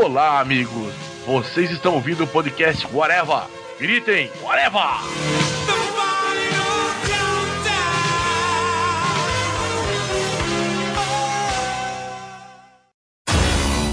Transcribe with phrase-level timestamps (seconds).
[0.00, 0.94] Olá, amigos.
[1.26, 3.42] Vocês estão ouvindo o podcast Whatever.
[3.80, 4.80] Gritem, Whatever!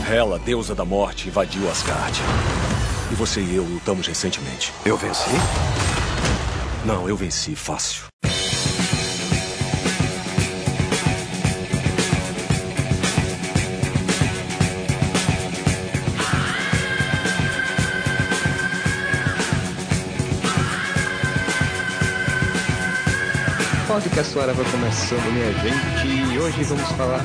[0.08, 2.22] Hela, deusa da morte, invadiu Asgard.
[3.12, 4.72] E você e eu lutamos recentemente.
[4.86, 5.32] Eu venci?
[6.86, 8.04] Não, eu venci fácil.
[23.96, 26.34] Podcast Suara vai começando, minha gente.
[26.34, 27.22] E hoje vamos falar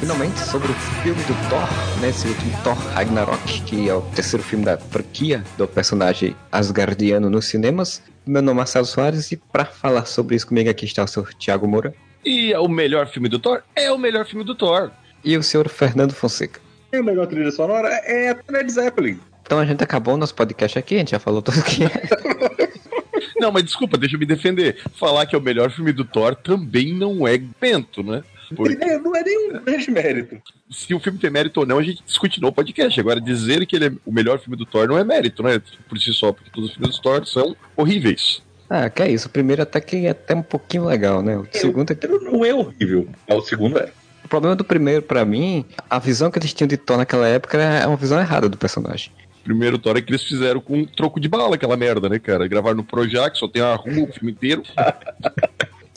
[0.00, 1.68] finalmente sobre o filme do Thor,
[2.00, 2.08] né?
[2.08, 7.44] Esse último Thor Ragnarok, que é o terceiro filme da franquia do personagem asgardiano nos
[7.44, 8.02] cinemas.
[8.24, 11.34] Meu nome é Marcelo Soares e para falar sobre isso comigo aqui está o senhor
[11.34, 11.92] Thiago Moura.
[12.24, 13.62] E é o melhor filme do Thor?
[13.76, 14.90] É o melhor filme do Thor.
[15.22, 16.58] E o senhor Fernando Fonseca.
[16.90, 19.20] E o melhor trilha sonora é a Led Zeppelin.
[19.42, 21.90] Então a gente acabou o nosso podcast aqui, a gente já falou tudo que é.
[23.36, 24.78] Não, mas desculpa, deixa eu me defender.
[24.94, 28.22] Falar que é o melhor filme do Thor também não é mento, né?
[28.54, 28.76] Porque...
[28.76, 30.36] Não é nenhum grande mérito.
[30.70, 32.98] Se o filme tem mérito ou não, a gente discute no podcast.
[32.98, 35.60] Agora, dizer que ele é o melhor filme do Thor não é mérito, né?
[35.88, 38.42] Por si só, porque todos os filmes do Thor são horríveis.
[38.68, 39.28] Ah, que é isso.
[39.28, 41.36] O primeiro até que é até um pouquinho legal, né?
[41.36, 42.06] O segundo é...
[42.06, 43.08] não é horrível.
[43.28, 43.90] O segundo é.
[44.24, 47.58] O problema do primeiro, para mim, a visão que eles tinham de Thor naquela época
[47.58, 49.12] é uma visão errada do personagem
[49.44, 52.48] primeiro Thor é que eles fizeram com um troco de bala, aquela merda, né, cara?
[52.48, 54.62] Gravaram no Projac, só tem a rua o filme inteiro.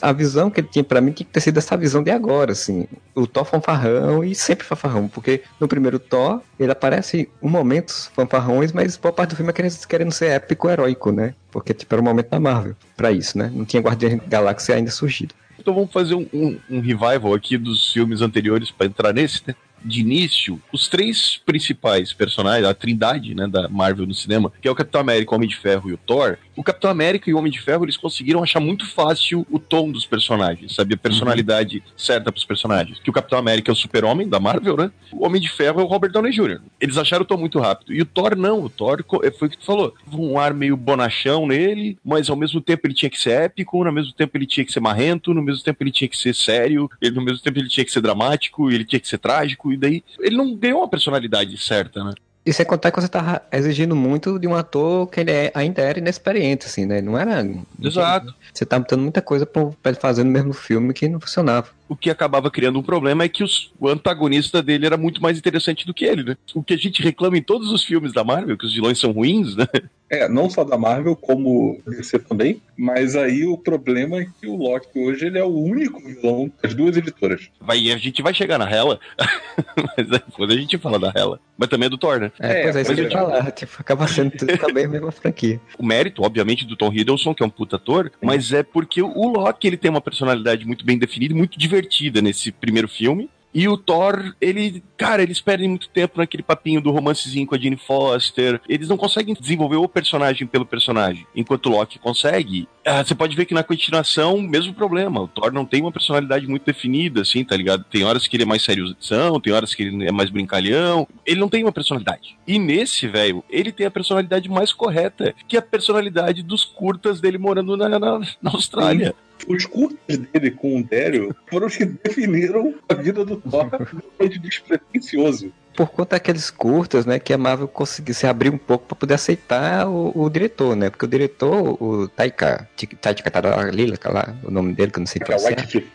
[0.01, 2.51] a visão que ele tinha para mim tinha que ter sido essa visão de agora,
[2.51, 2.87] assim.
[3.15, 8.71] O Thor fanfarrão e sempre fanfarrão, porque no primeiro Thor ele aparece em momentos fanfarrões,
[8.71, 11.33] mas boa parte do filme é querendo, querendo ser épico, heróico, né?
[11.51, 13.51] Porque tipo, era o momento da Marvel para isso, né?
[13.53, 15.33] Não tinha Guardião da Galáxia ainda surgido.
[15.59, 19.55] Então vamos fazer um, um, um revival aqui dos filmes anteriores para entrar nesse, né?
[19.87, 24.71] De início, os três principais personagens, a trindade né, da Marvel no cinema, que é
[24.71, 27.37] o Capitão América, o Homem de Ferro e o Thor, o Capitão América e o
[27.37, 30.95] Homem de Ferro, eles conseguiram achar muito fácil o tom dos personagens, sabe?
[30.95, 31.93] A personalidade uhum.
[31.95, 32.99] certa pros personagens.
[32.99, 34.91] Que o Capitão América é o super-homem da Marvel, né?
[35.11, 36.59] O Homem de Ferro é o Robert Downey Jr.
[36.81, 37.93] Eles acharam o tom muito rápido.
[37.93, 39.93] E o Thor não, o Thor é, foi o que tu falou.
[40.11, 43.93] Um ar meio bonachão nele, mas ao mesmo tempo ele tinha que ser épico, ao
[43.93, 46.89] mesmo tempo ele tinha que ser marrento, no mesmo tempo ele tinha que ser sério,
[46.99, 49.79] ele, no mesmo tempo ele tinha que ser dramático, ele tinha que ser trágico, e
[49.79, 52.13] daí ele não ganhou uma personalidade certa, né?
[52.45, 55.81] E sem contar que você tá exigindo muito de um ator que ele é, ainda
[55.81, 57.01] era inexperiente, assim, né?
[57.01, 57.45] Não era.
[57.81, 58.33] Exato.
[58.53, 61.67] Você tá botando muita coisa pra ele fazer no mesmo filme que não funcionava.
[61.89, 65.37] O que acabava criando um problema é que os, o antagonista dele era muito mais
[65.37, 66.37] interessante do que ele, né?
[66.53, 69.11] O que a gente reclama em todos os filmes da Marvel, que os vilões são
[69.11, 69.67] ruins, né?
[70.09, 72.61] É, não só da Marvel, como DC também.
[72.77, 76.73] Mas aí o problema é que o Loki hoje ele é o único vilão das
[76.73, 77.49] duas editoras.
[77.59, 78.99] Vai, a gente vai chegar na Hela,
[79.97, 81.39] mas depois a gente fala da Hela.
[81.57, 82.31] Mas também é do Thor, né?
[82.39, 83.51] É, pois é, isso que eu falar.
[83.51, 85.59] Tipo, acaba sendo tudo também a mesma franquia.
[85.77, 89.27] O mérito, obviamente, do Tom Hiddleston, que é um puta ator, mas é porque o
[89.27, 91.76] Loki ele tem uma personalidade muito bem definida e muito divertida
[92.21, 93.29] nesse primeiro filme.
[93.57, 97.57] E o Thor, ele, cara, eles perdem muito tempo naquele papinho do romancezinho com a
[97.57, 98.61] Jane Foster.
[98.69, 101.25] Eles não conseguem desenvolver o personagem pelo personagem.
[101.35, 102.67] Enquanto o Loki consegue.
[102.85, 105.21] Ah, você pode ver que na continuação, mesmo problema.
[105.21, 107.83] O Thor não tem uma personalidade muito definida, assim, tá ligado?
[107.85, 111.07] Tem horas que ele é mais sériozão, tem horas que ele é mais brincalhão.
[111.25, 112.37] Ele não tem uma personalidade.
[112.45, 117.19] E nesse, velho, ele tem a personalidade mais correta, que é a personalidade dos curtas
[117.19, 119.15] dele morando na, na, na Austrália.
[119.47, 123.69] Os curtas dele com o Dério foram os que definiram a vida do Thor
[124.27, 125.51] de despretensioso.
[125.75, 129.13] Por conta daqueles curtas, né, que a Marvel conseguiu se abrir um pouco para poder
[129.13, 130.89] aceitar o, o, diretor, né?
[130.89, 132.67] Porque o diretor, o Taika,
[132.99, 135.53] Taika Taralila, lá, o nome dele, que eu não sei pronunciar.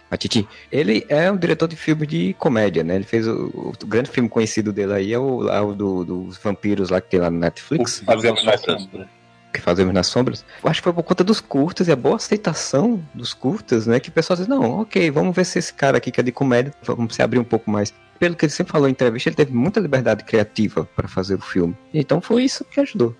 [0.08, 0.46] A Titi.
[0.70, 2.94] Ele é um diretor de filme de comédia, né?
[2.94, 6.38] Ele fez o, o grande filme conhecido dele aí é o, é o do, dos
[6.38, 8.04] vampiros lá que tem lá no Netflix.
[8.06, 9.08] Fazendo Sombra
[9.52, 10.44] que fazemos nas sombras.
[10.62, 14.00] Eu acho que foi por conta dos curtas e a boa aceitação dos curtas, né?
[14.00, 16.32] Que o pessoal diz, não, ok, vamos ver se esse cara aqui que é de
[16.32, 17.92] comédia, vamos se abrir um pouco mais.
[18.18, 21.40] Pelo que ele sempre falou em entrevista, ele teve muita liberdade criativa para fazer o
[21.40, 21.76] filme.
[21.92, 23.14] Então foi isso que ajudou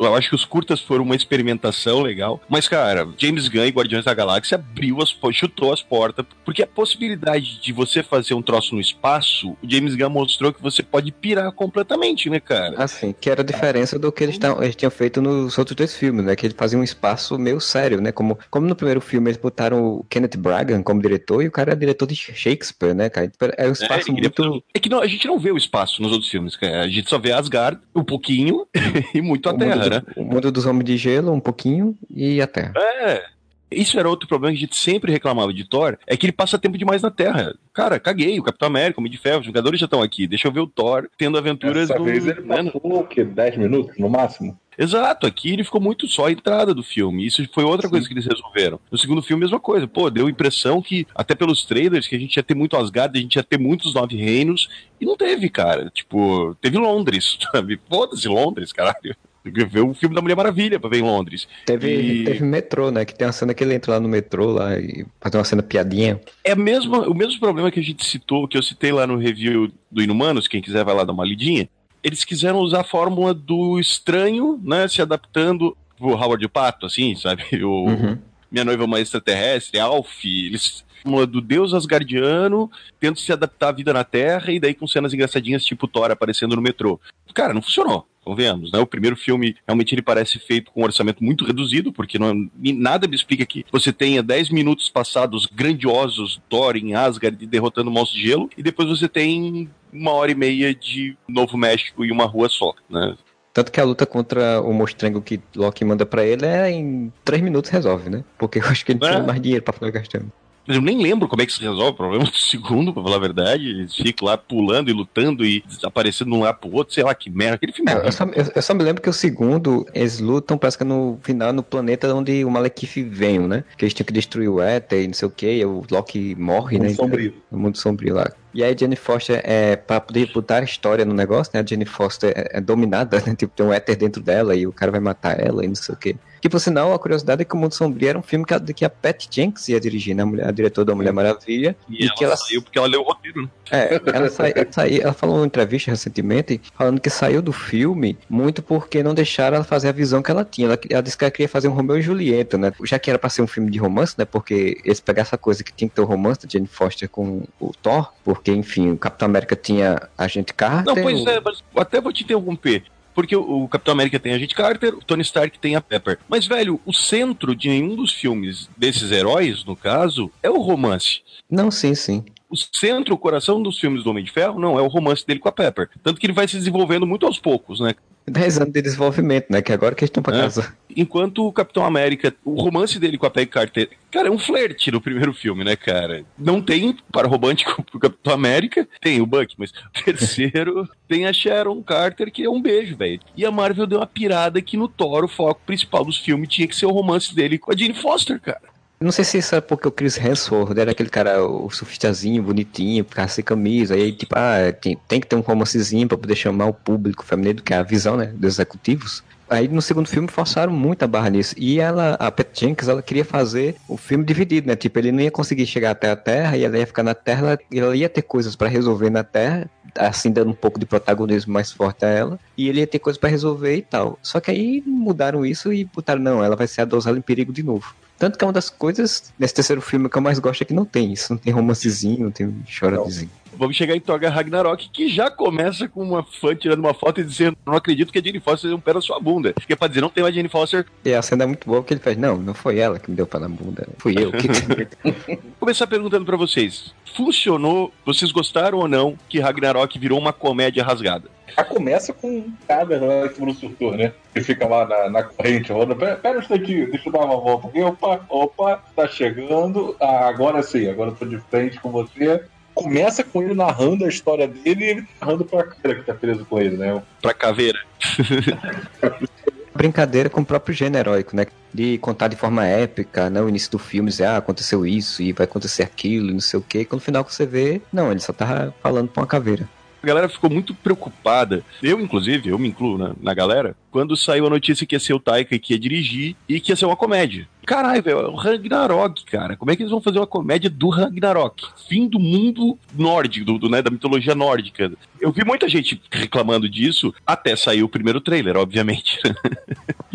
[0.00, 2.40] eu acho que os curtas foram uma experimentação legal.
[2.48, 6.24] Mas, cara, James Gunn e Guardiões da Galáxia abriu as chutou as portas.
[6.44, 10.62] Porque a possibilidade de você fazer um troço no espaço, o James Gunn mostrou que
[10.62, 12.82] você pode pirar completamente, né, cara?
[12.82, 15.96] Assim, que era a diferença do que eles, tavam, eles tinham feito nos outros dois
[15.96, 16.36] filmes, né?
[16.36, 18.12] Que eles faziam um espaço meio sério, né?
[18.12, 21.72] Como, como no primeiro filme eles botaram o Kenneth Bragan como diretor e o cara
[21.72, 23.30] é diretor de Shakespeare, né, cara?
[23.56, 24.64] É um espaço é, muito.
[24.74, 26.82] É que não, a gente não vê o espaço nos outros filmes, cara.
[26.82, 28.66] A gente só vê Asgard um pouquinho
[29.14, 30.02] e muito a Terra, né?
[30.16, 32.72] O mundo dos homens de gelo, um pouquinho, e a Terra.
[32.76, 33.36] É.
[33.70, 36.58] Isso era outro problema que a gente sempre reclamava de Thor, é que ele passa
[36.58, 37.52] tempo demais na Terra.
[37.74, 40.26] Cara, caguei, o Capitão América, o Homem de Ferro, os jogadores já estão aqui.
[40.26, 42.04] Deixa eu ver o Thor tendo aventuras Dessa do...
[42.04, 42.64] vez ele né?
[42.64, 43.24] passou, o quê?
[43.24, 44.56] 10 minutos, no máximo?
[44.78, 47.26] Exato, aqui ele ficou muito só a entrada do filme.
[47.26, 47.92] Isso foi outra Sim.
[47.92, 48.78] coisa que eles resolveram.
[48.90, 49.88] No segundo filme, mesma coisa.
[49.88, 53.18] Pô, deu a impressão que, até pelos trailers, que a gente ia ter muito Asgard,
[53.18, 54.68] a gente ia ter muitos Nove Reinos,
[55.00, 55.90] e não teve, cara.
[55.90, 57.80] Tipo, teve Londres, sabe?
[57.88, 59.16] Foda-se Londres, caralho.
[59.50, 61.48] Ver o filme da Mulher Maravilha pra ver em Londres.
[61.64, 62.24] Teve, e...
[62.24, 63.04] teve metrô, né?
[63.04, 65.62] Que tem uma cena que ele entra lá no metrô lá e faz uma cena
[65.62, 66.20] piadinha.
[66.44, 69.70] É mesmo, o mesmo problema que a gente citou, que eu citei lá no review
[69.90, 71.68] do Inumanos, quem quiser vai lá dar uma lidinha
[72.06, 74.86] eles quiseram usar a fórmula do estranho, né?
[74.86, 77.42] Se adaptando pro Howard Pato, assim, sabe?
[77.64, 78.16] O, uhum.
[78.48, 83.72] Minha noiva é uma extraterrestre, Alf, eles fórmula do deus asgardiano tendo se adaptar à
[83.72, 87.00] vida na Terra e daí com cenas engraçadinhas tipo Thor aparecendo no metrô.
[87.34, 88.80] Cara, não funcionou convenhamos, né?
[88.80, 93.06] O primeiro filme realmente ele parece feito com um orçamento muito reduzido, porque não, nada
[93.06, 98.18] me explica que você tenha 10 minutos passados grandiosos, Thor em Asgard derrotando o monstro
[98.18, 102.24] de gelo, e depois você tem uma hora e meia de Novo México e uma
[102.24, 103.16] rua só, né?
[103.54, 107.40] Tanto que a luta contra o monstrengo que Loki manda para ele é em 3
[107.40, 108.24] minutos resolve, né?
[108.36, 109.08] Porque eu acho que ele é.
[109.08, 110.30] tinha mais dinheiro pra ficar gastando.
[110.66, 113.20] Eu nem lembro como é que se resolve o problema do segundo, pra falar a
[113.20, 113.68] verdade.
[113.68, 117.14] Eles ficam lá pulando e lutando e aparecendo de um lado pro outro, sei lá
[117.14, 117.56] que merda.
[117.56, 120.58] Aquele filme é, eu, só, eu, eu, só, me lembro que o segundo, eles lutam,
[120.58, 123.64] parece que no final, no planeta onde o Malekith vem, né?
[123.76, 126.34] Que eles tinham que destruir o Éter e não sei o que, e o Loki
[126.34, 126.90] morre, no né?
[126.90, 127.34] Sombrio.
[127.50, 128.30] No mundo sombrio lá.
[128.56, 131.60] E aí Jenny Foster, é, pra poder botar a história no negócio, né?
[131.60, 133.34] A Jenny Foster é, é dominada, né?
[133.36, 135.94] Tipo, tem um éter dentro dela e o cara vai matar ela e não sei
[135.94, 136.16] o quê.
[136.40, 138.60] Que, por sinal, a curiosidade é que o Mundo Sombrio era um filme que a,
[138.60, 140.22] que a Pat Jenks ia dirigir, né?
[140.22, 141.76] A, mulher, a diretora da Mulher Maravilha.
[141.88, 143.48] E, e ela que ela saiu porque ela leu o roteiro, né?
[143.70, 144.48] É, ela, sa...
[144.48, 149.12] ela, saiu, ela falou numa entrevista recentemente, falando que saiu do filme muito porque não
[149.12, 150.68] deixaram ela fazer a visão que ela tinha.
[150.68, 152.72] Ela, ela disse que ela queria fazer um Romeu e Julieta, né?
[152.84, 154.24] Já que era pra ser um filme de romance, né?
[154.24, 157.42] Porque eles pegaram essa coisa que tinha que ter o romance da Jane Foster com
[157.58, 160.94] o Thor, porque, enfim, o Capitão América tinha a gente Carter.
[160.94, 162.84] Não, pois é, mas até vou te interromper
[163.16, 166.18] porque o, Capitão América tem a Agente Carter, o Tony Stark tem a Pepper.
[166.28, 171.22] Mas, velho, o centro de nenhum dos filmes desses heróis, no caso, é o romance.
[171.50, 172.22] Não, sim, sim.
[172.50, 175.40] O centro, o coração dos filmes do Homem de Ferro, não, é o romance dele
[175.40, 175.88] com a Pepper.
[176.02, 177.94] Tanto que ele vai se desenvolvendo muito aos poucos, né?
[178.28, 179.62] 10 anos de desenvolvimento, né?
[179.62, 180.40] Que agora que eles estão pra é.
[180.42, 180.74] casa.
[180.96, 184.90] Enquanto o Capitão América, o romance dele com a Peggy Carter, cara, é um flerte
[184.90, 186.24] no primeiro filme, né, cara?
[186.38, 189.72] Não tem para romântico pro Capitão América, tem o Buck, mas
[190.04, 193.20] terceiro tem a Sharon Carter, que é um beijo, velho.
[193.36, 196.66] E a Marvel deu uma pirada que no Thor, o foco principal dos filmes tinha
[196.66, 198.75] que ser o romance dele com a Jane Foster, cara.
[198.98, 203.04] Não sei se isso é porque o Chris Hemsworth era aquele cara, o surfistazinho, bonitinho,
[203.04, 203.94] ficar sem camisa.
[203.94, 207.60] Aí, tipo, ah, tem, tem que ter um romancezinho pra poder chamar o público feminino,
[207.60, 209.22] que é a visão, né, dos executivos.
[209.48, 211.54] Aí no segundo filme forçaram muito a barra nisso.
[211.58, 214.74] E ela, a Pat Jenkins, ela queria fazer o filme dividido, né?
[214.74, 217.58] Tipo, ele não ia conseguir chegar até a Terra e ela ia ficar na Terra,
[217.72, 221.70] ela ia ter coisas para resolver na Terra, assim dando um pouco de protagonismo mais
[221.70, 224.18] forte a ela, e ele ia ter coisas para resolver e tal.
[224.22, 227.62] Só que aí mudaram isso e botaram, não, ela vai ser a em perigo de
[227.62, 227.94] novo.
[228.18, 230.74] Tanto que é uma das coisas nesse terceiro filme que eu mais gosto é que
[230.74, 231.32] não tem isso.
[231.32, 233.30] Não tem romancezinho, não tem choradezinho.
[233.58, 237.24] Vamos chegar em Thor Ragnarok, que já começa com uma fã tirando uma foto e
[237.24, 239.54] dizendo: Não acredito que a Jane Foster deu um pé na sua bunda.
[239.66, 240.84] Que é pra dizer, não tem mais Jane Foster.
[241.04, 243.16] E a cena é muito boa porque ele faz: Não, não foi ela que me
[243.16, 243.88] deu pé na bunda.
[243.98, 244.46] Fui eu que.
[245.26, 247.92] Vou começar perguntando para vocês: Funcionou?
[248.04, 251.30] Vocês gostaram ou não que Ragnarok virou uma comédia rasgada?
[251.56, 254.12] Já começa com um cara lá que surtor, né?
[254.34, 255.94] Que fica lá na, na corrente, roda.
[255.94, 257.80] Pera, pera um instantinho, deixa eu dar uma volta aqui.
[257.80, 259.96] Opa, opa, tá chegando.
[259.98, 262.44] Ah, agora sim, agora eu tô de frente com você
[262.76, 266.44] começa com ele narrando a história dele e ele narrando pra caveira que tá preso
[266.44, 267.02] com ele, né?
[267.22, 267.78] Pra caveira.
[269.76, 271.46] Brincadeira com o próprio gênero heróico, né?
[271.72, 273.40] De contar de forma épica, né?
[273.40, 276.62] O início do filme, dizer, ah, aconteceu isso e vai acontecer aquilo, não sei o
[276.62, 276.84] quê.
[276.84, 279.68] Quando no final você vê, não, ele só tava falando pra uma caveira
[280.02, 281.64] a galera ficou muito preocupada.
[281.82, 285.14] Eu, inclusive, eu me incluo na, na galera, quando saiu a notícia que ia ser
[285.14, 287.48] o Taika que ia dirigir e que ia ser uma comédia.
[287.66, 289.56] Caralho, velho, é o Ragnarok, cara.
[289.56, 291.64] Como é que eles vão fazer uma comédia do Ragnarok?
[291.88, 294.92] Fim do mundo nórdico, do, do, né, da mitologia nórdica.
[295.20, 299.18] Eu vi muita gente reclamando disso até sair o primeiro trailer, obviamente.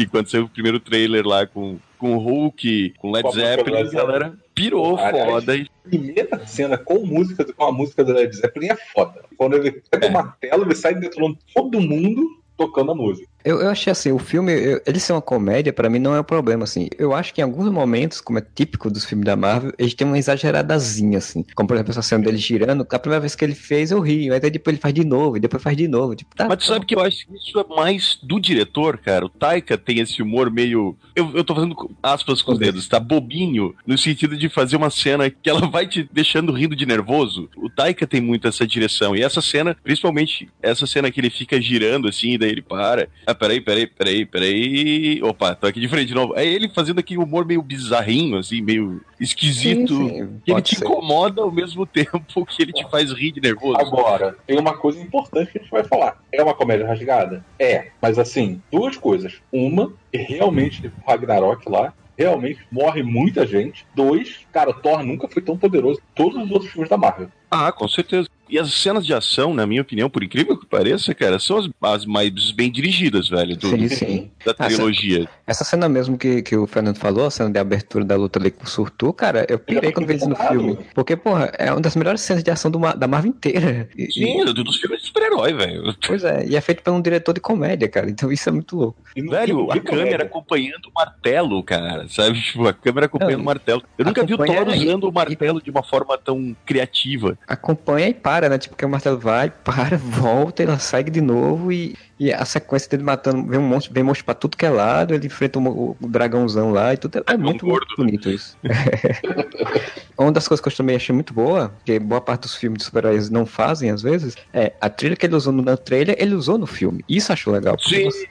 [0.02, 3.92] e quando saiu o primeiro trailer lá com, com o Hulk, com Led Zeppelin, a
[3.92, 5.54] galera pirou Aliás, foda.
[5.54, 9.24] A primeira cena com música, com a música do Led Zeppelin é foda.
[9.38, 10.10] Quando ele pega é.
[10.10, 13.28] uma tela, ele sai detonando todo mundo tocando a música.
[13.44, 16.20] Eu, eu achei assim, o filme, eu, ele ser uma comédia, para mim não é
[16.20, 16.88] um problema, assim.
[16.98, 20.08] Eu acho que em alguns momentos, como é típico dos filmes da Marvel, eles têm
[20.08, 21.46] uma exageradazinha, assim.
[21.56, 24.34] Como, por exemplo, essa cena dele girando, a primeira vez que ele fez, eu rio.
[24.34, 26.16] Aí depois ele faz de novo, e depois faz de novo.
[26.16, 29.26] Tipo, tá, Mas tu sabe que eu acho que isso é mais do diretor, cara.
[29.26, 30.96] O Taika tem esse humor meio.
[31.16, 33.00] Eu, eu tô fazendo aspas com os dedos, tá?
[33.00, 37.50] Bobinho, no sentido de fazer uma cena que ela vai te deixando rindo de nervoso.
[37.58, 39.16] O Taika tem muito essa direção.
[39.16, 43.10] E essa cena, principalmente essa cena que ele fica girando assim, daí ele para.
[43.32, 45.24] Ah, peraí, peraí, peraí, peraí.
[45.24, 46.38] Opa, tô aqui de frente de novo.
[46.38, 49.96] É ele fazendo aqui um humor meio bizarrinho, assim, meio esquisito.
[49.96, 50.84] Sim, sim, que ele te ser.
[50.84, 53.80] incomoda ao mesmo tempo que ele te faz rir de nervoso.
[53.80, 56.22] Agora, tem uma coisa importante que a gente vai falar.
[56.30, 57.46] É uma comédia rasgada?
[57.58, 57.88] É.
[58.02, 59.42] Mas assim, duas coisas.
[59.50, 63.86] Uma, que realmente Ragnarok lá realmente morre muita gente.
[63.96, 67.30] Dois, cara, Thor nunca foi tão poderoso todos os outros filmes da Marvel.
[67.50, 68.30] Ah, com certeza.
[68.52, 71.70] E as cenas de ação, na minha opinião, por incrível que pareça, cara, são as,
[71.82, 74.32] as mais bem dirigidas, velho, do, sim, sim.
[74.46, 75.22] da trilogia.
[75.22, 78.40] Essa, essa, cena mesmo que, que o Fernando falou, a cena de abertura da luta
[78.40, 80.78] ali com o Surtu, cara, eu pirei quando vi isso no filme.
[80.94, 83.88] Porque, porra, é uma das melhores cenas de ação do, da Marvel inteira.
[83.98, 84.54] E, sim, e...
[84.54, 85.96] dos filmes de super-herói, velho.
[86.06, 88.76] Pois é, e é feito por um diretor de comédia, cara, então isso é muito
[88.76, 89.02] louco.
[89.16, 92.42] Velho, a câmera acompanhando o martelo, cara, sabe?
[92.52, 93.82] Tipo, a câmera acompanhando Não, o martelo.
[93.98, 97.38] Eu nunca vi o Thor usando o martelo de uma forma tão criativa.
[97.48, 98.58] Acompanha e para, né?
[98.58, 102.90] Tipo, que o martelo vai, para, volta, ela segue de novo e, e a sequência
[102.90, 105.98] dele matando, vem um monstro, vem monstro pra tudo que é lado, ele enfrenta o,
[106.00, 107.18] o dragãozão lá e tudo.
[107.18, 108.58] É, é muito, muito bonito isso.
[110.18, 112.86] Uma das coisas que eu também achei muito boa, que boa parte dos filmes de
[112.86, 116.58] super-heróis não fazem às vezes, é a trilha que ele usou no trailer, ele usou
[116.58, 117.04] no filme.
[117.10, 117.76] Isso achou legal.
[117.80, 118.06] Sim.
[118.06, 118.28] Você,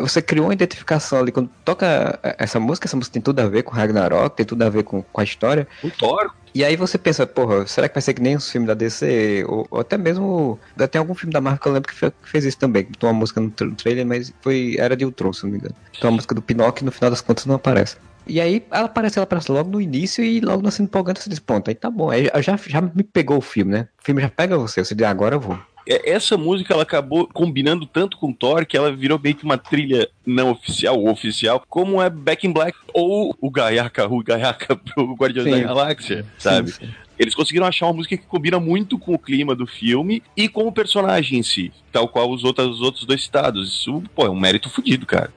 [0.00, 1.30] você criou uma identificação ali.
[1.30, 4.68] Quando toca essa música, essa música tem tudo a ver com Ragnarok, tem tudo a
[4.68, 5.66] ver com, com a história.
[5.82, 6.32] O Thor.
[6.54, 9.44] E aí você pensa, porra, será que vai ser que nem os filmes da DC?
[9.48, 10.58] Ou, ou até mesmo.
[10.90, 12.84] Tem algum filme da Marvel que eu lembro que, fez, que fez isso também.
[12.84, 14.76] Botou uma música no trailer, mas foi.
[14.78, 15.74] Era de Ultron, se não me engano.
[15.96, 17.96] Então a música do Pinóquio, no final das contas, não aparece.
[18.26, 21.28] E aí ela aparece, ela aparece logo no início e logo na cena empolgante você
[21.28, 22.10] diz, ponto, aí tá bom.
[22.10, 23.88] Aí já, já me pegou o filme, né?
[24.00, 25.58] O filme já pega você, você diz, agora eu vou.
[25.88, 29.58] É, essa música ela acabou combinando tanto com Thor que ela virou meio que uma
[29.58, 34.76] trilha não oficial ou oficial, como é Back in Black ou o Gaiaca, o Gaiaca
[34.94, 36.70] pro Guardiões da Galáxia, sabe?
[36.70, 36.94] Sim, sim.
[37.16, 40.66] Eles conseguiram achar uma música que combina muito com o clima do filme e com
[40.66, 43.68] o personagem em si, tal qual os outros, os outros dois citados.
[43.68, 45.32] Isso, pô, é um mérito fodido, cara.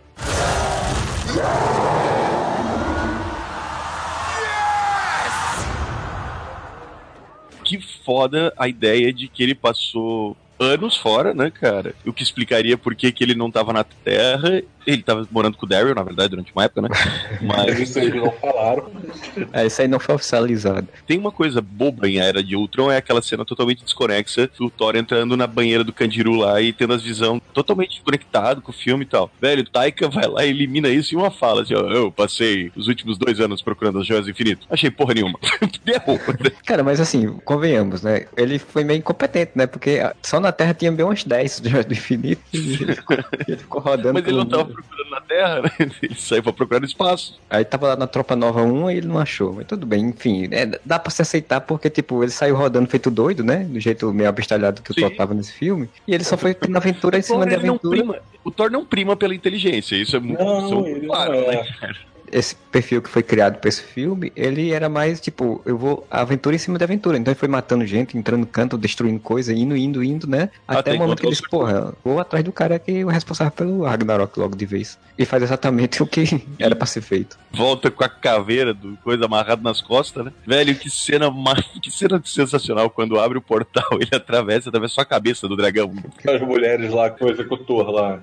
[7.67, 11.93] Que foda a ideia de que ele passou anos fora, né, cara?
[12.05, 15.65] O que explicaria por que, que ele não tava na Terra ele tava morando com
[15.65, 16.89] o Daryl, na verdade, durante uma época, né?
[17.43, 17.77] Mas.
[17.77, 18.89] isso eles não falaram.
[19.51, 20.87] É, isso aí não foi oficializado.
[21.05, 24.95] Tem uma coisa boba em Era de Ultron, é aquela cena totalmente desconexa do Thor
[24.95, 29.03] entrando na banheira do Candiru lá e tendo as visão totalmente conectado com o filme
[29.03, 29.29] e tal.
[29.41, 32.87] Velho, Taika vai lá e elimina isso em uma fala, assim, ó, eu passei os
[32.87, 34.65] últimos dois anos procurando as joias do infinito.
[34.69, 35.37] Achei porra nenhuma.
[35.83, 35.97] Deu.
[36.65, 38.25] Cara, mas assim, convenhamos, né?
[38.37, 39.67] Ele foi meio incompetente, né?
[39.67, 43.57] Porque só na Terra tinha bem umas 10 joias do infinito e ele ficou, ele
[43.57, 44.13] ficou rodando.
[44.13, 45.71] Mas ele não tava procurando na Terra, né?
[46.01, 47.39] Ele saiu pra procurar no espaço.
[47.49, 49.53] Aí tava lá na Tropa Nova 1 e ele não achou.
[49.53, 50.47] Mas tudo bem, enfim.
[50.51, 53.63] É, dá pra se aceitar porque, tipo, ele saiu rodando feito doido, né?
[53.63, 55.01] Do jeito meio abestalhado que Sim.
[55.01, 55.89] o Thor tava nesse filme.
[56.07, 58.21] E ele só foi na aventura em cima de aventura.
[58.43, 59.95] O Thor não prima pela inteligência.
[59.95, 61.47] Isso é muito, não, é claro, é.
[61.47, 61.95] né, cara?
[62.31, 66.55] Esse perfil que foi criado para esse filme, ele era mais tipo, eu vou aventura
[66.55, 67.17] em cima de aventura.
[67.17, 70.49] Então ele foi matando gente, entrando no canto, destruindo coisa, indo, indo, indo, né?
[70.67, 73.09] Até, Até o momento que ele disse, porra, vou atrás do cara que é o
[73.09, 74.97] responsável pelo Ragnarok logo de vez.
[75.17, 77.37] E faz exatamente o que era para ser feito.
[77.51, 80.33] Volta com a caveira do coisa amarrado nas costas, né?
[80.45, 81.31] Velho, que cena,
[81.81, 85.93] que cena sensacional quando abre o portal, ele atravessa, atravessa só a cabeça do dragão.
[86.27, 88.19] As mulheres lá com o executor lá.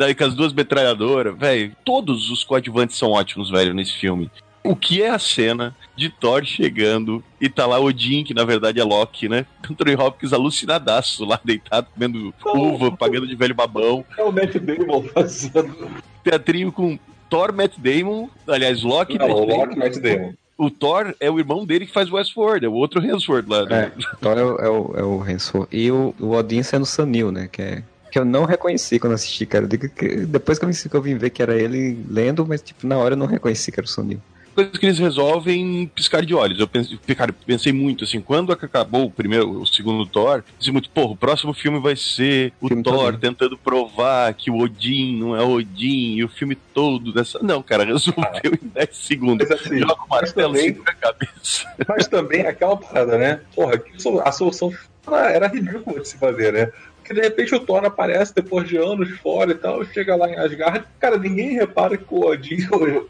[0.00, 1.76] Daí com as duas metralhadoras, velho.
[1.84, 4.30] Todos os coadjuvantes são ótimos, velho, nesse filme.
[4.64, 8.80] O que é a cena de Thor chegando e tá lá Odin, que na verdade
[8.80, 9.44] é Loki, né?
[9.70, 14.02] Anthony Hopkins alucinadaço lá, deitado, comendo uva, pagando de velho babão.
[14.16, 15.90] É o Matt Damon fazendo.
[16.24, 20.32] Teatrinho com Thor, Matt Damon, aliás, Loki, Não, Matt, o Loki, Matt Damon.
[20.56, 23.66] O Thor é o irmão dele que faz Westworld, é o outro Hemsworth lá.
[23.66, 23.92] Né?
[23.94, 25.68] É, Thor é o, é o, é o Hemsworth.
[25.70, 27.50] E o, o Odin sendo Sanil, né?
[27.52, 29.66] Que é que eu não reconheci quando assisti, cara.
[29.66, 33.14] Depois que eu, que eu vim ver que era ele lendo, mas tipo, na hora
[33.14, 34.20] eu não reconheci que era o Sonil
[34.54, 36.58] coisas que eles resolvem piscar de olhos.
[36.58, 40.90] Eu pensei, cara, pensei muito assim, quando acabou o primeiro, o segundo Thor, pensei muito,
[40.90, 43.18] porra, o próximo filme vai ser o filme Thor todo.
[43.18, 47.38] tentando provar que o Odin não é Odin e o filme todo dessa.
[47.42, 48.58] Não, cara, resolveu ah.
[48.62, 49.50] em 10 segundos.
[49.50, 51.74] Assim, Joga o martelo também, na cabeça.
[51.88, 53.40] Mas também aquela parada, né?
[53.54, 53.82] Porra,
[54.24, 54.72] a solução
[55.08, 56.70] era ridículo de se fazer, né?
[57.10, 60.36] Que de repente o Thor aparece depois de anos fora e tal, chega lá em
[60.36, 62.58] Asgard, cara, ninguém repara que o Odin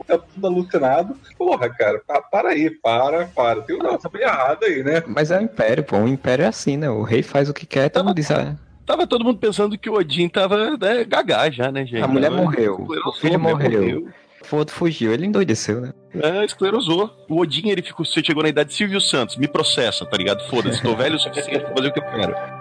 [0.07, 1.15] tá tudo alucinado.
[1.37, 3.61] Porra, cara, para aí, para, para.
[3.61, 5.03] Tem uma coisa bem errada aí, né?
[5.07, 5.99] Mas é o Império, pô.
[5.99, 6.89] O Império é assim, né?
[6.89, 9.91] O rei faz o que quer, todo mundo diz, ah, Tava todo mundo pensando que
[9.91, 12.03] o Odin tava né, gagá já, né, gente?
[12.03, 13.83] A mulher morreu, o filho morreu.
[13.83, 14.09] morreu.
[14.51, 15.93] O outro fugiu, ele endoideceu, né?
[16.15, 17.11] É, esclerosou.
[17.29, 20.43] O Odin, ele ficou, você chegou na idade de Silvio Santos, me processa, tá ligado?
[20.49, 22.60] Foda-se, tô velho o suficiente pra fazer o que eu quero.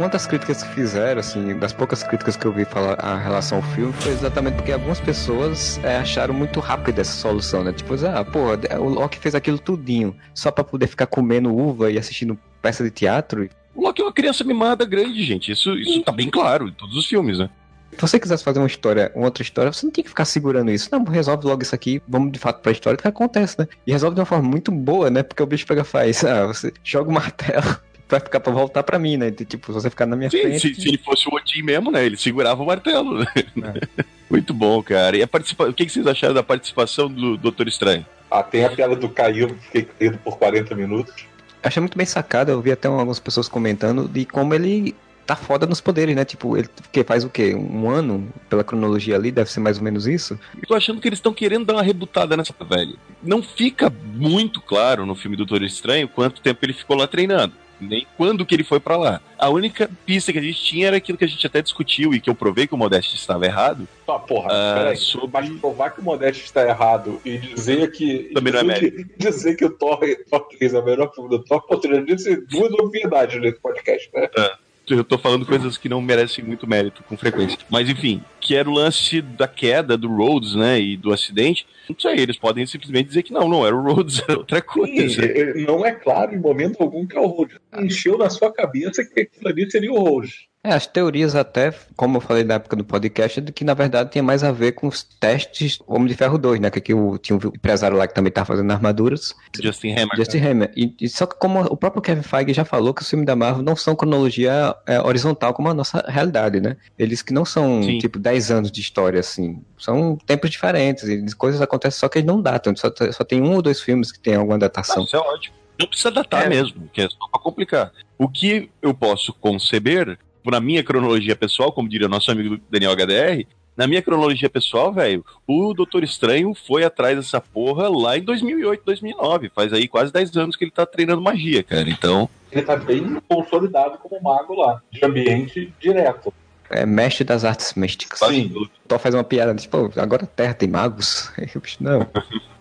[0.00, 3.58] Uma das críticas que fizeram, assim, das poucas críticas que eu vi falar a relação
[3.58, 7.70] ao filme, foi exatamente porque algumas pessoas é, acharam muito rápido essa solução, né?
[7.70, 8.38] Tipo, ah, pô,
[8.78, 12.90] o Loki fez aquilo tudinho só para poder ficar comendo uva e assistindo peça de
[12.90, 13.46] teatro.
[13.74, 15.52] O Loki é uma criança mimada grande, gente.
[15.52, 17.50] Isso, isso tá bem claro em todos os filmes, né?
[17.92, 20.70] Se você quisesse fazer uma história, uma outra história, você não tinha que ficar segurando
[20.70, 20.88] isso.
[20.90, 23.68] Não, resolve logo isso aqui, vamos de fato pra história, que acontece, né?
[23.86, 25.22] E resolve de uma forma muito boa, né?
[25.22, 27.76] Porque o bicho pega faz, ah, você joga o martelo,
[28.10, 29.30] vai ficar pra voltar pra mim, né?
[29.30, 30.74] Tipo, se você ficar na minha Sim, frente.
[30.74, 32.04] Se, se ele fosse o Odin mesmo, né?
[32.04, 33.20] Ele segurava o martelo.
[33.20, 33.26] Né?
[33.36, 34.04] É.
[34.28, 35.16] Muito bom, cara.
[35.16, 35.68] E a participa...
[35.68, 38.04] o que vocês acharam da participação do Doutor Estranho?
[38.30, 41.26] Ah, tem a piada do Caio, fiquei caído por 40 minutos.
[41.62, 44.94] Achei muito bem sacado, eu vi até algumas pessoas comentando de como ele
[45.26, 46.24] tá foda nos poderes, né?
[46.24, 47.54] Tipo, ele que faz o quê?
[47.54, 50.38] Um ano pela cronologia ali, deve ser mais ou menos isso.
[50.56, 52.94] Eu tô achando que eles estão querendo dar uma rebutada nessa velha.
[53.22, 58.06] Não fica muito claro no filme Doutor Estranho quanto tempo ele ficou lá treinando nem
[58.16, 59.20] quando que ele foi para lá.
[59.38, 62.20] A única pista que a gente tinha era aquilo que a gente até discutiu e
[62.20, 63.88] que eu provei que o Modeste estava errado.
[64.06, 64.96] Ah, porra, uh, peraí.
[64.96, 65.30] Sobre...
[65.32, 68.30] Mas provar que o Modeste está errado e dizer que.
[68.34, 71.30] Também não é dizer, que, dizer que o Thor, Thor 3 é o melhor filme
[71.30, 74.28] do Thor, poderia dizer duas obviedades nesse podcast, né?
[74.36, 77.58] Uh eu tô falando coisas que não merecem muito mérito com frequência.
[77.68, 81.66] Mas enfim, que era o lance da queda do Rhodes, né, e do acidente.
[81.88, 85.22] Não sei, eles podem simplesmente dizer que não, não era o Rhodes, era outra coisa.
[85.22, 87.58] Sim, não é claro em momento algum que é o Rhodes.
[87.78, 90.49] Encheu na sua cabeça que aquilo ali seria o Rhodes.
[90.62, 93.72] É, as teorias até, como eu falei na época do podcast, é de que na
[93.72, 96.70] verdade tinha mais a ver com os testes Homem de Ferro 2, né?
[96.70, 99.34] Que aqui o, tinha um empresário lá que também estava fazendo armaduras.
[99.58, 100.16] Justin Hammer.
[100.16, 100.70] Justin Hammer.
[100.76, 103.34] E, e, só que como o próprio Kevin Feige já falou que os filmes da
[103.34, 106.76] Marvel não são cronologia é, horizontal como a nossa realidade, né?
[106.98, 107.98] Eles que não são, Sim.
[107.98, 109.62] tipo, 10 anos de história, assim.
[109.78, 112.76] São tempos diferentes e coisas acontecem só que eles não datam.
[112.76, 115.04] Só, só tem um ou dois filmes que tem alguma datação.
[115.04, 115.56] Ah, isso é ótimo.
[115.80, 116.48] Não precisa datar é.
[116.50, 117.90] mesmo, que é só pra complicar.
[118.18, 123.46] O que eu posso conceber na minha cronologia pessoal, como diria nosso amigo Daniel HDR,
[123.76, 128.82] na minha cronologia pessoal, velho, o Doutor Estranho foi atrás dessa porra lá em 2008,
[128.84, 129.50] 2009.
[129.54, 131.88] Faz aí quase 10 anos que ele tá treinando magia, cara.
[131.88, 132.28] Então.
[132.52, 136.32] Ele tá bem consolidado como mago lá, de ambiente direto.
[136.68, 138.18] É mestre das artes místicas.
[138.18, 138.52] Sim.
[138.86, 141.32] Thor faz uma piada, tipo, agora a Terra tem magos.
[141.80, 142.06] Não.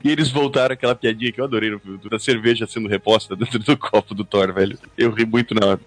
[0.04, 1.78] e eles voltaram aquela piadinha que eu adorei
[2.10, 4.80] da cerveja sendo reposta dentro do copo do Thor, velho.
[4.98, 5.80] Eu ri muito na hora.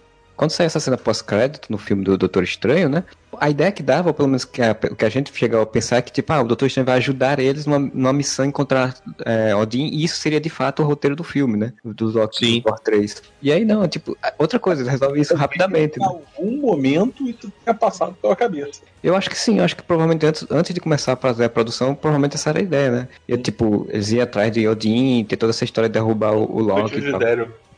[0.43, 3.05] Quando sai essa cena pós-crédito no filme do Doutor Estranho, né?
[3.39, 5.99] A ideia que dava, ou pelo menos que a, que a gente chegou a pensar,
[5.99, 8.93] é que, tipo, ah, o Doutor Estranho vai ajudar eles numa, numa missão encontrar
[9.25, 11.73] é, Odin, e isso seria de fato o roteiro do filme, né?
[11.85, 12.57] Do Loki Sim.
[12.57, 13.23] do Thor 3.
[13.41, 16.01] E aí, não, tipo, outra coisa, resolve isso rapidamente.
[16.01, 16.09] Em né?
[16.09, 18.81] algum momento isso tinha passado pela cabeça.
[19.01, 21.49] Eu acho que sim, eu acho que provavelmente antes, antes de começar a fazer a
[21.49, 23.09] produção, provavelmente essa era a ideia, né?
[23.29, 26.59] E, tipo, eles iam atrás de Odin, ter toda essa história de derrubar o, o
[26.59, 27.01] Loki.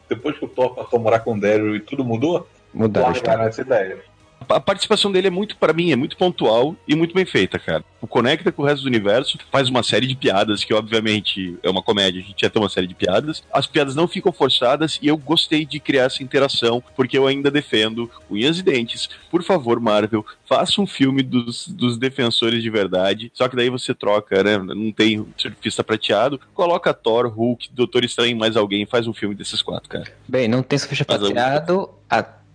[0.08, 3.60] Depois que o Thor passou a morar com o Daryl e tudo mudou, Mudaram essa
[3.60, 4.02] ideia.
[4.48, 7.84] A participação dele é muito, para mim, é muito pontual e muito bem feita, cara.
[8.00, 11.70] O conecta com o resto do universo, faz uma série de piadas, que obviamente é
[11.70, 13.42] uma comédia, a gente ia ter uma série de piadas.
[13.52, 17.50] As piadas não ficam forçadas e eu gostei de criar essa interação, porque eu ainda
[17.50, 19.08] defendo unhas e dentes.
[19.30, 23.30] Por favor, Marvel, faça um filme dos, dos defensores de verdade.
[23.34, 24.58] Só que daí você troca, né?
[24.58, 26.38] Não tem surfista prateado.
[26.52, 30.04] Coloca Thor, Hulk, Doutor Estranho e mais alguém faz um filme desses quatro, cara.
[30.28, 31.88] Bem, não tem surfista prateado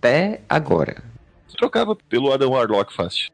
[0.00, 1.02] até agora.
[1.56, 3.30] Trocava pelo Adam Warlock fácil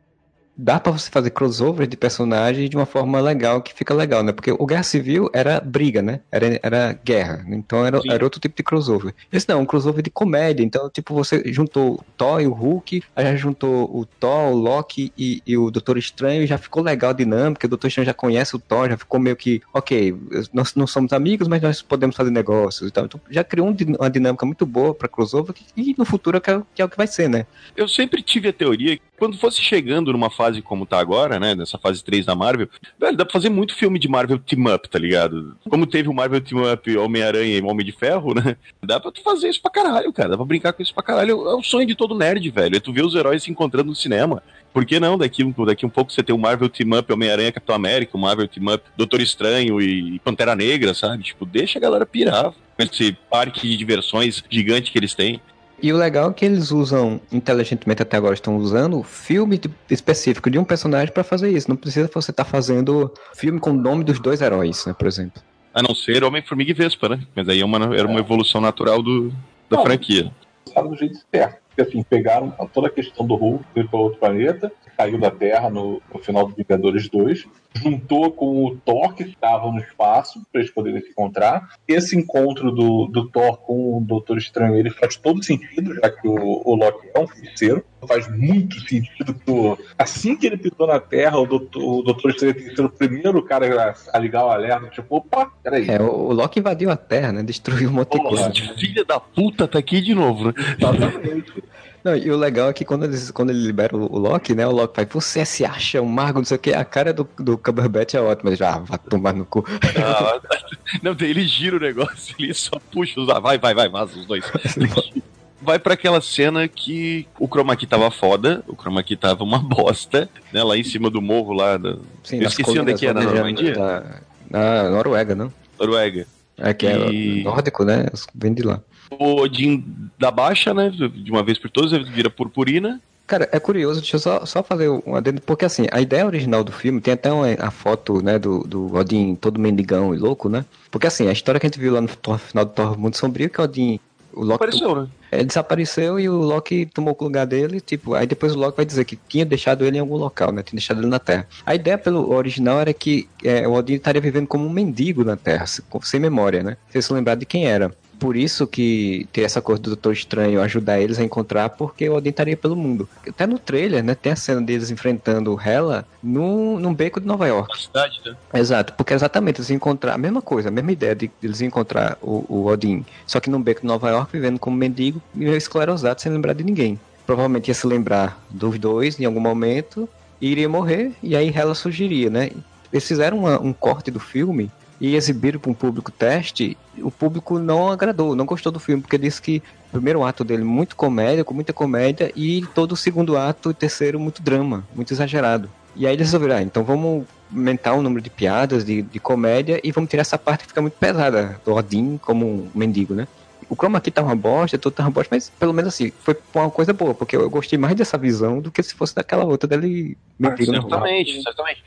[0.56, 4.32] dá para você fazer crossover de personagens de uma forma legal, que fica legal, né?
[4.32, 6.20] Porque o Guerra Civil era briga, né?
[6.30, 7.44] Era, era guerra.
[7.48, 9.14] Então era, era outro tipo de crossover.
[9.32, 10.64] Esse não, um crossover de comédia.
[10.64, 14.54] Então, tipo, você juntou o Thor e o Hulk, aí já juntou o Thor, o
[14.54, 17.66] Loki e, e o Doutor Estranho, e já ficou legal a dinâmica.
[17.66, 20.16] O Doutor Estranho já conhece o Thor, já ficou meio que, ok,
[20.52, 23.04] nós não somos amigos, mas nós podemos fazer negócios e tal.
[23.04, 26.82] Então já criou uma dinâmica muito boa para crossover, que, e no futuro é, que
[26.82, 27.46] é o que vai ser, né?
[27.76, 31.54] Eu sempre tive a teoria quando fosse chegando numa fase como tá agora, né?
[31.54, 34.88] Nessa fase 3 da Marvel, velho, dá pra fazer muito filme de Marvel Team Up,
[34.88, 35.56] tá ligado?
[35.68, 38.56] Como teve o Marvel Team Up Homem-Aranha e Homem de Ferro, né?
[38.82, 40.30] Dá pra tu fazer isso pra caralho, cara.
[40.30, 41.48] Dá pra brincar com isso pra caralho.
[41.48, 42.76] É o sonho de todo nerd, velho.
[42.76, 44.42] É tu ver os heróis se encontrando no cinema.
[44.72, 45.18] Por que não?
[45.18, 48.46] Daqui, daqui um pouco você tem o Marvel Team Up Homem-Aranha Capitão América, o Marvel
[48.46, 51.24] Team Up Doutor Estranho e Pantera Negra, sabe?
[51.24, 55.40] Tipo, deixa a galera pirar esse parque de diversões gigante que eles têm.
[55.82, 60.50] E o legal é que eles usam, inteligentemente até agora estão usando, filme de, específico
[60.50, 61.68] de um personagem para fazer isso.
[61.68, 65.06] Não precisa você estar tá fazendo filme com o nome dos dois heróis, né, por
[65.06, 65.42] exemplo.
[65.74, 67.20] A não ser Homem-Formiga e Vespa, né?
[67.34, 69.30] Mas aí é uma, era uma evolução natural do,
[69.68, 70.32] da não, franquia.
[70.72, 71.65] Sabe do jeito certo.
[71.76, 75.68] Porque assim, pegaram toda a questão do Hulk, foi para outro planeta, caiu da Terra
[75.68, 80.62] no, no final do Vingadores 2, juntou com o Thor, que estava no espaço, para
[80.62, 81.68] eles poderem se encontrar.
[81.86, 86.26] Esse encontro do, do Thor com o Doutor Estranho ele faz todo sentido, já que
[86.26, 87.84] o, o Loki é um feiticeiro.
[88.06, 92.30] Faz muito sentido que o, assim que ele pisou na Terra, o Doutor, o Doutor
[92.30, 94.88] Estranho tem que ser o primeiro cara a, a ligar o alerta.
[94.88, 95.88] Tipo, opa, peraí.
[95.88, 97.42] É, o, o Loki invadiu a Terra, né?
[97.42, 98.52] Destruiu monte de coisa.
[98.78, 100.54] Filha da puta tá aqui de novo, né?
[100.78, 101.64] Exatamente.
[102.06, 104.64] Não, e o legal é que quando, eles, quando ele libera o, o Loki, né?
[104.64, 106.72] O Loki faz, você se acha um mago, não sei o que.
[106.72, 108.50] A cara do, do Cumberbatch é ótima.
[108.50, 109.64] Ele já ah, vai tomar no cu.
[109.98, 110.40] Ah,
[111.02, 113.26] não, ele gira o negócio, ele só puxa os.
[113.26, 114.44] Vai, vai, vai, vaza os dois.
[115.60, 119.58] vai para aquela cena que o chroma key tava foda, o chroma key tava uma
[119.62, 120.62] bosta, né?
[120.62, 121.76] Lá em cima do morro lá.
[121.76, 121.96] Da...
[122.22, 123.74] Sim, Eu esqueci onde é que é, na Normandia?
[123.74, 124.02] Na,
[124.50, 125.52] na Noruega, não?
[125.78, 126.26] Noruega.
[126.58, 127.40] É que é e...
[127.40, 128.06] é nórdico, né?
[128.34, 128.80] Vem de lá.
[129.10, 129.84] O Odin
[130.18, 130.90] da baixa, né?
[130.90, 133.00] De uma vez por todas, vira purpurina.
[133.26, 136.62] Cara, é curioso, deixa eu só, só fazer um adendo, porque assim, a ideia original
[136.62, 140.48] do filme tem até uma, a foto, né, do, do Odin todo mendigão e louco,
[140.48, 140.64] né?
[140.92, 143.50] Porque assim, a história que a gente viu lá no final do Thor Mundo Sombrio,
[143.50, 143.98] que o Odin
[144.36, 145.08] o Loki Apareceu, né?
[145.32, 148.84] Ele desapareceu e o Loki tomou o lugar dele, tipo, aí depois o Loki vai
[148.84, 150.62] dizer que tinha deixado ele em algum local, né?
[150.62, 151.48] Tinha deixado ele na Terra.
[151.64, 155.36] A ideia pelo original era que é, o Odin estaria vivendo como um mendigo na
[155.36, 155.64] Terra,
[156.02, 156.76] sem memória, né?
[156.90, 160.60] Sem se lembrar de quem era por isso que ter essa coisa do Doutor Estranho
[160.62, 163.08] ajudar eles a encontrar, porque o Odin estaria pelo mundo.
[163.26, 167.46] Até no trailer, né, tem a cena deles enfrentando Hela no, num beco de Nova
[167.46, 167.80] York.
[167.80, 168.34] cidade, né?
[168.54, 172.44] Exato, porque exatamente eles encontrar a mesma coisa, a mesma ideia de eles encontrar o,
[172.48, 176.32] o Odin, só que num beco de Nova York, vivendo como mendigo e esclerosado, sem
[176.32, 176.98] lembrar de ninguém.
[177.26, 180.08] Provavelmente ia se lembrar dos dois em algum momento,
[180.40, 182.50] iria morrer, e aí Hela surgiria, né?
[182.92, 187.58] Eles fizeram uma, um corte do filme e exibiram para um público teste, o público
[187.58, 191.44] não agradou, não gostou do filme, porque disse que o primeiro ato dele muito comédia,
[191.44, 195.70] com muita comédia, e todo o segundo ato e terceiro muito drama, muito exagerado.
[195.94, 199.80] E aí eles resolveram, ah, então vamos aumentar o número de piadas, de, de comédia,
[199.84, 203.28] e vamos tirar essa parte que fica muito pesada, do Odin como um mendigo, né?
[203.68, 206.36] O chroma aqui tá uma bosta, tudo tá uma bosta, mas pelo menos assim, foi
[206.54, 209.66] uma coisa boa, porque eu gostei mais dessa visão do que se fosse daquela outra
[209.66, 210.72] dele mendigo.
[210.72, 211.82] Ah, certamente, certamente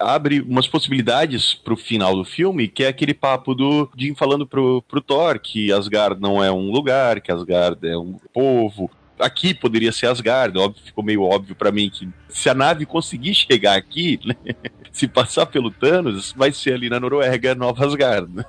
[0.00, 4.82] abre umas possibilidades pro final do filme, que é aquele papo do Jim falando pro,
[4.82, 8.90] pro Thor que Asgard não é um lugar, que Asgard é um povo.
[9.18, 13.34] Aqui poderia ser Asgard, óbvio, ficou meio óbvio para mim que se a nave conseguir
[13.34, 14.34] chegar aqui, né,
[14.90, 18.32] se passar pelo Thanos, vai ser ali na Noruega, Nova Asgard.
[18.32, 18.44] Né?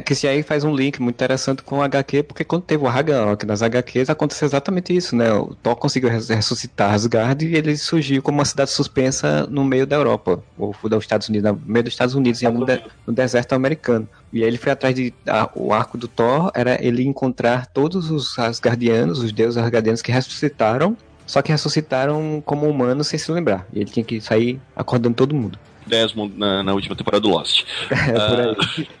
[0.00, 2.86] Que se aí faz um link muito interessante com o HQ, porque quando teve o
[2.86, 5.32] Ragnarok nas HQs aconteceu exatamente isso, né?
[5.32, 9.96] O Thor conseguiu ressuscitar Asgard e ele surgiu como uma cidade suspensa no meio da
[9.96, 13.52] Europa, ou dos Estados Unidos, no meio dos Estados Unidos, em algum de, no deserto
[13.54, 14.08] americano.
[14.32, 15.12] E aí ele foi atrás de.
[15.26, 20.12] A, o arco do Thor era ele encontrar todos os Asgardianos, os deuses Asgardianos que
[20.12, 23.66] ressuscitaram, só que ressuscitaram como humanos sem se lembrar.
[23.72, 25.58] E ele tinha que sair acordando todo mundo.
[25.88, 27.64] Desmond na, na última temporada do Lost.
[27.90, 28.50] É, por aí.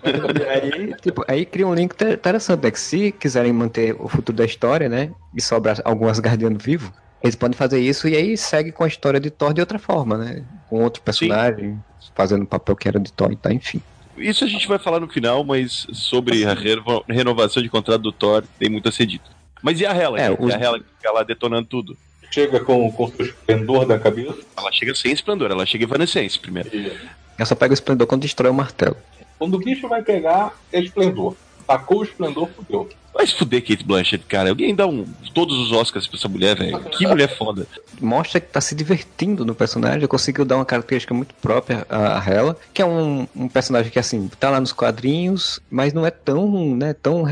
[0.02, 0.52] Ah.
[0.52, 2.70] aí, tipo, aí cria um link interessante, né?
[2.70, 5.10] Que se quiserem manter o futuro da história, né?
[5.34, 6.90] E sobrar algumas guardianos vivos,
[7.22, 10.16] eles podem fazer isso e aí segue com a história de Thor de outra forma,
[10.16, 10.44] né?
[10.68, 12.10] Com outro personagem, Sim.
[12.14, 13.82] fazendo o papel que era de Thor e tá, enfim.
[14.16, 16.54] Isso a gente vai falar no final, mas sobre a
[17.08, 19.30] renovação de contrato do Thor tem muito a ser dito.
[19.62, 20.20] Mas e a Hela?
[20.20, 20.52] É, os...
[20.52, 21.96] E a Hela que fica lá detonando tudo?
[22.30, 24.38] Chega com, com o esplendor da cabeça?
[24.56, 26.70] Ela chega sem esplendor, ela chega evanescente primeiro.
[27.36, 28.96] Ela só pega o esplendor quando destrói o martelo.
[29.38, 31.36] Quando o bicho vai pegar, é esplendor.
[31.66, 32.88] Tacou o esplendor, fudeu.
[33.18, 34.48] Vai se fuder, Kate Blanchett, cara.
[34.48, 36.78] Alguém dá um, todos os Oscars pra essa mulher, velho.
[36.84, 37.66] Que mulher foda.
[38.00, 40.06] Mostra que tá se divertindo no personagem.
[40.06, 42.56] Conseguiu dar uma característica muito própria a, a ela.
[42.72, 46.76] Que é um, um, personagem que, assim, tá lá nos quadrinhos, mas não é tão,
[46.76, 47.24] né, tão...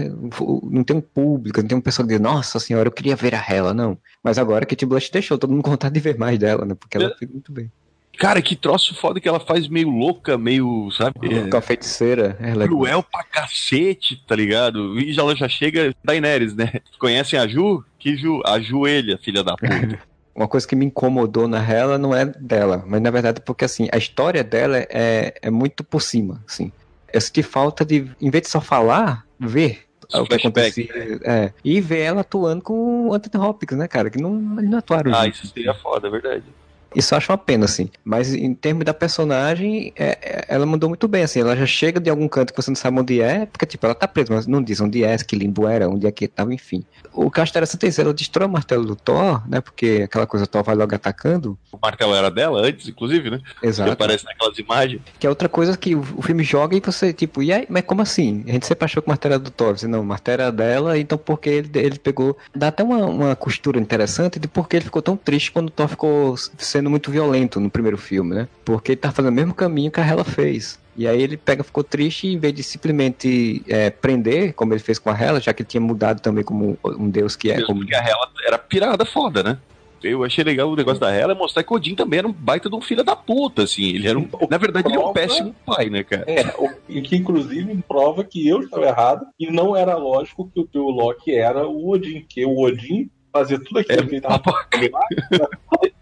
[0.64, 3.34] Não tem um público, não tem um pessoal que diz, nossa senhora, eu queria ver
[3.36, 3.96] a Hela, não.
[4.26, 6.74] Mas agora Kate Blanchett deixou todo mundo com vontade de ver mais dela, né?
[6.74, 7.16] Porque ela é.
[7.16, 7.70] fez muito bem.
[8.18, 11.14] Cara, que troço foda que ela faz meio louca, meio, sabe?
[11.48, 12.36] Com a feiticeira.
[12.40, 14.98] É cruel pra cacete, tá ligado?
[14.98, 16.72] E já, ela já chega Daenerys, né?
[16.98, 17.84] Conhecem a Ju?
[18.00, 18.42] Que Ju?
[18.44, 20.00] A Joelha, filha da puta.
[20.34, 23.88] uma coisa que me incomodou na ela não é dela, mas na verdade porque assim,
[23.92, 26.72] a história dela é, é muito por cima, assim.
[27.12, 30.88] Eu senti falta de, em vez de só falar, ver o que acontecia.
[31.24, 34.10] É, e ver ela atuando com o Anthony Hopkins, né, cara?
[34.10, 35.12] Que não, não atuaram.
[35.14, 35.34] Ah, junto.
[35.36, 36.44] isso seria foda, é verdade.
[36.94, 37.90] Isso eu acho uma pena, assim.
[38.04, 41.40] Mas em termos da personagem, é, é, ela mandou muito bem, assim.
[41.40, 43.94] Ela já chega de algum canto que você não sabe onde é, porque, tipo, ela
[43.94, 46.84] tá presa, mas não diz onde é, que limbo era, onde é que tava, enfim.
[47.12, 49.60] O que eu acho interessante é isso, ela destrói o martelo do Thor, né?
[49.60, 51.58] Porque aquela coisa, o Thor vai logo atacando.
[51.72, 53.40] O martelo era dela antes, inclusive, né?
[53.62, 53.88] Exato.
[53.88, 55.00] Que aparece naquelas imagens.
[55.18, 57.84] Que é outra coisa que o, o, filme joga e você, tipo, e aí, mas
[57.84, 58.44] como assim?
[58.46, 59.76] A gente sempre achou que o martelo era do Thor.
[59.76, 62.36] Você, não, o martelo era dela, então porque ele, ele pegou.
[62.54, 65.88] Dá até uma, uma costura interessante de porque ele ficou tão triste quando o Thor
[65.88, 66.34] ficou
[66.76, 68.48] sendo muito violento no primeiro filme, né?
[68.64, 70.78] Porque ele tá fazendo o mesmo caminho que a Hela fez.
[70.96, 74.80] E aí ele pega, ficou triste e em vez de simplesmente é, prender, como ele
[74.80, 77.62] fez com a Hela, já que ele tinha mudado também como um deus que é.
[77.62, 77.80] Como...
[77.80, 79.58] Porque a Hela era pirada foda, né?
[80.02, 82.68] Eu achei legal o negócio da Hela mostrar que o Odin também era um baita
[82.68, 83.82] de um filho da puta, assim.
[83.82, 84.28] Ele era um.
[84.48, 86.24] Na verdade, ele é um péssimo pai, né, cara?
[86.26, 90.66] É, o, que inclusive prova que eu estava errado e não era lógico que o
[90.66, 94.42] teu Loki era o Odin, que o Odin fazia tudo aquilo é, que ele tava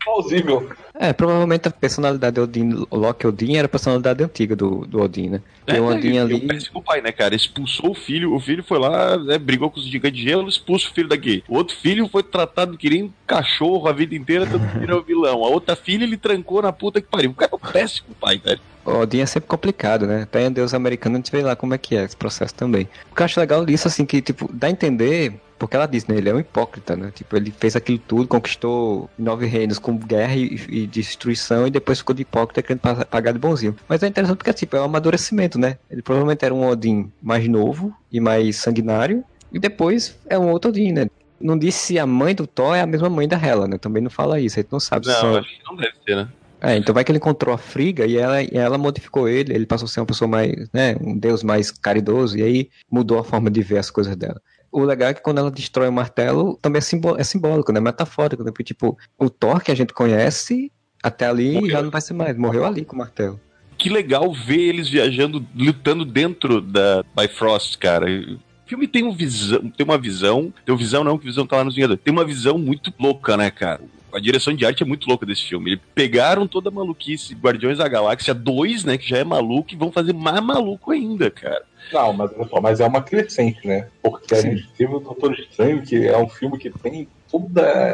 [0.05, 0.71] plausível.
[0.95, 5.41] É, provavelmente a personalidade Odin, Loki Odin era a personalidade antiga do, do Odin, né?
[5.67, 6.47] É, o Odin ali.
[6.73, 7.35] O pai, né, cara?
[7.35, 10.89] Expulsou o filho, o filho foi lá, né, brigou com os gigantes de gelo, expulsa
[10.89, 11.43] o filho daqui.
[11.49, 15.03] O outro filho foi tratado que nem um cachorro a vida inteira, tanto que virou
[15.03, 15.45] vilão.
[15.45, 17.31] A outra filha ele trancou na puta que pariu.
[17.31, 18.61] O cara é um péssimo pai, velho.
[18.85, 20.23] O Odin é sempre complicado, né?
[20.23, 22.87] Até em Deus americano a gente vê lá como é que é esse processo também.
[23.11, 26.11] O que eu acho legal disso, assim, que, tipo, dá a entender porque ela disse,
[26.11, 26.19] né?
[26.19, 27.11] Ele é um hipócrita, né?
[27.15, 31.99] Tipo, ele fez aquilo tudo, conquistou nove reinos com guerra e, e destruição e depois
[31.99, 33.75] ficou de hipócrita querendo pagar de bonzinho.
[33.89, 35.79] Mas é interessante porque, tipo, é um amadurecimento, né?
[35.91, 40.71] Ele provavelmente era um Odin mais novo e mais sanguinário e depois é um outro
[40.71, 41.11] Odin, né?
[41.41, 43.79] Não disse se a mãe do Thor é a mesma mãe da Hela, né?
[43.79, 45.37] Também não fala isso, a gente não sabe não, se são...
[45.37, 46.29] acho que não deve ser, né?
[46.61, 49.67] É, então vai que ele encontrou a Friga e ela, e ela modificou ele, ele
[49.67, 53.25] passou a ser uma pessoa mais, né, um deus mais caridoso, e aí mudou a
[53.25, 54.41] forma de ver as coisas dela
[54.75, 57.79] o legal é que quando ela destrói o martelo, também é, simbó é simbólico, né?
[57.79, 58.51] Metafórico, né?
[58.51, 61.71] Porque, tipo, o Thor que a gente conhece, até ali morreu.
[61.71, 62.37] já não vai ser mais.
[62.37, 63.41] Morreu ali com o martelo.
[63.79, 68.07] Que legal ver eles viajando, lutando dentro da Bifrost, cara.
[68.07, 71.57] O filme tem, um visão, tem uma visão, tem uma visão não, que visão tá
[71.57, 72.03] lá nos Vingadores.
[72.03, 73.81] Tem uma visão muito louca, né, cara?
[74.15, 75.73] A direção de arte é muito louca desse filme.
[75.73, 79.77] Eles pegaram toda a maluquice Guardiões da Galáxia 2, né, que já é maluco, e
[79.77, 81.65] vão fazer mais maluco ainda, cara.
[81.93, 83.89] Não, mas só, mas é uma crescente, né?
[84.03, 84.49] Porque Sim.
[84.49, 87.51] a gente teve o Doutor Estranho, que é um filme que tem todo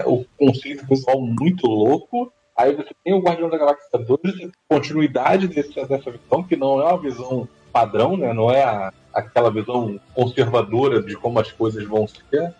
[0.06, 2.32] o conceito visual muito louco.
[2.56, 6.84] Aí você tem o Guardião da Galáxia 2, continuidade desse, dessa visão, que não é
[6.84, 8.32] uma visão padrão, né?
[8.32, 12.54] Não é a, aquela visão conservadora de como as coisas vão ser.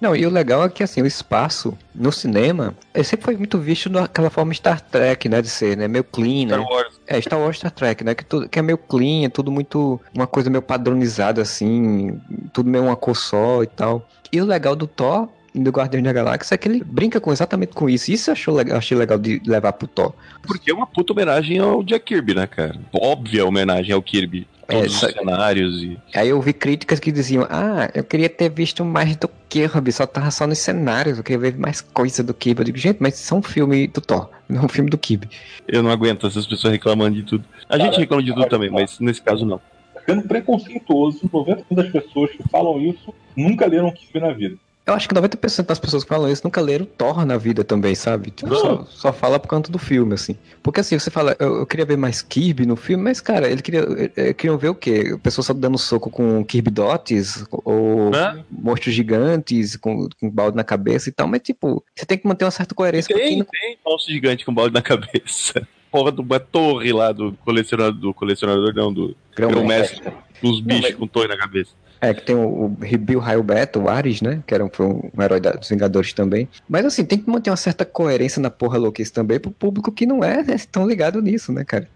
[0.00, 3.88] Não, e o legal é que assim, o espaço no cinema, sempre foi muito visto
[3.88, 6.54] daquela forma Star Trek, né, de ser, né, meio clean, né?
[6.56, 7.00] Star Wars.
[7.06, 10.00] É, Star Wars, Star Trek, né, que, tudo, que é meio clean, é tudo muito,
[10.14, 12.20] uma coisa meio padronizada, assim,
[12.52, 14.06] tudo meio uma cor só e tal.
[14.30, 17.72] E o legal do Thor do Guardião da Galáxia é que ele brinca com, exatamente
[17.72, 18.10] com isso.
[18.10, 20.12] Isso eu achou legal, achei legal de levar pro Thor.
[20.42, 22.76] Porque é uma puta homenagem ao Jack Kirby, né, cara?
[22.92, 24.48] Óbvia homenagem ao Kirby.
[24.68, 25.98] Todos é, os cenários e.
[26.14, 30.06] Aí eu vi críticas que diziam: Ah, eu queria ter visto mais do Kirby, só
[30.06, 32.60] tava só nos cenários, eu queria ver mais coisa do Kirby.
[32.60, 34.98] Eu digo, gente, mas isso é um filme do Thor, não é um filme do
[34.98, 35.28] Kirby.
[35.68, 37.44] Eu não aguento essas pessoas reclamando de tudo.
[37.68, 39.60] A gente reclama de tudo também, mas nesse caso não.
[40.06, 44.56] Sendo preconceituoso, 90% das pessoas que falam isso nunca leram Kirby na vida.
[44.86, 47.94] Eu acho que 90% das pessoas que falam isso nunca leram Thor na vida também,
[47.94, 48.30] sabe?
[48.30, 50.36] Tipo, só, só, fala por conta do filme, assim.
[50.62, 53.62] Porque assim, você fala, eu, eu queria ver mais Kirby no filme, mas, cara, ele
[53.62, 53.80] queria,
[54.14, 55.18] ele, queriam ver o quê?
[55.22, 58.44] Pessoas só dando soco com Kirby Dots, ou Hã?
[58.50, 62.44] monstros gigantes com, com balde na cabeça e tal, mas, tipo, você tem que manter
[62.44, 63.14] uma certa coerência.
[63.16, 63.46] Tem, no...
[63.46, 65.66] tem monstro gigante com balde na cabeça.
[65.90, 70.90] Porra de uma torre lá do colecionador, do colecionador não, do grão-mestre, dos bichos não,
[70.90, 70.94] mas...
[70.98, 71.72] com torre na cabeça.
[72.04, 74.42] É, que tem o, o Bill Raio Beto, o Ares, né?
[74.46, 76.46] Que era um, foi um, herói da, dos Vingadores também.
[76.68, 80.04] Mas assim, tem que manter uma certa coerência na porra louquice também pro público que
[80.04, 81.88] não é né, tão ligado nisso, né, cara?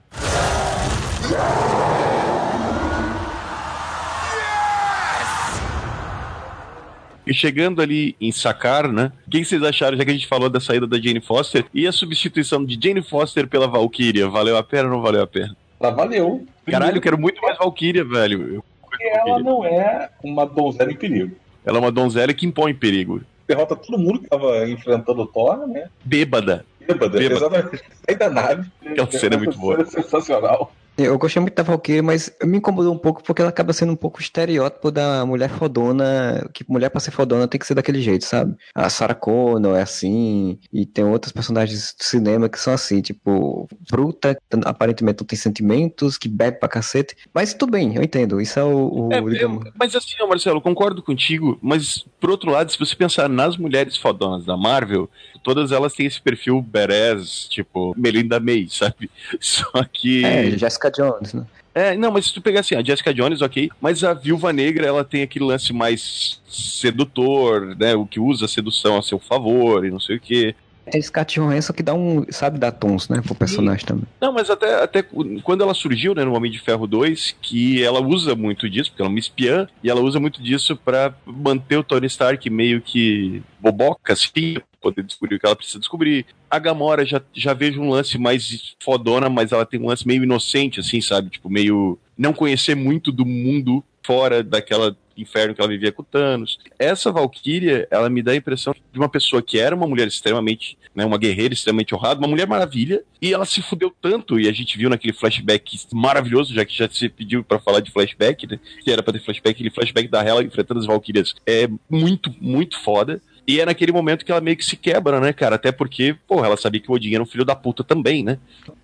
[7.27, 9.13] E chegando ali em Sakar, né?
[9.27, 11.87] O que vocês acharam, já que a gente falou da saída da Jane Foster e
[11.87, 14.27] a substituição de Jane Foster pela Valkyria?
[14.27, 15.55] Valeu a pena ou não valeu a pena?
[15.79, 16.47] Ela valeu.
[16.65, 18.55] Caralho, eu quero muito mais Valkyria, velho.
[18.55, 18.65] Eu
[19.01, 21.37] ela não é uma donzela em perigo.
[21.65, 23.23] Ela é uma donzela que impõe perigo.
[23.47, 25.89] Derrota todo mundo que estava enfrentando o Thor, né?
[26.05, 26.65] Bêbada.
[26.81, 27.47] Bêbada, Bêbada.
[27.47, 27.85] exatamente.
[28.07, 28.71] Sai da nave.
[28.85, 29.85] Aquela cena é muito boa.
[29.85, 30.73] sensacional.
[30.99, 33.97] Eu gostei muito da Valkyrie, mas me incomodou um pouco porque ela acaba sendo um
[33.97, 38.25] pouco estereótipo da mulher fodona, que mulher pra ser fodona tem que ser daquele jeito,
[38.25, 38.57] sabe?
[38.75, 43.69] A Sarah Connor é assim, e tem outros personagens do cinema que são assim, tipo,
[43.89, 47.17] bruta, aparentemente não tem sentimentos, que bebe pra cacete.
[47.33, 48.41] Mas tudo bem, eu entendo.
[48.41, 49.07] Isso é o.
[49.07, 49.67] o é, digamos...
[49.67, 53.97] eu, mas assim, Marcelo, concordo contigo, mas por outro lado, se você pensar nas mulheres
[53.97, 55.09] fodonas da Marvel,
[55.45, 59.09] todas elas têm esse perfil Beres, tipo, Melinda May, sabe?
[59.41, 60.25] Só que.
[60.25, 61.47] É, Jessica Jones, né?
[61.75, 64.87] É, não, mas se tu pegar assim, a Jessica Jones, ok, mas a Viúva Negra,
[64.87, 69.85] ela tem aquele lance mais sedutor, né, o que usa a sedução a seu favor
[69.85, 70.57] e não sei o quê.
[70.87, 74.05] É Scarlett Johansson que dá um, sabe, dar tons, né, pro personagem também.
[74.21, 75.05] Não, mas até, até
[75.43, 79.03] quando ela surgiu, né, no Homem de Ferro 2, que ela usa muito disso, porque
[79.03, 82.81] ela é uma espiã, e ela usa muito disso para manter o Tony Stark meio
[82.81, 84.57] que boboca, assim,
[84.93, 86.27] poder descobrir o que ela precisa descobrir.
[86.51, 90.23] A Gamora já, já vejo um lance mais fodona, mas ela tem um lance meio
[90.23, 91.31] inocente, assim, sabe?
[91.31, 96.59] Tipo, meio não conhecer muito do mundo fora daquela inferno que ela vivia com Thanos.
[96.79, 100.79] Essa Valkyria, ela me dá a impressão de uma pessoa que era uma mulher extremamente,
[100.95, 104.53] né, uma guerreira extremamente honrada, uma mulher maravilha, e ela se fudeu tanto, e a
[104.53, 108.59] gente viu naquele flashback maravilhoso, já que já se pediu para falar de flashback, né,
[108.83, 112.79] que era pra ter flashback, aquele flashback da Hela enfrentando as Valkyrias é muito, muito
[112.81, 113.21] foda.
[113.49, 115.55] E é naquele momento que ela meio que se quebra, né, cara?
[115.55, 118.37] Até porque, porra, ela sabia que o Odin era um filho da puta também, né?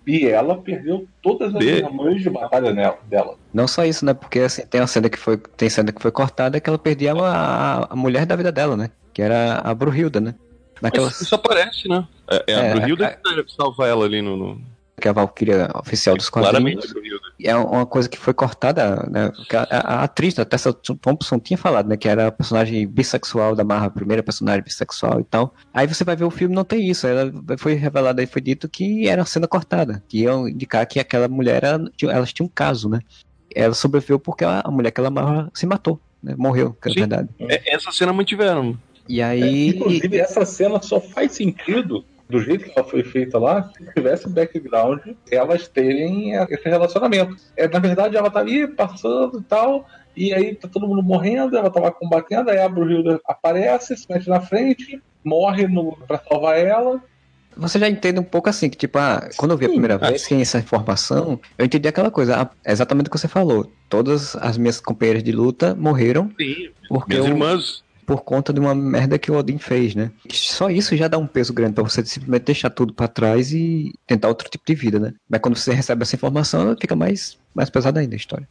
[0.07, 1.83] E ela perdeu todas as de...
[1.83, 2.73] mães de batalha
[3.07, 3.37] dela.
[3.53, 4.15] Não só isso, né?
[4.15, 7.13] Porque assim, tem a cena que foi, tem cena que foi cortada que ela perdia
[7.13, 8.89] a, a mulher da vida dela, né?
[9.13, 10.33] Que era a Brunhilda, né?
[10.81, 11.21] Naquelas...
[11.21, 12.07] Isso aparece, né?
[12.27, 13.43] É, é a é, Brunhilda a...
[13.43, 14.35] que salva ela ali no...
[14.35, 16.93] no que é a Valkyria oficial dos quadrinhos.
[17.41, 19.31] É uma coisa que foi cortada, né?
[19.69, 21.97] A, a, atriz, a Tessa Thompson tinha falado, né?
[21.97, 25.53] Que era a personagem bissexual da Marra, a primeira personagem bissexual e tal.
[25.73, 27.05] Aí você vai ver o filme, não tem isso.
[27.05, 30.99] Ela foi revelada e foi dito que era uma cena cortada, que iam indicar que
[30.99, 32.99] aquela mulher, ela, elas tinham um caso, né?
[33.53, 36.35] Ela sobreviveu porque a, a mulher que ela amava se matou, né?
[36.37, 37.29] Morreu, que é verdade.
[37.39, 38.77] É, essa cena mantiveram.
[39.07, 39.67] E aí.
[39.67, 43.93] É, inclusive, essa cena só faz sentido do jeito que ela foi feita lá, se
[43.93, 47.35] tivesse background, elas terem esse relacionamento.
[47.55, 51.57] É, na verdade, ela tá ali passando e tal, e aí tá todo mundo morrendo,
[51.57, 56.57] ela tava combatendo, aí a Brunhilda aparece, se mete na frente, morre no, pra salvar
[56.57, 57.01] ela.
[57.57, 60.05] Você já entende um pouco assim, que tipo, ah, quando eu vi a primeira Sim.
[60.05, 63.71] vez que essa informação, eu entendi aquela coisa, ah, exatamente o que você falou.
[63.87, 66.29] Todas as minhas companheiras de luta morreram.
[66.37, 67.31] Sim, porque minhas eu...
[67.31, 70.11] irmãs por conta de uma merda que o Odin fez, né?
[70.31, 73.93] Só isso já dá um peso grande para você simplesmente deixar tudo para trás e
[74.05, 75.13] tentar outro tipo de vida, né?
[75.29, 78.47] Mas quando você recebe essa informação, fica mais, mais pesada ainda a história.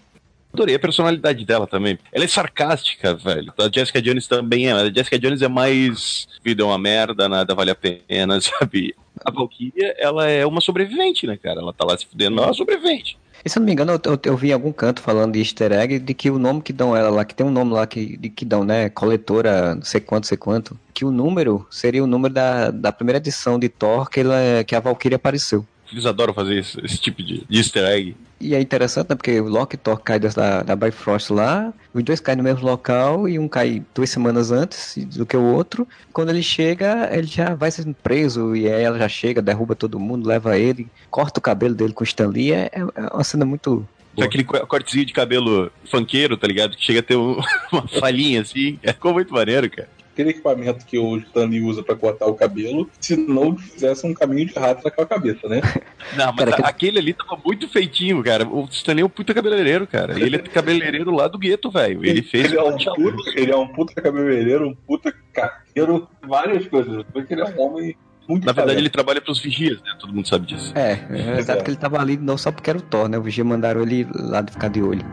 [0.54, 1.98] Adorei a personalidade dela também.
[2.12, 3.52] Ela é sarcástica, velho.
[3.58, 4.72] A Jessica Jones também é.
[4.72, 8.94] A Jessica Jones é mais vida é uma merda, nada vale a pena, sabe?
[9.24, 11.60] A Valkyria, ela é uma sobrevivente, né, cara?
[11.60, 13.18] Ela tá lá se fudendo, ela é sobrevivente.
[13.44, 15.40] E se eu não me engano, eu, eu, eu, vi em algum canto falando de
[15.40, 17.86] easter egg de que o nome que dão ela lá, que tem um nome lá
[17.86, 18.88] que, de, que dão, né?
[18.88, 20.78] Coletora, não sei quanto, sei quanto.
[20.94, 24.74] Que o número seria o número da, da primeira edição de Thor que, ela, que
[24.74, 25.66] a Valkyrie apareceu.
[25.94, 28.16] Eles adoram fazer esse, esse tipo de, de easter egg.
[28.40, 29.14] E é interessante, né?
[29.14, 32.66] Porque o Loki e Thor caem da, da Bifrost lá, os dois caem no mesmo
[32.66, 35.86] local e um cai duas semanas antes do que o outro.
[36.12, 40.00] Quando ele chega, ele já vai sendo preso e aí ela já chega, derruba todo
[40.00, 42.52] mundo, leva ele, corta o cabelo dele com o Stan Lee.
[42.52, 44.26] É, é uma cena muito Boa.
[44.26, 46.76] Aquele cortezinho de cabelo funkeiro, tá ligado?
[46.76, 47.40] Que chega a ter um,
[47.72, 48.78] uma falhinha assim.
[48.82, 52.88] É, ficou muito maneiro, cara aquele equipamento que o Stanley usa para cortar o cabelo,
[53.00, 55.60] se não fizesse um caminho de rato naquela cabeça, né?
[56.16, 58.46] Não, mas cara, aquele ali tava muito feitinho, cara.
[58.46, 60.18] O Stanley é um puta cabeleireiro, cara.
[60.18, 62.04] Ele é cabeleireiro lá do gueto, velho.
[62.04, 62.44] Ele fez.
[62.44, 67.04] Ele é, um puta, ele é um puta cabeleireiro, um puta carteiro, várias coisas.
[67.12, 67.96] Porque ele é um homem
[68.28, 68.78] muito Na verdade, talento.
[68.78, 69.96] ele trabalha pros vigias, né?
[69.98, 70.72] Todo mundo sabe disso.
[70.76, 71.62] É, é é.
[71.62, 73.18] que ele tava ali não só porque era o Thor, né?
[73.18, 75.04] O vigia mandaram ele lá de ficar de olho.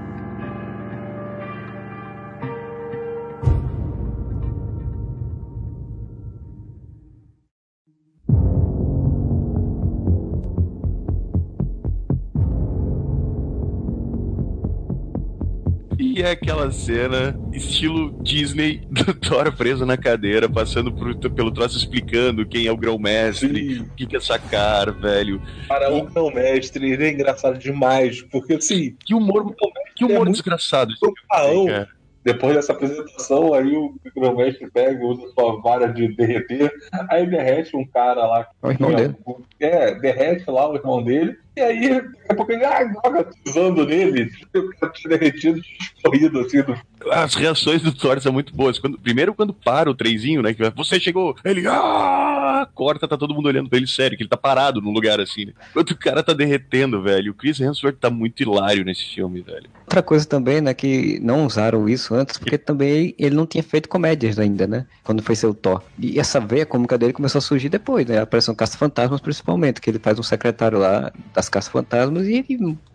[16.22, 21.76] E é aquela cena, estilo Disney, do Thor preso na cadeira, passando por, pelo troço
[21.80, 25.42] explicando quem é o grão-mestre, o que, que é sacar, velho.
[25.68, 28.96] Para o grão-mestre, ele é engraçado demais, porque assim.
[29.04, 29.56] Que humor,
[29.96, 30.94] que humor é desgraçado.
[31.34, 31.88] É
[32.24, 36.72] depois dessa apresentação, aí o grão-mestre pega, usa sua vara de derreter,
[37.10, 38.48] aí derrete um cara lá.
[38.62, 39.16] O irmão dele.
[39.60, 43.86] É, derrete lá o irmão dele, E aí, daqui a pouco ele ah, joga pisando
[43.86, 45.62] nele, o cara tinha derretido,
[45.98, 46.62] escorrido assim.
[46.62, 46.78] Do...
[47.12, 48.80] As reações do Thor são muito boas.
[48.80, 50.54] Quando, primeiro, quando para o trenzinho, né?
[50.54, 54.30] Que você chegou, ele ah, corta, tá todo mundo olhando pra ele sério, que ele
[54.30, 55.54] tá parado num lugar assim, né?
[55.72, 57.32] Enquanto o cara tá derretendo, velho.
[57.32, 59.70] O Chris Hemsworth tá muito hilário nesse filme, velho.
[59.82, 63.90] Outra coisa também, né, que não usaram isso antes, porque também ele não tinha feito
[63.90, 64.86] comédias ainda, né?
[65.04, 65.84] Quando foi seu Thor.
[66.00, 68.20] E essa veia cômica dele começou a surgir depois, né?
[68.20, 71.12] Apareceu um Caça-Fantasmas, principalmente, que ele faz um secretário lá
[71.42, 72.46] das Caça-Fantasmas e,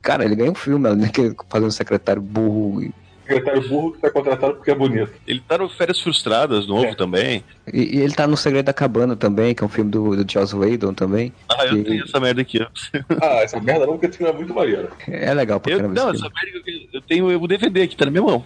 [0.01, 1.11] cara, ele ganha um filme, né?
[1.49, 2.93] Fazendo um secretário burro
[3.27, 5.13] secretário burro que tá contratado porque é bonito.
[5.27, 6.95] Ele tá no Férias Frustradas, novo é.
[6.95, 7.43] também.
[7.73, 10.33] E, e, ele tá no Segredo da Cabana também, que é um filme do, do
[10.33, 11.33] Joss Whedon também.
[11.49, 12.69] Ah, eu tenho essa merda aqui, ó.
[13.21, 14.91] ah, essa merda não, porque esse filme é muito maneiro.
[15.09, 18.23] É legal pra Não, essa merda eu, eu tenho o DVD aqui, tá na minha
[18.23, 18.45] mão.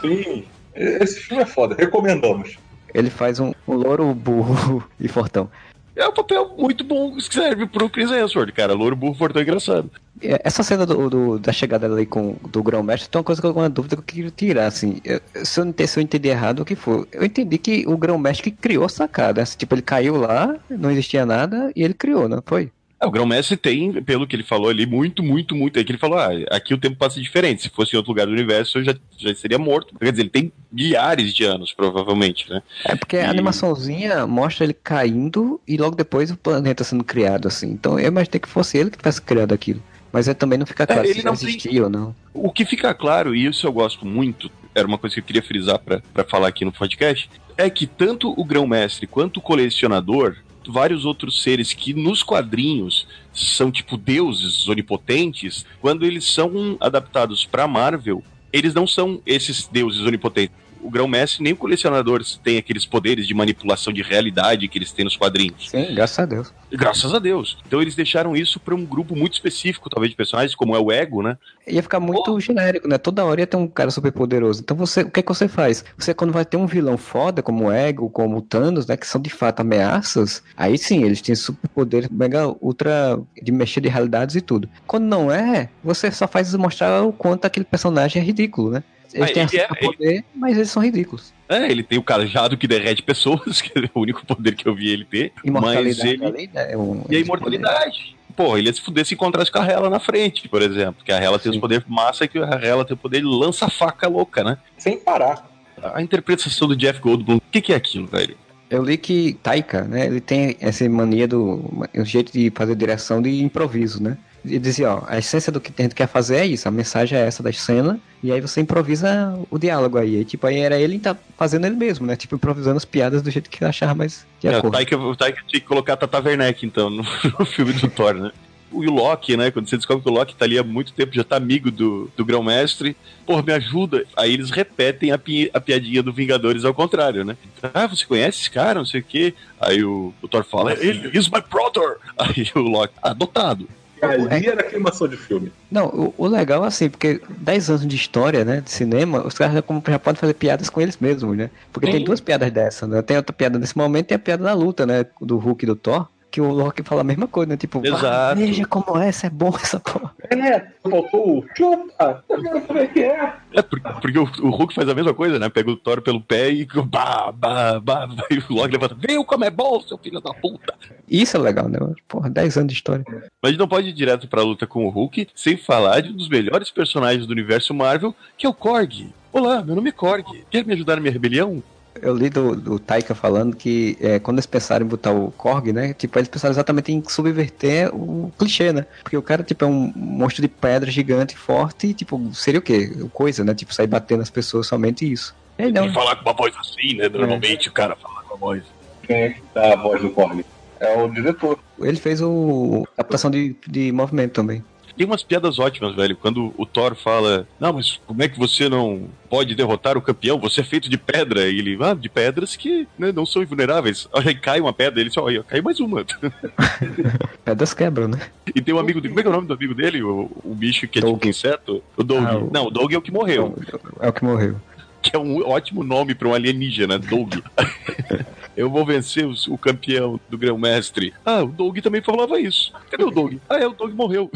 [0.00, 2.56] Sim, esse filme é foda, recomendamos.
[2.94, 5.50] Ele faz um, um louro burro e fortão.
[5.96, 8.74] É um papel muito bom que serve pro Chris Hemsworth, cara.
[8.74, 9.90] Louro, burro, fortão engraçado.
[10.20, 13.52] Essa cena do, do, da chegada ali com, do grão-mestre tem uma coisa que eu
[13.52, 15.00] uma dúvida que eu queria tirar, assim.
[15.04, 17.06] Eu, se, eu, se eu entendi errado o que foi.
[17.12, 19.42] Eu entendi que o grão-mestre criou a sacada.
[19.42, 22.72] Assim, tipo, ele caiu lá, não existia nada, e ele criou, não foi?
[23.00, 25.78] É, o Grão-Mestre tem, pelo que ele falou ali, muito, muito, muito.
[25.78, 27.62] É que ele falou: ah, aqui o tempo passa diferente.
[27.62, 29.94] Se fosse em outro lugar do universo, eu já, já seria morto.
[29.98, 32.62] Quer dizer, ele tem milhares de anos, provavelmente, né?
[32.84, 33.20] É porque e...
[33.20, 37.70] a animaçãozinha mostra ele caindo e logo depois o planeta sendo criado, assim.
[37.70, 39.82] Então eu imaginei que fosse ele que tivesse criado aquilo.
[40.12, 41.80] Mas é, também não fica é, claro é, se ele não existia tem...
[41.80, 42.14] ou não.
[42.32, 45.42] O que fica claro, e isso eu gosto muito, era uma coisa que eu queria
[45.42, 50.36] frisar para falar aqui no podcast, é que tanto o grão-mestre quanto o colecionador
[50.72, 57.68] vários outros seres que nos quadrinhos são tipo deuses onipotentes, quando eles são adaptados para
[57.68, 63.26] Marvel, eles não são esses deuses onipotentes o grão-mestre nem o colecionador tem aqueles poderes
[63.26, 65.70] de manipulação de realidade que eles têm nos quadrinhos.
[65.70, 66.52] Sim, graças a Deus.
[66.70, 67.56] Graças a Deus.
[67.66, 70.92] Então eles deixaram isso para um grupo muito específico, talvez, de personagens, como é o
[70.92, 71.38] Ego, né?
[71.66, 72.40] Ia ficar muito oh.
[72.40, 72.98] genérico, né?
[72.98, 74.60] Toda hora ia ter um cara super poderoso.
[74.60, 75.84] Então você, o que é que você faz?
[75.96, 78.96] Você, quando vai ter um vilão foda, como o Ego, como o Thanos, né?
[78.96, 83.88] Que são de fato ameaças, aí sim, eles têm superpoder mega ultra de mexer de
[83.88, 84.68] realidades e tudo.
[84.86, 88.82] Quando não é, você só faz mostrar o quanto aquele personagem é ridículo, né?
[89.14, 90.24] Eles têm ele é, poder, ele...
[90.34, 91.32] mas eles são ridículos.
[91.48, 94.74] É, ele tem o cajado que derrete pessoas, que é o único poder que eu
[94.74, 95.32] vi ele ter.
[95.44, 96.18] Mas ele.
[96.18, 98.16] Né, é um, e a imortalidade.
[98.36, 101.04] Pô, ele ia se fuder se encontrasse com a Hela na frente, por exemplo.
[101.04, 103.68] Que a Hela tem os poderes massa que a Hela tem o poder, ele lança
[103.70, 104.58] faca louca, né?
[104.76, 105.48] Sem parar.
[105.80, 108.36] A interpretação do Jeff Goldblum, o que, que é aquilo, velho?
[108.68, 111.62] Eu li que Taika, né, ele tem essa mania do
[111.94, 114.16] um jeito de fazer direção de improviso, né?
[114.44, 117.18] E dizia, ó, a essência do que a gente quer fazer é isso, a mensagem
[117.18, 120.20] é essa da cena, e aí você improvisa o diálogo aí.
[120.20, 122.16] E, tipo, aí era ele tá fazendo ele mesmo, né?
[122.16, 124.76] Tipo, improvisando as piadas do jeito que achava mais de é, acordo.
[125.08, 127.02] O Taika, tinha que colocar a Tata Werneck, então, no,
[127.38, 128.32] no filme do Thor, né?
[128.74, 129.50] o Loki, né?
[129.50, 132.10] Quando você descobre que o Loki tá ali há muito tempo, já tá amigo do,
[132.16, 134.04] do Grão-Mestre, pô, me ajuda.
[134.16, 137.36] Aí eles repetem a, pi, a piadinha do Vingadores ao contrário, né?
[137.72, 139.34] Ah, você conhece esse cara, não sei o quê.
[139.60, 141.98] Aí o, o Thor fala, ele, he's my brother.
[142.18, 143.68] Aí o Loki, adotado.
[144.04, 145.52] Ali era queimação de filme.
[145.70, 149.34] Não, o, o legal é assim, porque 10 anos de história, né, de cinema, os
[149.34, 151.50] caras já, já podem fazer piadas com eles mesmos, né?
[151.72, 151.92] Porque Sim.
[151.92, 153.02] tem duas piadas dessas, né?
[153.02, 155.06] Tem outra piada nesse momento e a piada da luta, né?
[155.20, 157.56] Do Hulk e do Thor que o Loki fala a mesma coisa, né?
[157.56, 158.40] Tipo, Exato.
[158.40, 160.12] veja como é, essa é bom essa porra.
[160.30, 163.34] É, faltou o chupa, como é que é?
[163.52, 165.48] É, porque, porque o, o, Hulk faz a mesma coisa, né?
[165.48, 169.44] Pega o Thor pelo pé e bah, bah, bah, e o Loki levanta, viu como
[169.44, 170.74] é bom, seu filho da puta.
[171.08, 171.78] Isso é legal, né?
[172.08, 173.04] Porra, 10 anos de história.
[173.08, 176.10] Mas a gente não pode ir direto pra luta com o Hulk sem falar de
[176.10, 179.08] um dos melhores personagens do universo Marvel, que é o Korg.
[179.32, 180.26] Olá, meu nome é Korg.
[180.50, 181.62] Quer me ajudar na minha rebelião?
[182.00, 185.72] Eu li do, do Taika falando que é, quando eles pensaram em botar o Korg,
[185.72, 185.94] né?
[185.94, 188.86] Tipo, eles pensaram exatamente em subverter o clichê, né?
[189.02, 192.62] Porque o cara, tipo, é um monstro de pedra gigante, forte, e, tipo, seria o
[192.62, 192.92] quê?
[193.12, 193.54] Coisa, né?
[193.54, 195.34] Tipo, sair batendo nas pessoas, somente isso.
[195.58, 195.82] Ele não.
[195.82, 197.08] Tem que falar com uma voz assim, né?
[197.08, 197.70] Normalmente é.
[197.70, 198.62] o cara fala com a voz.
[199.02, 200.44] Quem é que dá a voz do Korg?
[200.80, 201.58] É o diretor.
[201.80, 204.64] Ele fez o adaptação de, de movimento também.
[204.96, 206.16] Tem umas piadas ótimas, velho.
[206.16, 210.38] Quando o Thor fala: Não, mas como é que você não pode derrotar o campeão?
[210.38, 211.48] Você é feito de pedra.
[211.48, 214.08] E ele, ah, de pedras que né, não são invulneráveis.
[214.14, 216.04] Aí cai uma pedra, ele só, olha, cai mais uma.
[217.44, 218.18] Pedras quebram, né?
[218.54, 220.02] E tem um amigo dele, como é que é o nome do amigo dele?
[220.02, 221.14] O, o bicho que é Doug.
[221.14, 221.82] tipo inseto?
[221.96, 222.24] O Doug.
[222.24, 222.50] Ah, o...
[222.52, 223.54] Não, o Doug é o que morreu.
[224.00, 224.56] É o que morreu.
[225.02, 227.34] Que é um ótimo nome para um alienígena, Doug.
[228.56, 231.12] eu vou vencer o, o campeão do grão-mestre.
[231.24, 232.72] Ah, o Doug também falava isso.
[232.90, 233.34] Cadê o Doug?
[233.48, 234.30] Ah, é, o Doug morreu.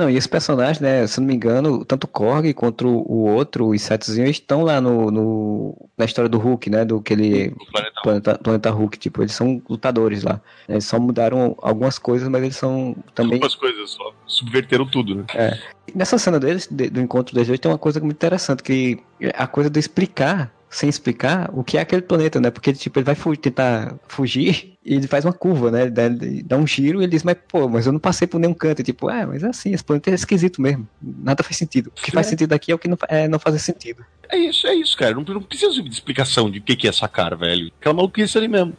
[0.00, 3.66] Não, e esse personagem, né, se não me engano, tanto o Korg quanto o outro,
[3.66, 7.54] o Insetzinho, estão lá no, no, na história do Hulk, né, do que ele...
[7.70, 10.40] Planeta, planeta, planeta Hulk, tipo, eles são lutadores lá.
[10.66, 13.34] Eles só mudaram algumas coisas, mas eles são também...
[13.34, 15.24] Algumas coisas, só subverteram tudo, né?
[15.34, 15.58] É.
[15.94, 19.46] nessa cena deles, do encontro deles dois, tem uma coisa muito interessante, que é a
[19.46, 22.48] coisa de explicar sem explicar o que é aquele planeta, né?
[22.48, 25.82] Porque tipo, ele vai fu tentar fugir e ele faz uma curva, né?
[25.82, 28.28] Ele dá, ele dá, um giro e ele diz, mas pô, mas eu não passei
[28.28, 28.80] por nenhum canto.
[28.80, 30.88] E, tipo, é, mas é assim, esse planeta é esquisito mesmo.
[31.02, 31.88] Nada faz sentido.
[31.88, 32.30] O que faz é.
[32.30, 34.04] sentido aqui é o que não, é, não faz sentido.
[34.28, 35.12] É isso, é isso, cara.
[35.12, 37.72] Não, não precisa de explicação de o que, que é essa cara, velho.
[37.80, 38.76] Aquela maluquice ali mesmo.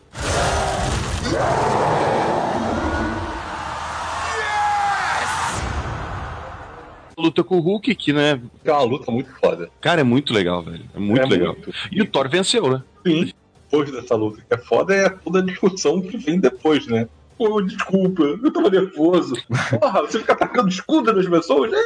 [7.22, 8.42] Luta com o Hulk, que, né?
[8.64, 9.70] É uma luta muito foda.
[9.80, 10.86] Cara, é muito legal, velho.
[10.94, 11.54] É muito é legal.
[11.54, 11.74] Muito.
[11.92, 12.84] E o Thor venceu, né?
[13.06, 13.32] Sim.
[13.70, 17.08] Depois dessa luta que é foda é toda a discussão que vem depois, né?
[17.38, 19.36] Pô, desculpa, eu tava nervoso.
[19.80, 21.72] Porra, você fica atacando escudo nas pessoas?
[21.74, 21.82] É,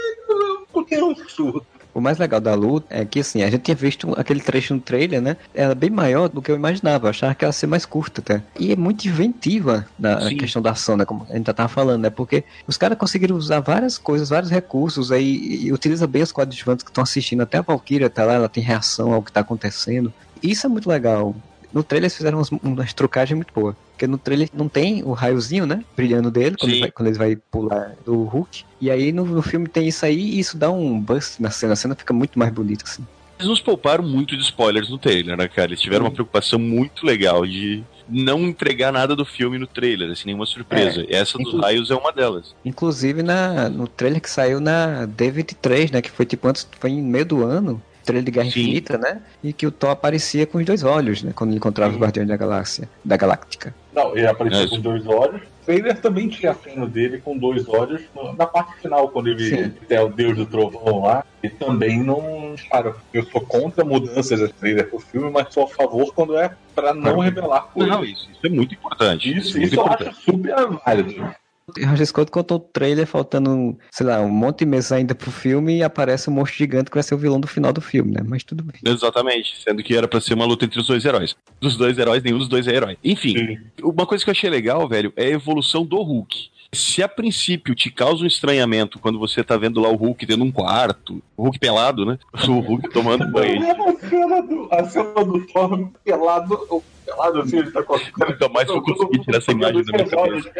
[0.73, 1.65] porque é um absurdo.
[1.95, 4.81] O mais legal da luta é que, assim, a gente tinha visto aquele trecho no
[4.81, 5.37] trailer, né?
[5.53, 7.07] Ela é bem maior do que eu imaginava.
[7.07, 8.43] Eu achava que ela ia ser mais curta até.
[8.59, 10.35] E é muito inventiva na Sim.
[10.35, 11.05] questão da ação, né?
[11.05, 12.09] Como a gente já tava falando, né?
[12.09, 16.83] Porque os caras conseguiram usar várias coisas, vários recursos aí e utiliza bem os coadjuvantes
[16.83, 17.39] que estão assistindo.
[17.39, 20.13] Até a Valkyria tá lá, ela tem reação ao que tá acontecendo.
[20.43, 21.33] Isso é muito legal.
[21.71, 23.73] No trailer eles fizeram umas, umas trucagens muito boas.
[23.95, 25.81] Porque no trailer não tem o raiozinho, né?
[25.95, 28.65] Brilhando dele, quando ele, vai, quando ele, vai, pular do Hulk.
[28.81, 31.73] E aí no, no, filme tem isso aí e isso dá um bust na cena.
[31.73, 33.07] A cena fica muito mais bonita, assim.
[33.39, 35.69] Eles nos pouparam muito de spoilers no trailer, né, cara?
[35.69, 40.23] Eles tiveram uma preocupação muito legal de não entregar nada do filme no trailer, assim,
[40.25, 41.05] nenhuma surpresa.
[41.07, 42.53] É, Essa dos raios é uma delas.
[42.65, 46.01] Inclusive na, no trailer que saiu na D23, né?
[46.01, 48.61] Que foi tipo antes, foi em meio do ano trailer de Guerra Sim.
[48.61, 49.21] Infinita, né?
[49.43, 51.31] E que o Thor aparecia com os dois olhos, né?
[51.35, 51.97] Quando ele encontrava Sim.
[51.97, 53.73] os Guardiões da Galáxia, da Galáctica.
[53.93, 55.41] Não, ele aparecia é com dois olhos.
[55.41, 58.01] O trailer também tinha a cena dele com dois olhos
[58.37, 61.25] na parte final, quando ele é o Deus do Trovão lá.
[61.41, 62.55] E também não.
[62.69, 66.51] Cara, eu sou contra mudanças de trailer pro filme, mas sou a favor quando é
[66.75, 67.91] pra não revelar coisas.
[67.91, 69.29] Não, isso, isso é muito importante.
[69.29, 70.53] Isso, isso, isso eu acho super
[70.85, 71.35] válido.
[71.83, 75.77] Roger Scott contou o trailer faltando, sei lá, um monte de meses ainda pro filme
[75.77, 78.21] e aparece um monstro gigante que vai ser o vilão do final do filme, né?
[78.23, 78.75] Mas tudo bem.
[78.85, 81.35] Exatamente, sendo que era pra ser uma luta entre os dois heróis.
[81.59, 82.97] Dos dois heróis, nenhum dos dois é herói.
[83.03, 83.57] Enfim, Sim.
[83.81, 86.49] uma coisa que eu achei legal, velho, é a evolução do Hulk.
[86.73, 90.43] Se a princípio te causa um estranhamento quando você tá vendo lá o Hulk dentro
[90.43, 92.19] de um quarto, o Hulk pelado, né?
[92.47, 93.61] O Hulk tomando banho.
[93.65, 98.31] a cena do, a cena do Thor pelado, pelado assim, ele tá com a cara.
[98.31, 100.51] Nunca mais vou conseguir tirar essa imagem da minha cabeça.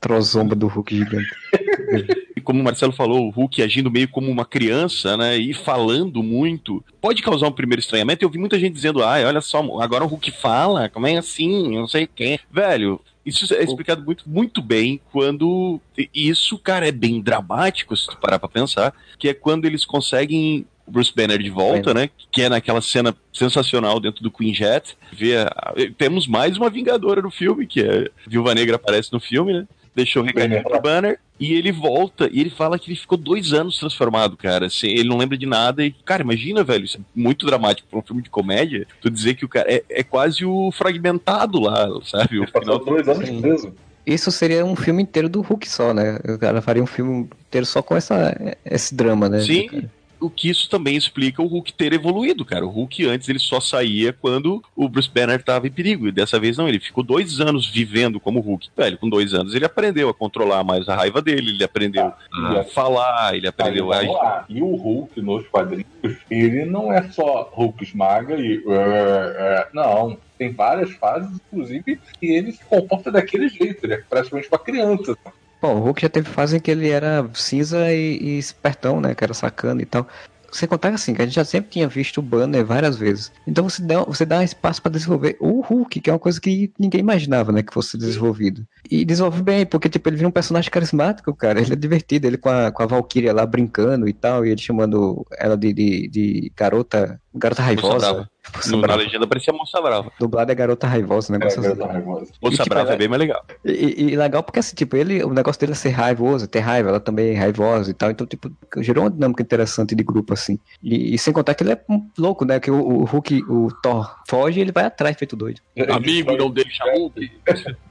[0.00, 1.30] Trozomba do Hulk gigante.
[2.36, 5.36] e como o Marcelo falou, o Hulk agindo meio como uma criança, né?
[5.36, 8.24] E falando muito, pode causar um primeiro estranhamento.
[8.24, 11.76] Eu vi muita gente dizendo, ah, olha só, agora o Hulk fala, como é assim,
[11.76, 12.38] não sei quem.
[12.50, 15.80] Velho, isso é explicado muito, muito bem quando.
[16.14, 20.66] Isso, cara, é bem dramático, se tu parar pra pensar, que é quando eles conseguem
[20.90, 22.10] o Bruce Banner de volta, né?
[22.32, 24.96] Que é naquela cena sensacional dentro do Queen Jet.
[25.12, 25.72] Vê a...
[25.96, 29.66] Temos mais uma Vingadora no filme, que é Viúva Negra aparece no filme, né?
[29.94, 33.78] Deixou o pro Banner e ele volta e ele fala que ele ficou dois anos
[33.78, 34.66] transformado, cara.
[34.66, 37.98] Assim, ele não lembra de nada e, cara, imagina, velho, isso é muito dramático pra
[37.98, 38.86] um filme de comédia.
[39.00, 42.38] Tu dizer que o cara é, é quase o fragmentado lá, sabe?
[42.38, 43.74] O final dois anos mesmo.
[44.06, 46.18] Isso seria um filme inteiro do Hulk só, né?
[46.24, 49.40] O cara faria um filme inteiro só com essa, esse drama, né?
[49.40, 49.88] Sim
[50.20, 52.66] o que isso também explica o Hulk ter evoluído, cara.
[52.66, 56.08] O Hulk antes ele só saía quando o Bruce Banner estava em perigo.
[56.08, 58.68] E dessa vez não, ele ficou dois anos vivendo como Hulk.
[58.76, 62.60] Velho, com dois anos ele aprendeu a controlar mais a raiva dele, ele aprendeu ah,
[62.60, 64.44] a falar, ele aprendeu a.
[64.48, 65.86] E o Hulk nos quadrinhos,
[66.30, 68.58] ele não é só Hulk esmaga e.
[68.58, 73.98] Uh, uh, não tem várias fases, inclusive, que ele se comporta daquele jeito, ele é
[73.98, 75.14] praticamente uma criança.
[75.60, 79.14] Bom, o Hulk já teve fase em que ele era cinza e, e espertão, né?
[79.14, 80.06] Que era sacana e tal.
[80.50, 83.30] Você contar assim, que a gente já sempre tinha visto o banner várias vezes.
[83.46, 86.72] Então você dá, você dá espaço para desenvolver o Hulk, que é uma coisa que
[86.78, 88.66] ninguém imaginava, né, que fosse desenvolvido.
[88.90, 91.60] E desenvolve bem, porque tipo, ele vira um personagem carismático, cara.
[91.60, 94.60] Ele é divertido, ele com a, com a Valkyria lá brincando e tal, e ele
[94.60, 98.28] chamando ela de, de, de garota, garota raivosa.
[98.66, 100.12] No, na legenda parecia Moça Brava.
[100.18, 101.82] Dublado é Garota Raivosa, o negócio é, assim.
[101.82, 102.32] Raivosa.
[102.42, 103.44] Moça e, tipo, Brava é bem mais legal.
[103.64, 106.90] E, e, legal porque, assim, tipo, ele, o negócio dele é ser raivoso, ter raiva,
[106.90, 108.10] ela também é raivosa e tal.
[108.10, 110.58] Então, tipo, gerou uma dinâmica interessante de grupo, assim.
[110.82, 112.60] E, e sem contar que ele é um louco, né?
[112.60, 115.60] Que o, o Hulk, o Thor foge e ele vai atrás, feito doido.
[115.88, 117.30] Amigo, não deixa Hulk.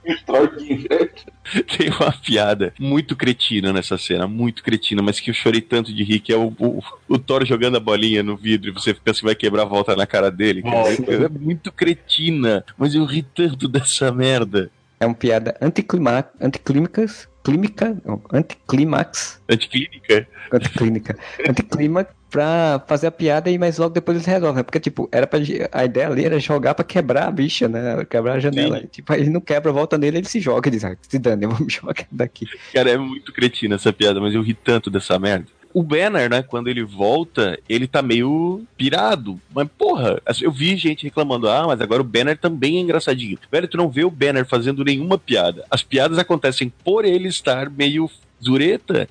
[1.78, 6.04] Tem uma piada muito cretina nessa cena, muito cretina, mas que eu chorei tanto de
[6.04, 9.20] rir, que é o, o, o Thor jogando a bolinha no vidro e você pensa
[9.20, 10.49] que vai quebrar a volta na cara dele.
[10.50, 14.72] É, é muito cretina, mas eu ri tanto dessa merda.
[15.00, 17.98] É uma piada anticlímacas, anticlínica,
[18.34, 19.42] anticlímax.
[19.50, 20.28] Anticlínica?
[20.52, 21.18] Anticlínica.
[21.48, 24.64] Anticlímax pra fazer a piada e mas logo depois eles resolvem?
[24.64, 25.40] Porque, tipo, era pra,
[25.72, 28.06] a ideia ali era jogar pra quebrar a bicha, né?
[28.06, 28.80] Quebrar a janela.
[28.82, 28.88] Sim.
[28.88, 31.50] Tipo, ele não quebra, volta nele, ele se joga e diz, ah, se dane, eu
[31.50, 32.46] vou me jogar daqui.
[32.74, 35.48] Cara, é muito cretina essa piada, mas eu ri tanto dessa merda.
[35.74, 39.40] O Banner, né, quando ele volta, ele tá meio pirado.
[39.54, 43.38] Mas, porra, assim, eu vi gente reclamando, ah, mas agora o Banner também é engraçadinho.
[43.52, 45.64] Velho, tu não vê o Banner fazendo nenhuma piada.
[45.70, 48.10] As piadas acontecem por ele estar meio
[48.44, 49.08] zureta.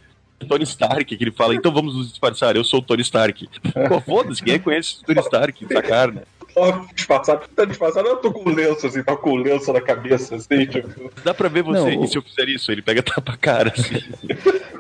[0.49, 3.49] Tony Stark, que ele fala, então vamos nos disfarçar, eu sou o Tony Stark.
[3.89, 6.25] Pô, foda-se, quem é conhece o Tony Stark, essa cara,
[6.67, 6.87] né?
[6.95, 10.37] disfarçado, tá disfarçado, eu tô com o lenço, assim, tá com o lenço na cabeça,
[10.37, 11.11] assim, tipo.
[11.25, 13.73] Dá pra ver você, não, e se eu fizer isso, ele pega tapa a cara,
[13.77, 14.03] assim.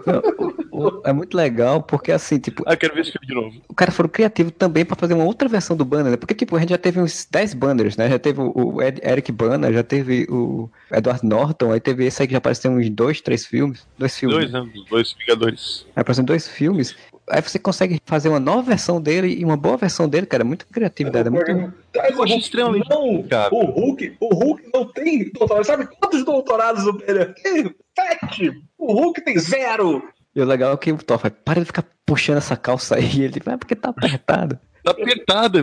[0.07, 2.62] Não, o, o, é muito legal, porque assim, tipo.
[2.66, 3.61] Ah, quero ver esse filme de novo.
[3.68, 6.16] O cara foram criativo também pra fazer uma outra versão do banner, né?
[6.16, 8.09] Porque, tipo, a gente já teve uns 10 banners, né?
[8.09, 12.29] Já teve o Ed, Eric Banner, já teve o Edward Norton, aí teve esse aí
[12.29, 13.87] que já apareceu uns dois, três filmes.
[13.99, 14.51] Dois filmes.
[14.51, 14.70] Dois, né?
[14.89, 15.87] Dois Vingadores.
[16.24, 16.97] Dois filmes
[17.31, 20.43] aí você consegue fazer uma nova versão dele e uma boa versão dele, cara.
[20.43, 21.29] É muito criatividade.
[21.29, 21.51] É muito...
[21.95, 22.89] Eu acho extremamente.
[22.89, 23.55] Não, cara.
[23.55, 25.64] O Hulk, o Hulk não tem doutorado.
[25.64, 27.74] Sabe quantos doutorados o Banner tem?
[27.99, 28.62] Sete!
[28.76, 30.03] O Hulk tem zero!
[30.35, 33.22] E o legal é que o Thor vai, para de ficar puxando essa calça aí.
[33.24, 34.59] Ele vai, ah, porque tá apertado.
[34.89, 35.62] Tá apertada.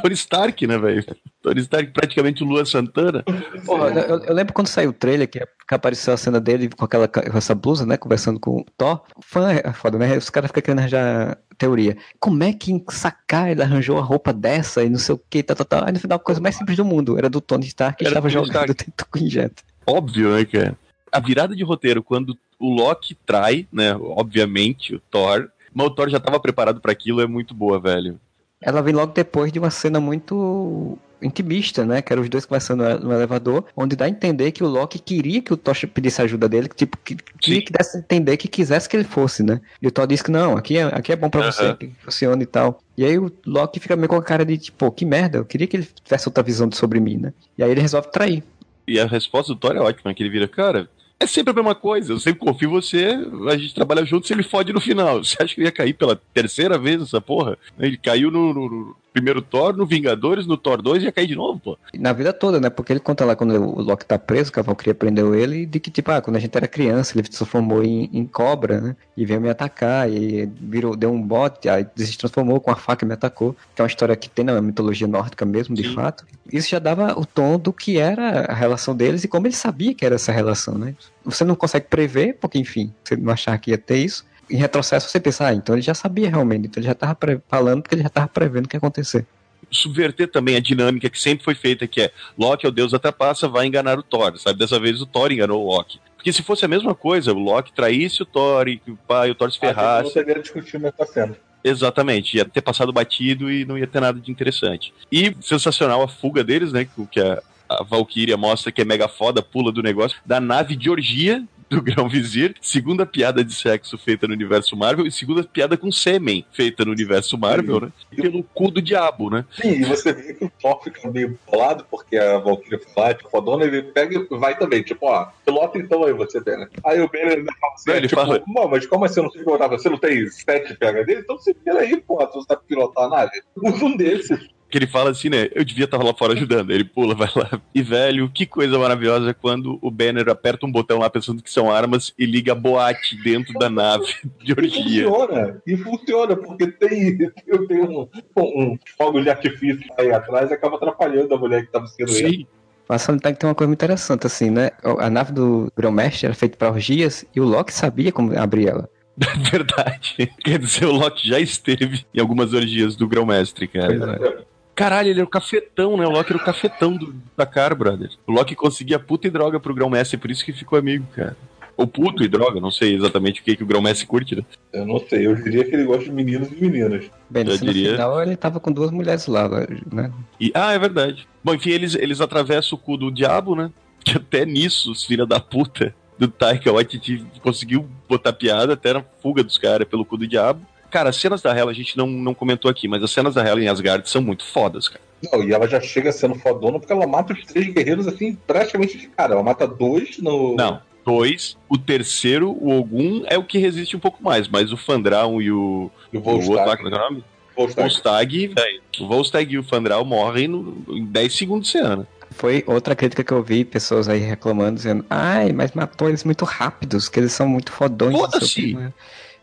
[0.00, 1.04] Tony Stark, né, velho?
[1.42, 3.24] Tony Stark, praticamente o Lua Santana.
[3.64, 5.40] Porra, eu, eu, lembro quando saiu o trailer que,
[5.70, 7.96] apareceu a cena dele com, aquela, com essa blusa, né?
[7.96, 9.02] Conversando com o Thor.
[9.20, 10.16] Fã é foda, né?
[10.16, 11.96] Os caras ficam querendo arranjar teoria.
[12.18, 15.42] Como é que em sacar ele arranjou a roupa dessa e não sei o que,
[15.42, 15.86] tá, tá, tá.
[15.86, 18.28] Aí no final a coisa mais simples do mundo era do Tony Stark que estava
[18.28, 19.62] jogando dentro com injeto.
[19.86, 20.78] Óbvio, né, cara?
[21.12, 23.94] A virada de roteiro, quando o Loki trai, né?
[23.96, 25.48] Obviamente, o Thor.
[25.74, 28.18] Mas o Thor já estava preparado para aquilo, é muito boa, velho
[28.60, 32.00] ela vem logo depois de uma cena muito intimista, né?
[32.02, 35.42] Que eram os dois conversando no elevador, onde dá a entender que o Loki queria
[35.42, 38.48] que o Thor pedisse ajuda dele, que tipo, que, queria que desse a entender que
[38.48, 39.60] quisesse que ele fosse, né?
[39.80, 42.42] E o Thor disse que não, aqui é, aqui é bom para você, que funciona
[42.42, 42.80] e tal.
[42.96, 45.66] E aí o Loki fica meio com a cara de tipo, que merda, eu queria
[45.66, 47.32] que ele tivesse outra visão sobre mim, né?
[47.56, 48.42] E aí ele resolve trair.
[48.86, 50.88] E a resposta do Thor é ótima, que ele vira, cara,
[51.20, 52.14] é sempre a mesma coisa.
[52.14, 53.18] Eu sempre confio em você,
[53.48, 55.18] a gente trabalha junto, você me fode no final.
[55.22, 57.58] Você acha que ele ia cair pela terceira vez essa porra?
[57.78, 61.36] Ele caiu no, no, primeiro Thor, no Vingadores, no Thor 2 e ia cair de
[61.36, 61.78] novo, pô.
[61.98, 62.70] Na vida toda, né?
[62.70, 65.80] Porque ele conta lá quando o Loki tá preso, que a Valkyria prendeu ele, de
[65.80, 68.96] que, tipo, ah, quando a gente era criança, ele se transformou em, em cobra, né?
[69.16, 73.04] E veio me atacar, e virou, deu um bote, aí se transformou com a faca
[73.04, 73.54] e me atacou.
[73.74, 75.94] Que é uma história que tem na mitologia nórdica mesmo, de Sim.
[75.94, 76.24] fato.
[76.52, 79.94] Isso já dava o tom do que era a relação deles e como ele sabia
[79.94, 80.94] que era essa relação, né?
[81.24, 85.08] Você não consegue prever, porque, enfim, você não achar que ia ter isso, em retrocesso
[85.08, 87.16] você pensa, ah, então ele já sabia realmente, então ele já estava
[87.48, 89.26] falando porque ele já estava prevendo o que ia acontecer.
[89.70, 92.98] Subverter também a dinâmica que sempre foi feita, que é Loki é o deus da
[92.98, 94.58] trapaça, vai enganar o Thor, sabe?
[94.58, 96.00] Dessa vez o Thor enganou o Loki.
[96.16, 99.34] Porque se fosse a mesma coisa, o Loki traísse o Thor e o pai, o
[99.34, 100.16] Thor se ferrasse.
[100.16, 101.36] Não teria discutido nessa cena.
[101.62, 104.92] Exatamente, ia ter passado batido e não ia ter nada de interessante.
[105.12, 106.88] E sensacional a fuga deles, né?
[107.10, 110.90] Que a, a Valkyria mostra que é mega foda, pula do negócio, da nave de
[110.90, 115.76] orgia do Grão Vizir, segunda piada de sexo feita no universo Marvel e segunda piada
[115.76, 117.84] com sêmen feita no universo Marvel, Sim.
[117.86, 117.92] né?
[118.16, 119.44] Pelo cu do diabo, né?
[119.52, 123.30] Sim, e você vê que o Thor fica meio bolado porque a Valkyria vai, tipo,
[123.30, 126.68] fodona, ele pega e vai também, tipo, ó, pilota então aí você, né?
[126.84, 128.42] Aí o Banner fala assim, ele tipo, fala...
[128.68, 129.68] mas como assim, eu não sei pilotar?
[129.70, 131.20] Você não tem sete PHD?
[131.20, 133.42] Então você vira aí, pô, você sabe pilotar a nave.
[133.56, 135.48] Um desses que ele fala assim, né?
[135.54, 136.70] Eu devia estar lá fora ajudando.
[136.70, 137.60] Ele pula, vai lá.
[137.74, 141.70] E, velho, que coisa maravilhosa quando o Banner aperta um botão lá pensando que são
[141.70, 145.02] armas e liga a boate dentro da nave de orgia.
[145.02, 150.54] E funciona, e funciona, porque tem, tem um, um fogo de artifício aí atrás e
[150.54, 152.24] acaba atrapalhando a mulher que tá buscando Sim.
[152.24, 152.48] ele.
[152.88, 154.70] Mas que tem uma coisa muito interessante, assim, né?
[154.98, 158.90] A nave do Grão-Mestre era feita para orgias e o Loki sabia como abrir ela.
[159.50, 160.32] Verdade.
[160.42, 164.18] Quer dizer, o Loki já esteve em algumas orgias do Grão-Mestre, cara.
[164.20, 164.50] É.
[164.80, 166.06] Caralho, ele era o cafetão, né?
[166.06, 168.08] O Loki era o cafetão do, da Car, brother.
[168.26, 171.36] O Loki conseguia puta e droga pro Grão-Mestre, por isso que ficou amigo, cara.
[171.76, 174.42] Ou puto e droga, não sei exatamente o que, que o Grão-Mestre curte, né?
[174.72, 177.10] Eu não sei, eu diria que ele gosta de meninos e meninas.
[177.28, 177.88] Bem, eu diria...
[177.88, 179.46] no final ele tava com duas mulheres lá,
[179.92, 180.10] né?
[180.40, 181.28] E, ah, é verdade.
[181.44, 183.70] Bom, enfim, eles, eles atravessam o cu do diabo, né?
[184.02, 189.04] Que até nisso, os filha da puta do Taika Waititi conseguiu botar piada até na
[189.22, 190.62] fuga dos caras pelo cu do diabo.
[190.90, 193.42] Cara, as cenas da Hela a gente não, não comentou aqui, mas as cenas da
[193.42, 195.00] Hela em Asgard são muito fodas, cara.
[195.32, 198.96] Não, e ela já chega sendo fodona porque ela mata os três guerreiros assim, praticamente
[198.96, 199.34] de cara.
[199.34, 200.56] Ela mata dois no.
[200.56, 201.56] Não, dois.
[201.68, 205.52] O terceiro, o Ogum, é o que resiste um pouco mais, mas o Fandral e
[205.52, 205.90] o.
[206.12, 206.48] E o Volstagg.
[206.48, 209.04] O outro lá, como é, é o.
[209.04, 212.08] O Volstagg e o Fandral morrem no, em 10 segundos de cena.
[212.30, 216.44] Foi outra crítica que eu vi, pessoas aí reclamando, dizendo, ai, mas matou eles muito
[216.44, 218.16] rápidos, que eles são muito fodões.
[218.16, 218.78] Foda-se!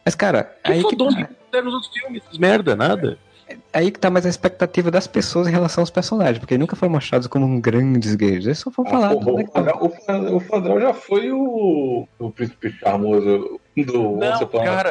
[0.06, 3.18] Mas, cara, Que aí fodões que fizeram nos outros filmes, merda, nada.
[3.74, 6.92] aí que tá mais a expectativa das pessoas em relação aos personagens, porque nunca foram
[6.94, 9.26] mostrados como um grandes guerreiros, eles só foram Ah, falados.
[9.26, 13.94] o, né, o, Fadrão- o, Fa- o Fadrão já foi o, o príncipe charmoso do
[13.94, 14.84] Não, Once Upon a.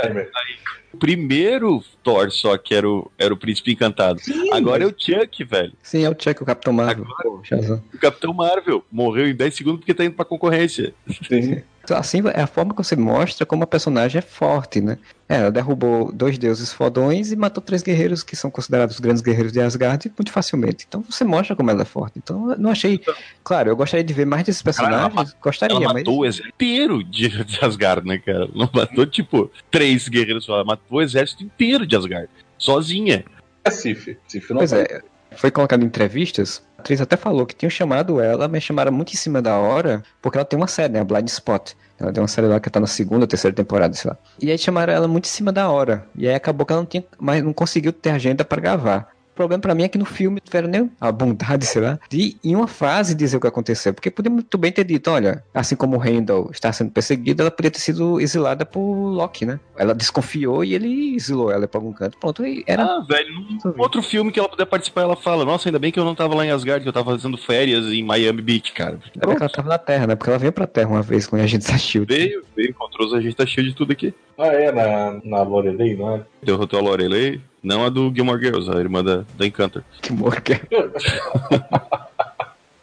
[0.95, 4.19] O primeiro Thor só que era o, era o Príncipe Encantado.
[4.51, 5.73] Agora é o Chuck, velho.
[5.83, 7.05] Sim, é o Chuck, o Capitão Marvel.
[7.43, 7.83] Shazam.
[7.93, 10.95] O Capitão Marvel morreu em 10 segundos porque tá indo pra concorrência.
[11.29, 11.63] Sim.
[11.87, 14.99] Então, Assim é a forma que você mostra como a personagem é forte, né?
[15.29, 19.23] É, ela derrubou dois deuses fodões e matou três guerreiros que são considerados os grandes
[19.23, 20.85] guerreiros de Asgard muito facilmente.
[20.89, 22.19] Então você mostra como ela é forte.
[22.19, 23.01] Então eu não achei.
[23.45, 25.13] Claro, eu gostaria de ver mais desses personagens.
[25.17, 25.95] Ela gostaria, Ela mas.
[25.95, 28.49] matou o exército inteiro de, de Asgard, né, cara?
[28.53, 30.55] Não matou, tipo, três guerreiros só.
[30.55, 32.29] Ela matou o exército inteiro de Asgard.
[32.59, 33.25] Sozinha.
[33.65, 34.17] É Sif.
[34.27, 35.03] Sif não Pois é,
[35.37, 36.66] foi colocado em entrevistas.
[36.79, 40.03] A atriz até falou que tinham chamado ela, mas chamaram muito em cima da hora,
[40.21, 41.01] porque ela tem uma série, né?
[41.01, 41.73] A Blind Spot.
[41.99, 44.19] Ela tem uma série lá que tá na segunda, terceira temporada, sei lá.
[44.41, 46.07] E aí chamaram ela muito em cima da hora.
[46.15, 49.09] E aí acabou que ela não tinha, mas não conseguiu ter agenda pra gravar.
[49.37, 52.39] O problema pra mim é que no filme tiveram nem a bondade, sei lá, de
[52.43, 53.93] em uma frase dizer o que aconteceu.
[53.93, 57.51] Porque podia muito bem ter dito, olha, assim como o Randall está sendo perseguido, ela
[57.51, 59.61] podia ter sido exilada por Loki, né?
[59.77, 62.17] Ela desconfiou e ele exilou ela pra algum canto.
[62.17, 65.69] Pronto, e era Ah, velho, num outro filme que ela puder participar, ela fala: Nossa,
[65.69, 68.03] ainda bem que eu não tava lá em Asgard, que eu tava fazendo férias em
[68.03, 68.99] Miami Beach, cara.
[69.15, 70.17] Ainda bem que ela tava na Terra, né?
[70.17, 72.11] Porque ela veio pra Terra uma vez com a gente da Shield.
[72.11, 74.15] Veio, veio, encontrou os agentes, tá cheio de tudo aqui.
[74.39, 76.23] Ah, é, na, na Lorelei, não é?
[76.43, 79.83] Derrotou a Lorelei, não a do Gilmore Girls, a irmã da, da Encantor.
[80.03, 80.61] Que morgue.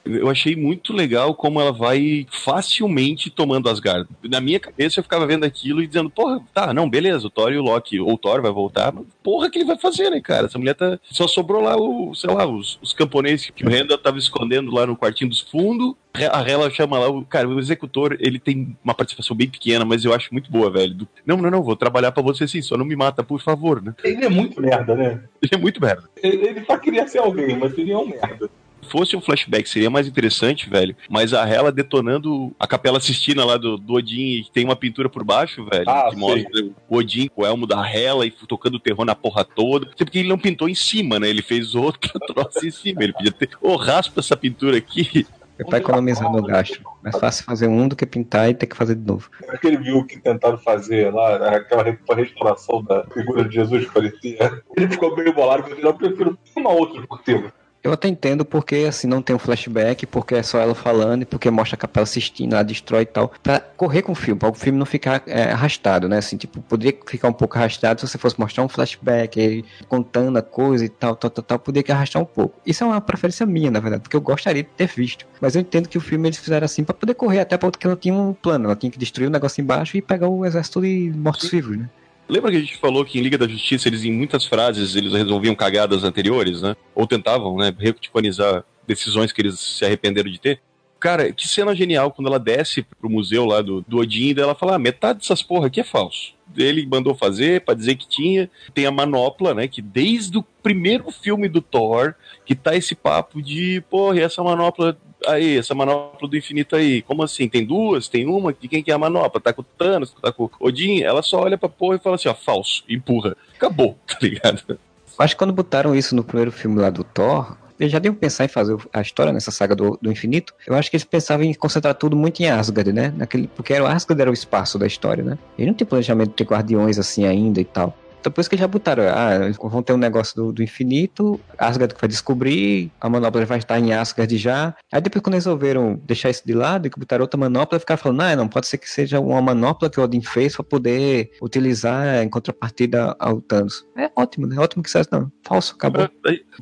[0.06, 4.08] Eu achei muito legal como ela vai facilmente tomando Asgard.
[4.24, 7.54] Na minha cabeça eu ficava vendo aquilo e dizendo, porra, tá, não, beleza, o Thor
[7.54, 10.20] e o Loki, ou o Thor vai voltar, mas porra que ele vai fazer, né,
[10.20, 10.48] cara?
[10.48, 11.00] Essa mulher tá.
[11.04, 14.86] Só sobrou lá o, sei lá, os, os camponeses que o Randall tava escondendo lá
[14.86, 15.96] no quartinho dos fundos.
[16.32, 20.06] A Hela chama lá, o cara, o executor, ele tem uma participação bem pequena, mas
[20.06, 20.94] eu acho muito boa, velho.
[20.94, 23.82] Do, não, não, não, vou trabalhar pra você sim, só não me mata, por favor,
[23.82, 23.96] né?
[24.04, 25.24] Ele é muito merda, né?
[25.42, 26.04] Ele é muito merda.
[26.22, 28.48] Ele, ele só queria ser alguém, mas ele é um merda.
[28.84, 30.96] Fosse um flashback, seria mais interessante, velho.
[31.10, 34.76] Mas a Hela detonando a Capela Sistina lá do, do Odin, e que tem uma
[34.76, 36.20] pintura por baixo, velho, Ah, que sim.
[36.20, 39.88] mostra o Odin com o elmo da Hela e tocando terror na porra toda.
[39.88, 41.30] Até porque ele não pintou em cima, né?
[41.30, 43.04] Ele fez outra troça em cima.
[43.04, 43.50] Ele podia ter.
[43.62, 45.26] Ô, raspa essa pintura aqui.
[45.60, 46.82] É pra economizar no gasto.
[47.04, 49.30] Mais fácil fazer um do que pintar e ter que fazer de novo.
[49.50, 54.64] Aquele viu que tentaram fazer lá, aquela re- restauração da figura de Jesus que parecia.
[54.76, 57.54] Ele ficou meio bolado, porque eu prefiro uma outra por tema.
[57.84, 61.26] Eu até entendo porque assim não tem um flashback, porque é só ela falando e
[61.26, 64.50] porque mostra a Capela Sistina, ela destrói e tal, pra correr com o filme, para
[64.50, 66.20] o filme não ficar é, arrastado, né?
[66.20, 70.42] Assim, tipo, poderia ficar um pouco arrastado se você fosse mostrar um flashback, contando a
[70.42, 72.58] coisa e tal, tal, tal, tal, poderia arrastar um pouco.
[72.66, 75.26] Isso é uma preferência minha, na verdade, porque eu gostaria de ter visto.
[75.42, 77.98] Mas eu entendo que o filme eles fizeram assim pra poder correr, até porque ela
[77.98, 81.12] tinha um plano, ela tinha que destruir o negócio embaixo e pegar o exército de
[81.14, 81.90] mortos-vivos, né?
[82.28, 85.14] Lembra que a gente falou que em Liga da Justiça eles, em muitas frases, eles
[85.14, 86.76] resolviam cagadas anteriores, né?
[86.96, 87.74] Ou tentavam, né?
[87.78, 90.62] Reticonizar decisões que eles se arrependeram de ter.
[91.00, 94.56] Cara, que cena genial quando ela desce pro museu lá do, do Odin e ela
[94.56, 96.34] fala: ah, metade dessas porra aqui é falso.
[96.56, 98.50] Ele mandou fazer pra dizer que tinha.
[98.74, 99.68] Tem a manopla, né?
[99.68, 102.16] Que desde o primeiro filme do Thor,
[102.46, 104.98] que tá esse papo de, porra, essa manopla
[105.28, 107.48] aí, essa manopla do infinito aí, como assim?
[107.48, 108.08] Tem duas?
[108.08, 108.54] Tem uma?
[108.54, 109.42] De quem que é a manopla?
[109.42, 110.14] Tá com o Thanos?
[110.22, 111.02] Tá com o Odin?
[111.02, 113.36] Ela só olha pra porra e fala assim, ó, falso, empurra.
[113.56, 114.80] Acabou, tá ligado?
[115.18, 118.46] Acho que quando botaram isso no primeiro filme lá do Thor, eles já deviam pensar
[118.46, 120.54] em fazer a história nessa saga do, do infinito.
[120.66, 123.14] Eu acho que eles pensavam em concentrar tudo muito em Asgard, né?
[123.16, 125.38] Naquele, porque era, o Asgard era o espaço da história, né?
[125.58, 127.96] E não tem planejamento de ter guardiões assim ainda e tal.
[128.24, 131.94] Então por isso que já botaram, ah, vão ter um negócio do, do infinito, Asgard
[132.00, 134.74] vai descobrir, a manopla vai estar em Asgard já.
[134.90, 138.22] Aí depois quando resolveram deixar isso de lado e que botaram outra manopla, ficaram falando,
[138.22, 142.24] ah, não, pode ser que seja uma manopla que o Odin fez para poder utilizar
[142.24, 143.86] em contrapartida ao Thanos.
[143.98, 144.56] É ótimo, né?
[144.58, 145.30] Ótimo que isso não.
[145.46, 146.10] Falso, acabou.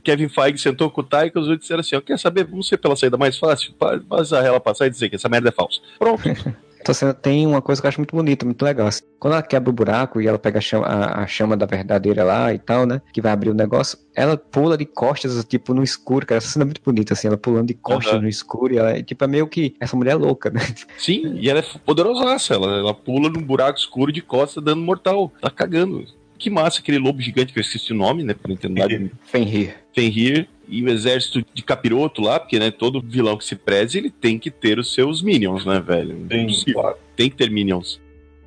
[0.04, 2.68] Kevin Feige sentou com o Taika e os outros disseram assim, ó, quer saber, vamos
[2.68, 3.76] ser pela saída mais fácil?
[4.10, 5.80] Faz a ela passar e dizer que essa merda é falsa.
[6.00, 6.24] Pronto.
[6.82, 8.88] Então você tem uma coisa que eu acho muito bonita, muito legal.
[8.88, 9.04] assim.
[9.20, 12.24] Quando ela quebra o buraco e ela pega a chama, a- a chama da verdadeira
[12.24, 13.02] lá e tal, né?
[13.14, 16.38] Que vai abrir o negócio, ela pula de costas, tipo, no escuro, cara.
[16.40, 18.24] Essa cena é muito bonita, assim, ela pulando de costas Aham.
[18.24, 19.76] no escuro e ela, tipo, é meio que.
[19.80, 20.60] Essa mulher é louca, né?
[20.98, 25.32] Sim, e ela é poderosaça, ela, ela pula num buraco escuro de costas dando mortal.
[25.42, 26.04] Tá cagando.
[26.38, 28.34] Que massa aquele lobo gigante que eu esqueci o nome, né?
[28.34, 29.76] Por entender Fenrir.
[29.94, 34.10] Fenrir e o exército de capiroto lá, porque, né, todo vilão que se preze, ele
[34.10, 36.26] tem que ter os seus minions, né, velho?
[36.32, 36.82] Sim, Impossível.
[36.82, 36.98] claro.
[37.16, 38.00] Tem que ter minions.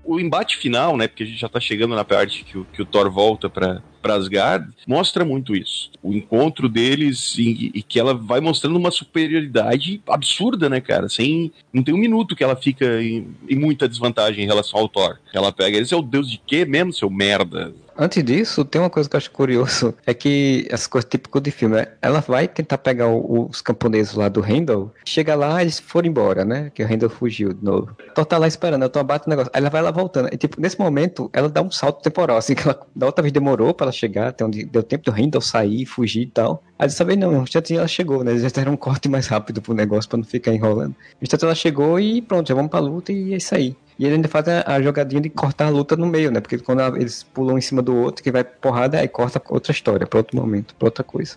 [0.03, 2.81] O embate final, né, porque a gente já tá chegando na parte que o, que
[2.81, 5.91] o Thor volta pra, Asgard, mostra muito isso.
[6.03, 11.09] O encontro deles e, e, que ela vai mostrando uma superioridade absurda, né, cara?
[11.09, 11.53] Sem.
[11.73, 15.19] Não tem um minuto que ela fica em, em muita desvantagem em relação ao Thor.
[15.33, 17.73] Ela pega, esse é o deus de quê mesmo, seu merda?
[17.97, 21.53] Antes disso, tem uma coisa que eu acho curioso, é que essa coisa típica de
[21.53, 21.87] filme, né?
[22.03, 26.45] ela vai tentar pegar o, os camponeses lá do Randall, chega lá, eles foram embora,
[26.45, 26.73] né?
[26.75, 27.97] Que o Randall fugiu de novo.
[28.11, 29.51] Então tá lá esperando, eu tô abato o negócio.
[29.55, 30.29] Aí ela vai lá voltando.
[30.33, 33.33] E tipo, nesse momento, ela dá um salto temporal, assim, que ela, da outra vez
[33.33, 36.63] demorou pra chegar, até onde deu tempo do Randall sair, fugir e tal.
[36.79, 38.33] Aí dessa vez não, já ela chegou, né?
[38.33, 40.95] Eles já deram um corte mais rápido pro negócio pra não ficar enrolando.
[41.21, 43.77] Então ela chegou e pronto, já vamos pra luta e é isso aí.
[43.99, 46.41] E ele ainda faz a, a, jogadinha de cortar a luta no meio, né?
[46.41, 49.73] Porque quando a, eles pulam em cima do outro, que vai porrada, aí corta outra
[49.73, 51.37] história, pra outro momento, pra outra coisa.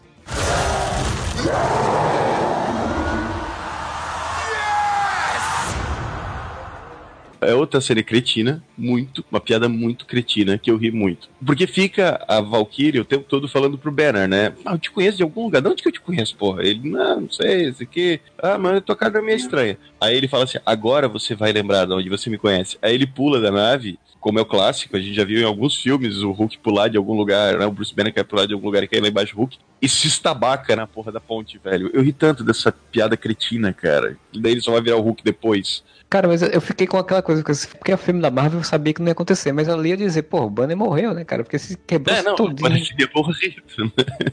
[7.41, 11.29] É outra série cretina, muito, uma piada muito cretina, que eu ri muito.
[11.45, 14.53] Porque fica a Valkyrie o tempo todo falando pro Banner, né?
[14.65, 15.61] Ah, eu te conheço de algum lugar.
[15.61, 16.63] De onde que eu te conheço, porra?
[16.63, 18.19] Ele, não, não sei, esse aqui.
[18.41, 19.77] Ah, mas tua cara é meio estranha.
[19.99, 22.77] Aí ele fala assim: agora você vai lembrar de onde você me conhece.
[22.81, 25.77] Aí ele pula da nave, como é o clássico, a gente já viu em alguns
[25.77, 27.65] filmes o Hulk pular de algum lugar, né?
[27.65, 29.57] O Bruce Banner quer pular de algum lugar e cair lá embaixo do Hulk.
[29.81, 31.89] E se estabaca na porra da ponte, velho.
[31.93, 34.17] Eu ri tanto dessa piada cretina, cara.
[34.33, 35.83] E daí ele só vai virar o Hulk depois.
[36.09, 39.01] Cara, mas eu fiquei com aquela coisa, porque o filme da Marvel eu sabia que
[39.01, 41.43] não ia acontecer, mas ali eu ia dizer, pô, o Banner morreu, né, cara?
[41.43, 42.69] Porque se quebrou-se é, não, todinho.
[42.69, 42.89] Morrido,
[43.77, 43.91] né?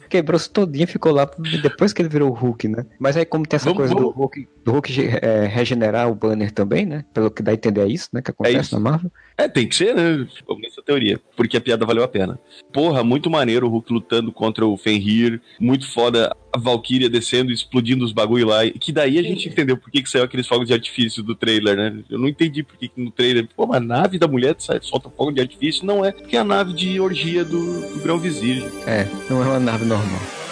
[0.09, 1.29] Quebrou-se todinho e ficou lá
[1.63, 2.87] depois que ele virou o Hulk, né?
[2.99, 4.15] Mas aí como tem essa vamos, coisa vamos.
[4.15, 7.05] do Hulk, do Hulk é, regenerar o Banner também, né?
[7.13, 9.11] Pelo que dá a entender é isso, né, que acontece é na Marvel.
[9.37, 10.27] É, tem que ser, né?
[10.63, 12.39] Nessa teoria, porque a piada valeu a pena.
[12.73, 17.55] Porra, muito maneiro o Hulk lutando contra o Fenrir, muito foda a Valkyria descendo e
[17.55, 20.69] explodindo os bagulho lá, que daí a gente entendeu por que, que saiu aqueles fogos
[20.69, 21.99] de artifício do trailer, né?
[22.09, 25.11] Eu não entendi por que, que no trailer, pô, uma nave da mulher sai, solta
[25.11, 28.63] fogo de artifício, não é, porque é a nave de orgia do, do Grão Vizir.
[28.87, 30.44] É, não é uma nave normal.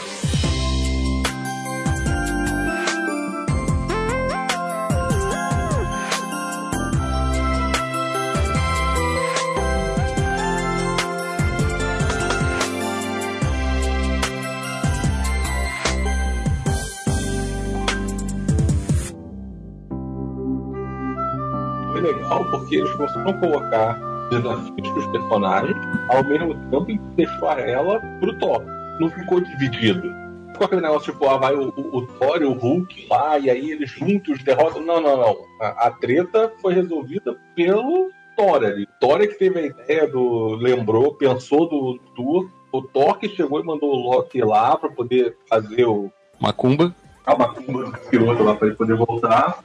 [22.73, 23.99] Porque eles conseguiram colocar
[24.31, 25.77] desafios para os personagens,
[26.09, 28.63] ao mesmo tempo em que deixou ela pro Thor.
[28.99, 30.11] Não ficou dividido.
[30.53, 33.51] Ficou aquele negócio tipo, ah, vai o, o, o Thor e o Hulk lá, e
[33.51, 34.83] aí eles juntos derrotam.
[34.83, 35.37] Não, não, não.
[35.61, 38.87] A, a treta foi resolvida pelo Thor ali.
[38.99, 40.57] Thor é que teve a ideia do.
[40.57, 42.49] lembrou, pensou do Thor.
[42.73, 46.11] O Thor que chegou e mandou o Loki lá para poder fazer o.
[46.41, 46.95] Macumba.
[47.27, 49.63] A Macumba do piloto lá para ele poder voltar.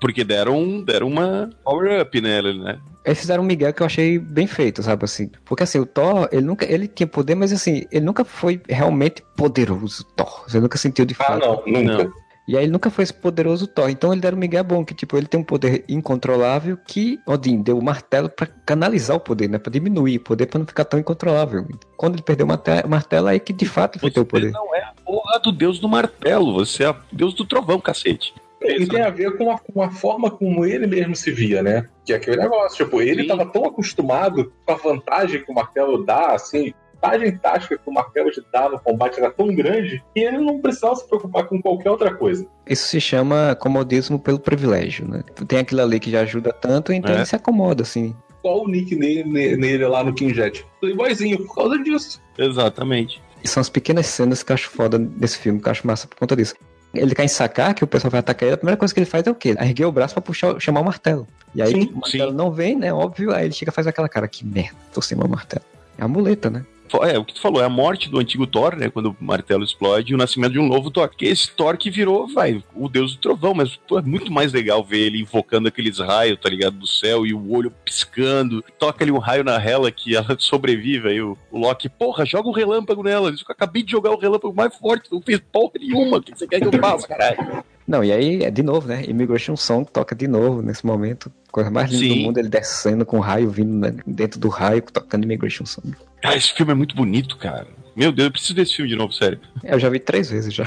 [0.00, 2.78] Porque deram, deram uma power-up nela, né?
[3.04, 5.30] Eles fizeram um Miguel que eu achei bem feito, sabe assim?
[5.44, 9.22] Porque assim, o Thor, ele nunca, ele tinha poder, mas assim, ele nunca foi realmente
[9.36, 10.44] poderoso, Thor.
[10.46, 11.44] Você nunca sentiu de ah, fato.
[11.44, 12.04] Ah, não, nunca.
[12.04, 12.12] Não.
[12.48, 13.90] E aí ele nunca foi esse poderoso Thor.
[13.90, 17.60] Então ele deram um Miguel bom, que tipo, ele tem um poder incontrolável que Odin
[17.60, 19.58] deu o martelo para canalizar o poder, né?
[19.58, 21.66] Pra diminuir o poder para não ficar tão incontrolável.
[21.96, 24.52] Quando ele perdeu o martelo, aí que de fato foi ter o poder.
[24.52, 28.32] não é a porra do deus do martelo, você é o deus do trovão, cacete.
[28.62, 31.88] E tem a ver com a, com a, forma como ele mesmo se via, né?
[32.04, 32.84] Que é aquele negócio.
[32.84, 37.36] Tipo, ele estava tão acostumado com a vantagem que o martelo dá, assim, a vantagem
[37.36, 40.96] tática que o martelo te dá no combate era tão grande que ele não precisava
[40.96, 42.46] se preocupar com qualquer outra coisa.
[42.66, 45.22] Isso se chama comodismo pelo privilégio, né?
[45.46, 47.18] Tem aquilo ali que já ajuda tanto, então é.
[47.18, 48.16] ele se acomoda, assim.
[48.42, 50.66] Qual o nick nele, nele lá no King Jet?
[50.80, 52.22] Playboyzinho, por causa disso.
[52.38, 53.20] Exatamente.
[53.44, 56.06] E são as pequenas cenas que eu acho foda desse filme, que eu acho massa
[56.06, 56.54] por conta disso
[56.98, 59.26] ele quer ensacar que o pessoal vai atacar ele, a primeira coisa que ele faz
[59.26, 59.56] é o quê?
[59.58, 61.26] Erguer o braço pra puxar, chamar o martelo.
[61.54, 62.36] E aí sim, o martelo sim.
[62.36, 62.92] não vem, né?
[62.92, 65.64] Óbvio, aí ele chega e faz aquela cara, que merda, tô sem meu martelo.
[65.98, 66.64] É a muleta, né?
[67.02, 68.88] É, o que tu falou, é a morte do antigo Thor, né?
[68.88, 71.08] Quando o martelo explode e o nascimento de um novo Thor.
[71.08, 74.52] Que esse Thor que virou, vai, o deus do trovão, mas pô, é muito mais
[74.52, 76.76] legal ver ele invocando aqueles raios, tá ligado?
[76.76, 78.64] Do céu e o olho piscando.
[78.78, 81.08] Toca ali um raio na Hela que ela sobrevive.
[81.08, 83.30] Aí o, o Loki, porra, joga um relâmpago nela.
[83.30, 86.18] Eu acabei de jogar o relâmpago mais forte, não fez porra nenhuma.
[86.18, 87.64] O que você quer que eu faça, caralho?
[87.86, 89.04] Não, e aí, é de novo, né?
[89.06, 91.30] Immigration Song toca de novo nesse momento.
[91.52, 92.08] Coisa mais linda Sim.
[92.08, 95.94] do mundo, ele descendo com o raio vindo né, dentro do raio, tocando Immigration Song.
[96.24, 97.66] Ah, esse filme é muito bonito, cara.
[97.94, 99.40] Meu Deus, eu preciso desse filme de novo, sério.
[99.62, 100.64] É, eu já vi três vezes já.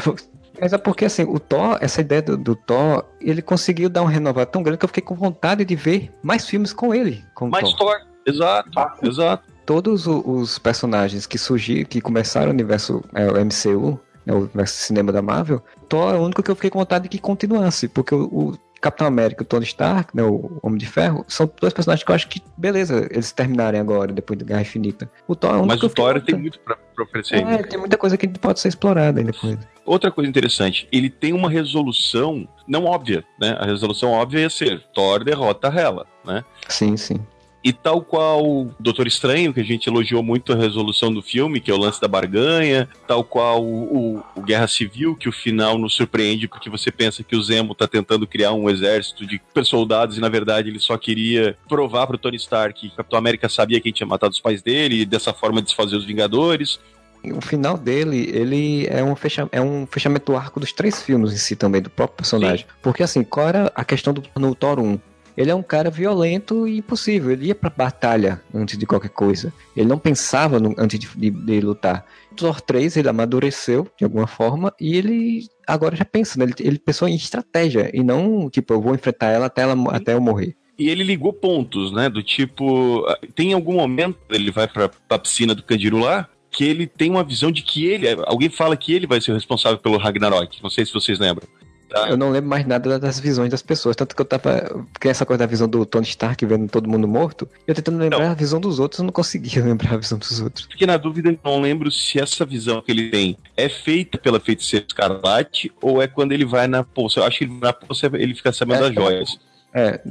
[0.60, 4.06] Mas é porque, assim, o Thor, essa ideia do, do Thor, ele conseguiu dar um
[4.06, 7.24] renovado tão grande que eu fiquei com vontade de ver mais filmes com ele.
[7.34, 7.78] Com mais Thor.
[7.78, 8.10] Thor.
[8.26, 8.70] Exato,
[9.02, 9.44] exato.
[9.66, 15.12] Todos os personagens que surgiram, que começaram o universo é, o MCU, né, o cinema
[15.12, 18.14] da Marvel, Thor é o único que eu fiquei com vontade de que continuasse, porque
[18.14, 21.74] o, o Capitão América e o Tony Stark, né, o Homem de Ferro, são dois
[21.74, 25.10] personagens que eu acho que, beleza, eles terminarem agora, depois da Guerra Infinita.
[25.28, 27.64] O Thor é um Mas o Thor tem muito pra, pra oferecer é, ainda.
[27.64, 29.58] tem muita coisa que pode ser explorada ainda depois.
[29.86, 33.58] Outra coisa interessante, ele tem uma resolução não óbvia, né?
[33.60, 36.46] A resolução óbvia ia ser Thor derrota Hela, né?
[36.68, 37.20] Sim, sim.
[37.64, 41.70] E tal qual Doutor Estranho, que a gente elogiou muito a resolução do filme, que
[41.70, 45.94] é o lance da barganha, tal qual o, o Guerra Civil, que o final nos
[45.94, 50.22] surpreende porque você pensa que o Zemo tá tentando criar um exército de soldados e
[50.22, 53.92] na verdade ele só queria provar pro Tony Stark que o Capitão América sabia quem
[53.92, 56.80] tinha matado os pais dele e dessa forma desfazer os Vingadores.
[57.24, 61.34] O final dele, ele é um, fecha, é um fechamento do arco dos três filmes
[61.34, 62.66] em si também, do próprio personagem.
[62.66, 62.74] Sim.
[62.82, 64.98] Porque assim, qual era a questão do no Thor 1?
[65.40, 67.32] Ele é um cara violento e impossível.
[67.32, 69.54] Ele ia pra batalha antes de qualquer coisa.
[69.74, 72.06] Ele não pensava no, antes de, de, de lutar.
[72.36, 76.44] Thor 3, ele amadureceu de alguma forma e ele agora já pensa, né?
[76.44, 80.14] ele, ele pensou em estratégia e não, tipo, eu vou enfrentar ela até, ela, até
[80.14, 80.58] eu morrer.
[80.78, 82.10] E ele ligou pontos, né?
[82.10, 86.86] Do tipo, tem algum momento ele vai pra, pra piscina do Candiru lá, que ele
[86.86, 89.98] tem uma visão de que ele, alguém fala que ele vai ser o responsável pelo
[89.98, 90.62] Ragnarok.
[90.62, 91.48] Não sei se vocês lembram.
[91.90, 92.08] Tá.
[92.08, 93.96] Eu não lembro mais nada das visões das pessoas.
[93.96, 94.86] Tanto que eu tava.
[94.94, 98.20] Porque essa coisa da visão do Tony Stark vendo todo mundo morto, eu tentando lembrar
[98.20, 98.32] não.
[98.32, 100.68] a visão dos outros, eu não conseguia lembrar a visão dos outros.
[100.68, 104.40] Porque na dúvida, eu não lembro se essa visão que ele tem é feita pela
[104.40, 107.20] feiticeira escarlate ou é quando ele vai na poça.
[107.20, 109.40] Eu acho que ele, na poça ele fica sabendo é, das joias.
[109.74, 110.02] É,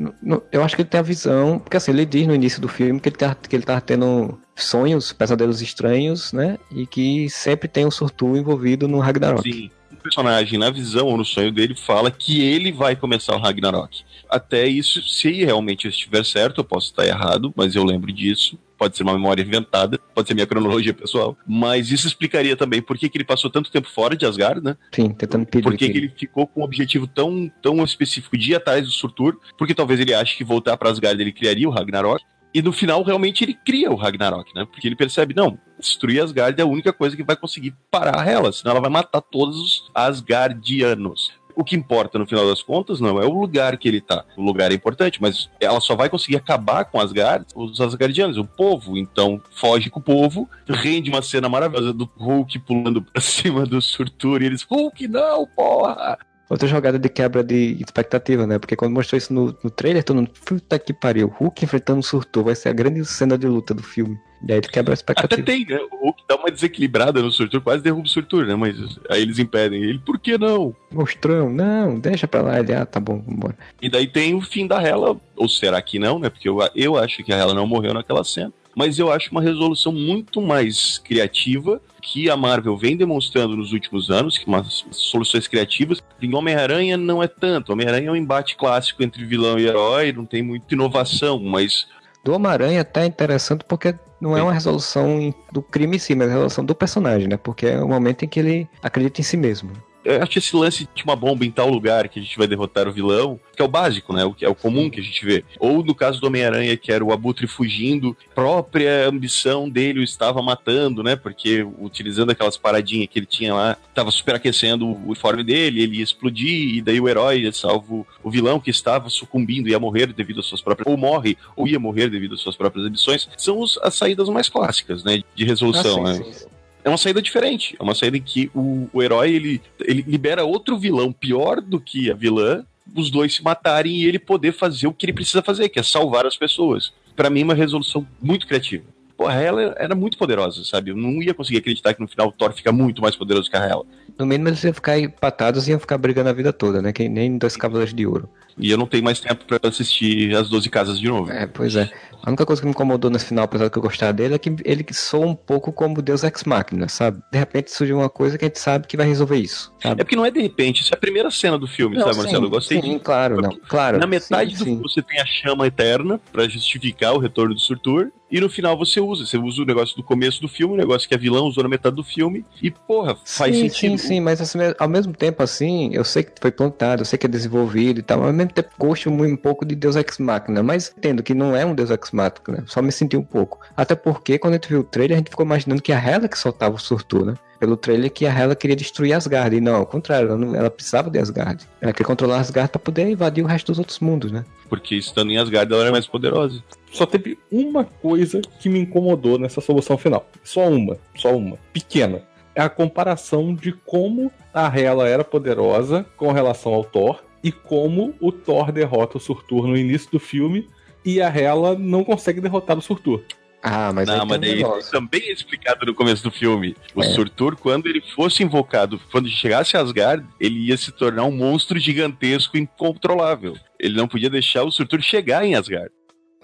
[0.50, 2.98] eu acho que ele tem a visão, porque assim, ele diz no início do filme
[2.98, 6.58] que ele tá, que ele tá tendo sonhos, pesadelos estranhos, né?
[6.72, 9.52] E que sempre tem um surtu envolvido no Ragnarok.
[9.52, 14.02] Sim personagem, na visão ou no sonho dele, fala que ele vai começar o Ragnarok.
[14.28, 18.58] Até isso, se realmente estiver certo, eu posso estar errado, mas eu lembro disso.
[18.76, 21.36] Pode ser uma memória inventada, pode ser minha cronologia pessoal.
[21.44, 24.76] Mas isso explicaria também por que, que ele passou tanto tempo fora de Asgard, né?
[24.94, 25.64] Sim, tentando pedir.
[25.64, 28.92] Por que, que ele ficou com um objetivo tão, tão específico de ir atrás do
[28.92, 29.40] Surtur?
[29.58, 32.22] Porque talvez ele ache que voltar para Asgard ele criaria o Ragnarok.
[32.54, 34.64] E no final, realmente, ele cria o Ragnarok, né?
[34.64, 38.52] Porque ele percebe, não, destruir Asgard é a única coisa que vai conseguir parar ela,
[38.52, 41.32] senão ela vai matar todos os Asgardianos.
[41.54, 44.24] O que importa no final das contas não é o lugar que ele tá.
[44.36, 48.44] O lugar é importante, mas ela só vai conseguir acabar com Asgard, os Asgardianos, o
[48.44, 48.96] povo.
[48.96, 53.82] Então foge com o povo, rende uma cena maravilhosa do Hulk pulando pra cima do
[53.82, 56.16] Surtur e eles, Hulk não, porra!
[56.48, 58.58] Outra jogada de quebra de expectativa, né?
[58.58, 62.02] Porque quando mostrou isso no, no trailer, todo mundo, puta que pariu, Hulk enfrentando o
[62.02, 64.18] Surtur, vai ser a grande cena de luta do filme.
[64.46, 65.42] E aí ele quebra a expectativa.
[65.42, 65.80] Até tem, né?
[65.92, 68.54] O Hulk dá uma desequilibrada no Surtur, quase derruba o Surtur, né?
[68.54, 68.76] Mas
[69.10, 70.74] aí eles impedem ele, por que não?
[70.92, 72.60] Mostrão, não, deixa pra lá.
[72.60, 73.56] Ele, ah, tá bom, vambora.
[73.82, 76.30] E daí tem o fim da Hela, ou será que não, né?
[76.30, 79.42] Porque eu, eu acho que a Hela não morreu naquela cena mas eu acho uma
[79.42, 85.48] resolução muito mais criativa que a Marvel vem demonstrando nos últimos anos, que umas soluções
[85.48, 86.00] criativas.
[86.22, 87.72] Em Homem-Aranha não é tanto.
[87.72, 91.88] Homem-Aranha é um embate clássico entre vilão e herói, não tem muita inovação, mas.
[92.22, 96.34] Do Homem-Aranha tá interessante porque não é uma resolução do crime em si, mas a
[96.34, 97.36] resolução do personagem, né?
[97.36, 99.72] Porque é o momento em que ele acredita em si mesmo
[100.08, 102.88] eu acho esse lance de uma bomba em tal lugar que a gente vai derrotar
[102.88, 104.24] o vilão, que é o básico, né?
[104.24, 105.44] O que é o comum que a gente vê.
[105.58, 110.40] Ou no caso do Homem-Aranha, que era o Abutre fugindo, própria ambição dele o estava
[110.40, 111.14] matando, né?
[111.14, 116.04] Porque utilizando aquelas paradinhas que ele tinha lá, estava superaquecendo o uniforme dele, ele ia
[116.04, 120.46] explodir, e daí o herói salvo o vilão que estava sucumbindo, ia morrer devido às
[120.46, 120.86] suas próprias.
[120.90, 124.48] ou morre, ou ia morrer devido às suas próprias ambições, são os, as saídas mais
[124.48, 125.22] clássicas, né?
[125.34, 126.24] De resolução, ah, sim, né?
[126.24, 127.76] Sim, sim é uma saída diferente.
[127.78, 131.80] É uma saída em que o, o herói ele, ele libera outro vilão pior do
[131.80, 132.64] que a vilã,
[132.94, 135.82] os dois se matarem e ele poder fazer o que ele precisa fazer, que é
[135.82, 136.92] salvar as pessoas.
[137.14, 138.84] Para mim, é uma resolução muito criativa.
[139.16, 140.92] Porra, ela era muito poderosa, sabe?
[140.92, 143.56] Eu não ia conseguir acreditar que no final o Thor fica muito mais poderoso que
[143.56, 143.84] a ela.
[144.16, 146.92] No mínimo eles iam ficar empatados e iam ficar brigando a vida toda, né?
[146.92, 148.28] Que nem dois cavaleiros de ouro.
[148.58, 151.30] E eu não tenho mais tempo para assistir as 12 casas de novo.
[151.30, 151.90] É, pois é.
[152.22, 154.54] A única coisa que me incomodou nesse final, apesar de eu gostar dele, é que
[154.64, 157.22] ele soa um pouco como Deus Ex Machina, sabe?
[157.32, 159.72] De repente surge uma coisa que a gente sabe que vai resolver isso.
[159.80, 160.00] Sabe?
[160.00, 162.16] É porque não é de repente, isso é a primeira cena do filme, não, sabe,
[162.16, 162.46] sim, Marcelo?
[162.46, 163.00] Eu gostei sim, de...
[163.00, 163.98] claro, não, claro.
[163.98, 167.60] Na metade sim, do filme você tem a chama eterna para justificar o retorno do
[167.60, 169.24] Surtur, e no final você usa.
[169.24, 171.68] Você usa o negócio do começo do filme, o negócio que a vilã usou na
[171.68, 173.98] metade do filme, e porra, faz sim, sentido.
[173.98, 177.18] Sim, sim, mas assim, ao mesmo tempo, assim, eu sei que foi plantado, eu sei
[177.18, 180.62] que é desenvolvido e tal, mas mesmo tempo gosto um pouco de Deus Ex Machina,
[180.62, 183.60] mas entendo que não é um Deus Ex Machina, só me senti um pouco.
[183.76, 186.28] Até porque quando a gente viu o trailer, a gente ficou imaginando que a Hela
[186.28, 187.34] que soltava o Surtur, né?
[187.58, 190.70] Pelo trailer que a Hela queria destruir Asgard, e não, ao contrário, ela, não, ela
[190.70, 191.66] precisava de Asgard.
[191.80, 194.44] Ela queria controlar Asgard para poder invadir o resto dos outros mundos, né?
[194.68, 196.62] Porque estando em Asgard ela era mais poderosa.
[196.92, 200.26] Só teve uma coisa que me incomodou nessa solução final.
[200.42, 201.58] Só uma, só uma.
[201.72, 202.22] Pequena.
[202.54, 208.14] É a comparação de como a Hela era poderosa com relação ao Thor e como
[208.20, 210.68] o Thor derrota o Surtur no início do filme
[211.04, 213.22] e a Hela não consegue derrotar o Surtur.
[213.62, 216.76] Ah, mas não, mas daí um também é explicado no começo do filme.
[216.94, 217.08] O é.
[217.08, 221.78] Surtur, quando ele fosse invocado, quando chegasse a Asgard, ele ia se tornar um monstro
[221.78, 223.56] gigantesco incontrolável.
[223.78, 225.90] Ele não podia deixar o Surtur chegar em Asgard.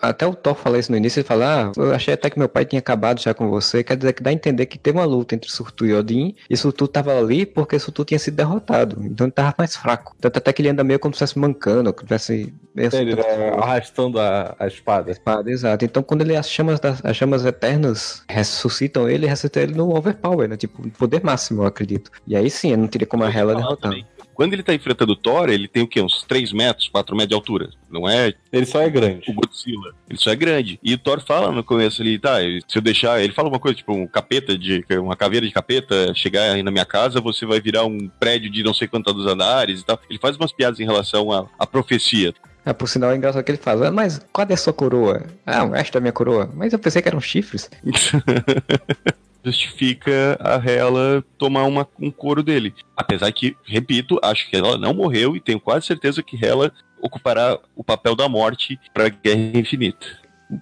[0.08, 2.48] Até o Thor fala isso no início, ele fala, ah, eu achei até que meu
[2.48, 5.04] pai tinha acabado já com você, quer dizer que dá a entender que teve uma
[5.04, 9.26] luta entre Surtur e Odin, e Surtur tava ali porque Surtur tinha sido derrotado, então
[9.26, 10.14] ele tava mais fraco.
[10.20, 12.96] Tanto até que ele anda meio como se estivesse mancando, como se tivesse...
[12.96, 13.22] Ele, né,
[13.56, 15.10] arrastando a, a espada.
[15.10, 15.84] A espada, exato.
[15.84, 20.48] Então quando ele, as chamas, das, as chamas eternas ressuscitam ele, ressuscitam ele no overpower,
[20.48, 22.10] né, tipo, poder máximo, eu acredito.
[22.26, 23.90] E aí sim, eu não teria como a Hela derrotar.
[23.90, 24.06] Também.
[24.34, 26.02] Quando ele tá enfrentando o Thor, ele tem o quê?
[26.02, 27.70] Uns 3 metros, 4 metros de altura.
[27.90, 28.34] Não é.
[28.52, 29.30] Ele só é grande.
[29.30, 29.94] O Godzilla.
[30.08, 30.78] Ele só é grande.
[30.82, 33.22] E o Thor fala no começo ali, tá, se eu deixar.
[33.22, 34.84] Ele fala uma coisa, tipo, um capeta de.
[34.98, 38.62] Uma caveira de capeta chegar aí na minha casa, você vai virar um prédio de
[38.62, 40.00] não sei quantos andares e tal.
[40.10, 42.34] Ele faz umas piadas em relação à, à profecia.
[42.64, 45.22] Ah, por sinal é engraçado que ele fala, ah, mas qual é a sua coroa?
[45.46, 46.50] Ah, esta é a minha coroa.
[46.54, 47.70] Mas eu pensei que eram chifres.
[49.44, 52.74] justifica a Hela tomar uma, um couro dele.
[52.96, 57.58] Apesar que, repito, acho que ela não morreu e tenho quase certeza que Hela ocupará
[57.76, 60.06] o papel da morte para a Guerra Infinita.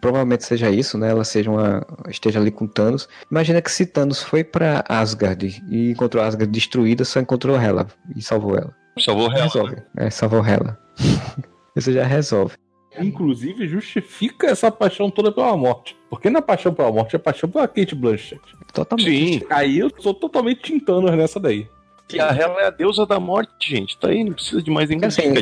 [0.00, 1.10] Provavelmente seja isso, né?
[1.10, 3.08] Ela seja uma esteja ali com Thanos.
[3.30, 8.22] Imagina que se Thanos foi para Asgard e encontrou Asgard destruída, só encontrou Hela e
[8.22, 8.74] salvou ela.
[8.98, 9.44] Salvou Hela.
[9.44, 9.76] Resolve.
[9.76, 9.82] Né?
[9.96, 10.78] É, salvou Hela.
[11.76, 12.54] isso já resolve
[12.98, 15.96] inclusive justifica essa paixão toda pela morte.
[16.10, 18.40] Porque na paixão pela morte é paixão pela Kate Blanchett.
[18.72, 19.40] Totalmente.
[19.40, 19.46] Sim.
[19.50, 21.66] Aí eu sou totalmente tintando nessa daí.
[22.12, 23.96] E a Hela é a deusa da morte, gente.
[23.98, 25.32] Tá aí, não precisa de mais nenhum assim,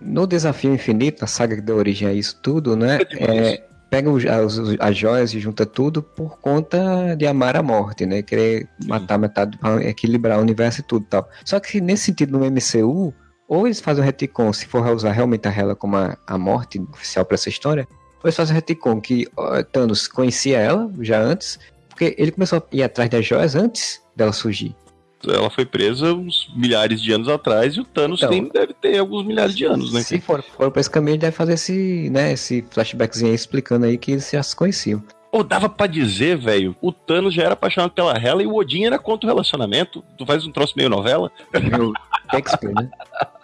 [0.00, 3.00] No Desafio Infinito, a saga que deu origem a isso tudo, né?
[3.18, 8.06] É, pega os, as, as joias e junta tudo por conta de amar a morte,
[8.06, 8.22] né?
[8.22, 8.88] Querer Sim.
[8.88, 11.28] matar metade para equilibrar o universo e tudo e tal.
[11.44, 13.12] Só que nesse sentido, no MCU,
[13.48, 16.80] ou eles fazem o retcon, se for usar realmente a Hela como a, a morte
[16.92, 17.86] oficial para essa história,
[18.22, 22.58] ou eles fazem o retcon que ó, Thanos conhecia ela já antes, porque ele começou
[22.58, 24.74] a ir atrás das joias antes dela surgir.
[25.26, 28.98] Ela foi presa uns milhares de anos atrás e o Thanos então, tem, deve ter
[28.98, 30.02] alguns milhares de anos, né?
[30.02, 33.86] Se for, for pra esse caminho, ele deve fazer esse, né, esse flashbackzinho aí explicando
[33.86, 35.02] aí que eles já se conheciam.
[35.34, 38.84] Ou dava para dizer, velho, o Thanos já era apaixonado pela Hela e o Odin
[38.84, 40.04] era contra o relacionamento.
[40.16, 41.28] Tu faz um troço meio novela.
[41.52, 41.92] Meio
[42.30, 42.88] Shakespeare, né?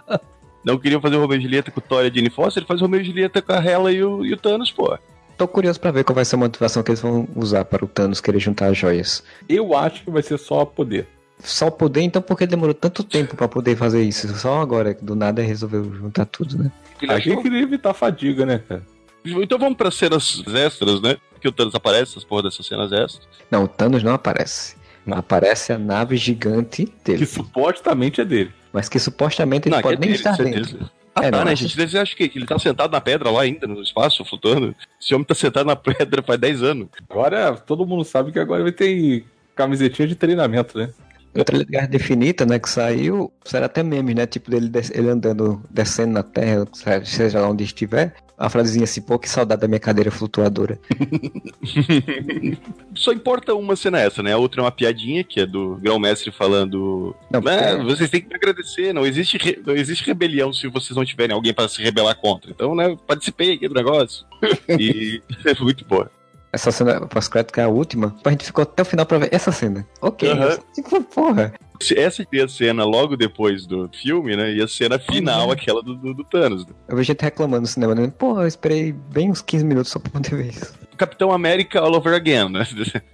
[0.64, 2.68] Não queriam fazer o Romeo e Julieta com o Thor e a Jane Foster, ele
[2.68, 4.97] faz o Romeo e Julieta com a Hela e o, e o Thanos, pô.
[5.36, 7.88] Tô curioso para ver qual vai ser a motivação que eles vão usar para o
[7.88, 9.24] Thanos querer juntar as joias.
[9.49, 11.09] Eu acho que vai ser só poder.
[11.41, 14.28] Só poder, então por que demorou tanto tempo para poder fazer isso?
[14.38, 16.70] Só agora, do nada resolveu juntar tudo, né?
[17.09, 18.86] A gente queria evitar fadiga, né, cara?
[19.24, 21.16] Então vamos para cenas extras, né?
[21.41, 23.26] Que o Thanos aparece, as porra dessas cenas extras.
[23.51, 24.76] Não, o Thanos não aparece.
[25.07, 25.16] Não.
[25.16, 27.20] Aparece a nave gigante dele.
[27.20, 30.72] Que supostamente é dele mas que supostamente ele não, pode é nem dele, estar certeza.
[30.72, 30.91] dentro.
[31.14, 31.76] Ah, é, tá, né, gente?
[31.76, 34.74] Você acha que, que ele tá sentado na pedra lá ainda, no espaço, flutuando?
[35.01, 36.88] Esse homem tá sentado na pedra faz 10 anos.
[37.09, 39.24] Agora, todo mundo sabe que agora vai ter
[39.57, 40.91] camisetinha de treinamento, né?
[41.34, 45.11] O trailer de Guerra Definita, né, que saiu, será até meme, né, tipo dele ele
[45.11, 46.66] andando, descendo na terra,
[47.05, 50.80] seja lá onde estiver, a frasezinha assim, pô, que saudade da minha cadeira flutuadora.
[52.97, 54.32] Só importa uma cena essa, né?
[54.32, 57.14] A outra é uma piadinha, que é do grão-mestre falando.
[57.30, 57.76] Não, é...
[57.84, 59.62] Vocês têm que me agradecer, não existe, re...
[59.64, 62.51] não existe rebelião se vocês não tiverem alguém para se rebelar contra.
[62.51, 64.24] Então, né, participei aqui do negócio.
[64.70, 66.11] e é muito boa
[66.53, 69.53] essa cena pós-crédito é a última, a gente ficou até o final pra ver essa
[69.53, 69.86] cena.
[70.01, 70.59] Ok, uhum.
[70.74, 71.53] tipo, porra.
[71.97, 74.53] Essa seria a cena logo depois do filme, né?
[74.53, 75.53] E a cena final, uhum.
[75.53, 76.66] aquela do, do, do, Thanos.
[76.66, 76.74] Né?
[76.89, 78.12] Eu vejo gente reclamando no cinema, né?
[78.16, 80.78] Pô, eu esperei bem uns 15 minutos só pra poder ver isso.
[80.97, 82.66] Capitão América all over again, né?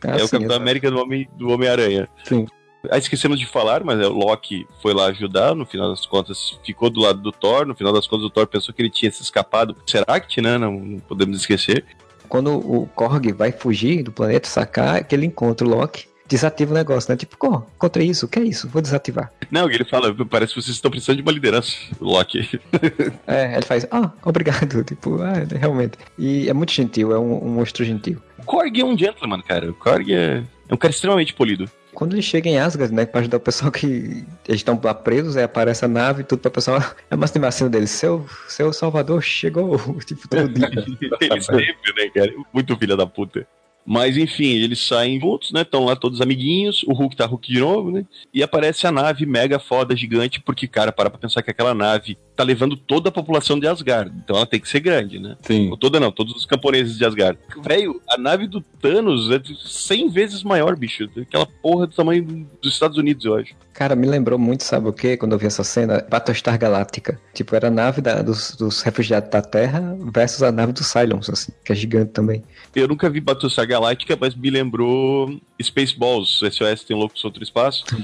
[0.03, 1.01] Ah, é sim, o Capitão América do
[1.49, 2.09] Homem-Aranha.
[2.29, 2.47] Do Homem sim.
[2.91, 6.59] Ah, esquecemos de falar, mas é, o Loki foi lá ajudar, no final das contas
[6.65, 9.11] ficou do lado do Thor, no final das contas o Thor pensou que ele tinha
[9.11, 9.77] se escapado.
[9.87, 10.59] Será que, né?
[10.59, 11.85] Não, não podemos esquecer.
[12.29, 16.75] Quando o Korg vai fugir do planeta, sacar, que ele encontra o Loki, desativa o
[16.75, 17.17] negócio, né?
[17.17, 17.37] Tipo,
[17.75, 18.69] encontrei isso, o que é isso?
[18.69, 19.33] Vou desativar.
[19.51, 22.61] Não, ele fala, parece que vocês estão precisando de uma liderança, Loki.
[23.27, 25.99] é, ele faz, ah, obrigado, tipo, ah, realmente.
[26.19, 28.21] E é muito gentil, é um, um monstro gentil.
[28.39, 29.71] O Korg é um gentleman, cara.
[29.71, 33.21] O Korg é, é um cara extremamente polido quando ele chega em Asgard, né, pra
[33.21, 33.87] ajudar o pessoal que
[34.47, 36.79] eles estão lá presos, aí aparece a nave e tudo pra pessoal,
[37.11, 40.69] é uma estimação dele, seu, seu salvador chegou, tipo, todo dia.
[41.23, 43.49] ele sempre, né, cara, muito filha da puta.
[43.87, 45.63] Mas enfim, eles saem juntos, né?
[45.63, 46.83] Estão lá todos amiguinhos.
[46.85, 48.05] O Hulk tá Hulk de novo, né?
[48.35, 52.19] E aparece a nave mega foda, gigante, porque, cara, para pra pensar que aquela nave
[52.35, 54.13] tá levando toda a população de Asgard.
[54.23, 55.37] Então ela tem que ser grande, né?
[55.41, 55.71] Sim.
[55.71, 57.39] Ou toda não, todos os camponeses de Asgard.
[57.63, 61.09] Velho, a nave do Thanos é 100 vezes maior, bicho.
[61.17, 63.55] Aquela porra do tamanho dos Estados Unidos, eu acho.
[63.77, 65.19] Cara, me lembrou muito, sabe o que?
[65.19, 67.21] Quando eu vi essa cena, Battlestar Galáctica.
[67.35, 71.29] Tipo, era a nave da, dos, dos, refugiados da Terra versus a nave dos Cylons,
[71.29, 72.43] assim, que é gigante também.
[72.75, 73.76] Eu nunca vi Battlestar Galáctica,
[74.21, 77.85] mas me lembrou Spaceballs, SOS tem Loucos Outro Espaço.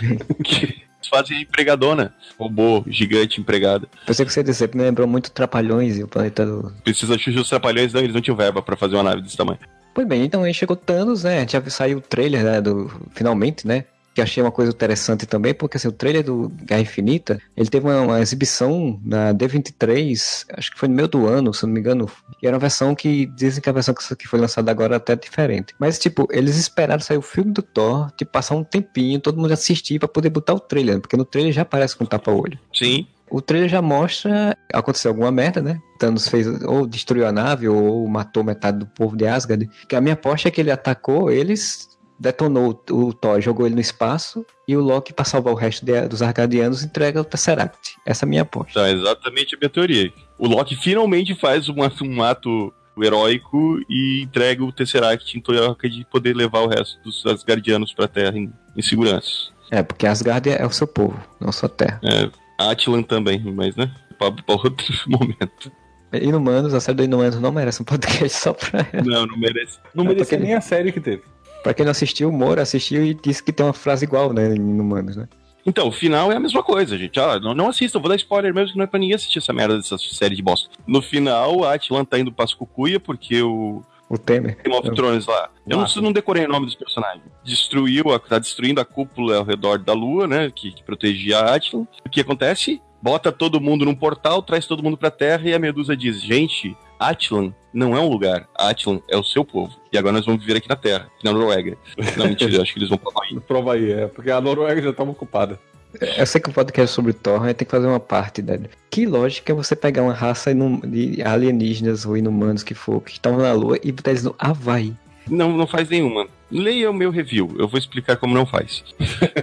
[1.02, 2.14] Que fazem empregadona.
[2.38, 3.88] Robô gigante empregada.
[4.06, 6.72] Pensei que você ia dizer, me lembrou muito Trapalhões e o planeta do.
[6.84, 9.58] Precisa chuchar os Trapalhões, não, eles não tinham verba para fazer uma nave desse tamanho.
[9.94, 11.46] Pois bem, então aí chegou Thanos, né?
[11.46, 12.60] Já saiu o trailer, né?
[12.60, 13.84] Do, finalmente, né?
[14.14, 17.86] Que achei uma coisa interessante também, porque assim, o trailer do Guerra Infinita, ele teve
[17.86, 21.80] uma, uma, exibição na D23, acho que foi no meio do ano, se não me
[21.80, 22.10] engano,
[22.42, 25.16] e era uma versão que dizem que a versão que foi lançada agora é até
[25.16, 25.74] diferente.
[25.78, 29.52] Mas, tipo, eles esperaram sair o filme do Thor, tipo, passar um tempinho, todo mundo
[29.52, 32.58] assistir para poder botar o trailer, porque no trailer já aparece com tapa-olho.
[32.72, 33.06] Sim.
[33.30, 35.80] O trailer já mostra aconteceu alguma merda, né?
[35.98, 39.70] Thanos fez ou destruiu a nave ou matou metade do povo de Asgard.
[39.88, 41.88] Que a minha aposta é que ele atacou eles
[42.22, 46.06] detonou o Thor, jogou ele no espaço e o Loki, para salvar o resto de,
[46.06, 47.96] dos Arcadianos, entrega o Tesseract.
[48.06, 48.80] Essa é a minha aposta.
[48.80, 50.12] Tá, exatamente a minha teoria.
[50.38, 56.04] O Loki finalmente faz um, um ato heróico e entrega o Tesseract em troca de
[56.04, 59.50] poder levar o resto dos Asgardianos pra Terra em, em segurança.
[59.70, 61.98] É, porque Asgard é o seu povo, não a sua terra.
[62.04, 65.72] É, Atlan também, mas né, para outro momento.
[66.12, 69.02] Inumanos, a série do Inumanos não merece um podcast só pra ela.
[69.02, 69.78] Não, não merece.
[69.94, 71.22] Não é merece nem a série que teve.
[71.62, 74.54] Pra quem não assistiu, o Moro assistiu e disse que tem uma frase igual, né,
[74.54, 75.28] em Humanos, né?
[75.64, 77.20] Então, o final é a mesma coisa, gente.
[77.20, 79.52] Ah, não, não assistam, vou dar spoiler mesmo que não é pra ninguém assistir essa
[79.52, 80.68] merda dessa série de bosta.
[80.86, 83.82] No final, a Atlan tá indo pra Cucuia porque o.
[84.10, 84.58] O Temer.
[84.62, 85.48] Game of Thrones lá.
[85.66, 87.22] Eu não, não, decorei o nome dos personagens.
[87.42, 90.50] Destruiu, tá destruindo a cúpula ao redor da lua, né?
[90.54, 91.86] Que, que protegia a Atlan.
[92.04, 92.82] O que acontece?
[93.00, 96.76] Bota todo mundo num portal, traz todo mundo pra Terra e a Medusa diz: Gente,
[97.00, 98.48] Atlan não é um lugar.
[98.54, 99.74] Atlan é o seu povo.
[99.92, 101.76] E agora nós vamos viver aqui na Terra, na Noruega.
[102.16, 103.40] Não, mentira, acho que eles vão pra Havaí.
[103.46, 105.58] Prova aí, é, porque a Noruega já estava ocupada.
[106.00, 108.70] Eu sei que o podcast é sobre Thor, mas tem que fazer uma parte dele.
[108.90, 113.36] Que lógica é você pegar uma raça de alienígenas ou inumanos que for, que estão
[113.36, 114.96] na Lua, e botar eles no Havaí?
[115.28, 116.26] Não, não faz nenhuma.
[116.50, 118.82] Leia o meu review, eu vou explicar como não faz.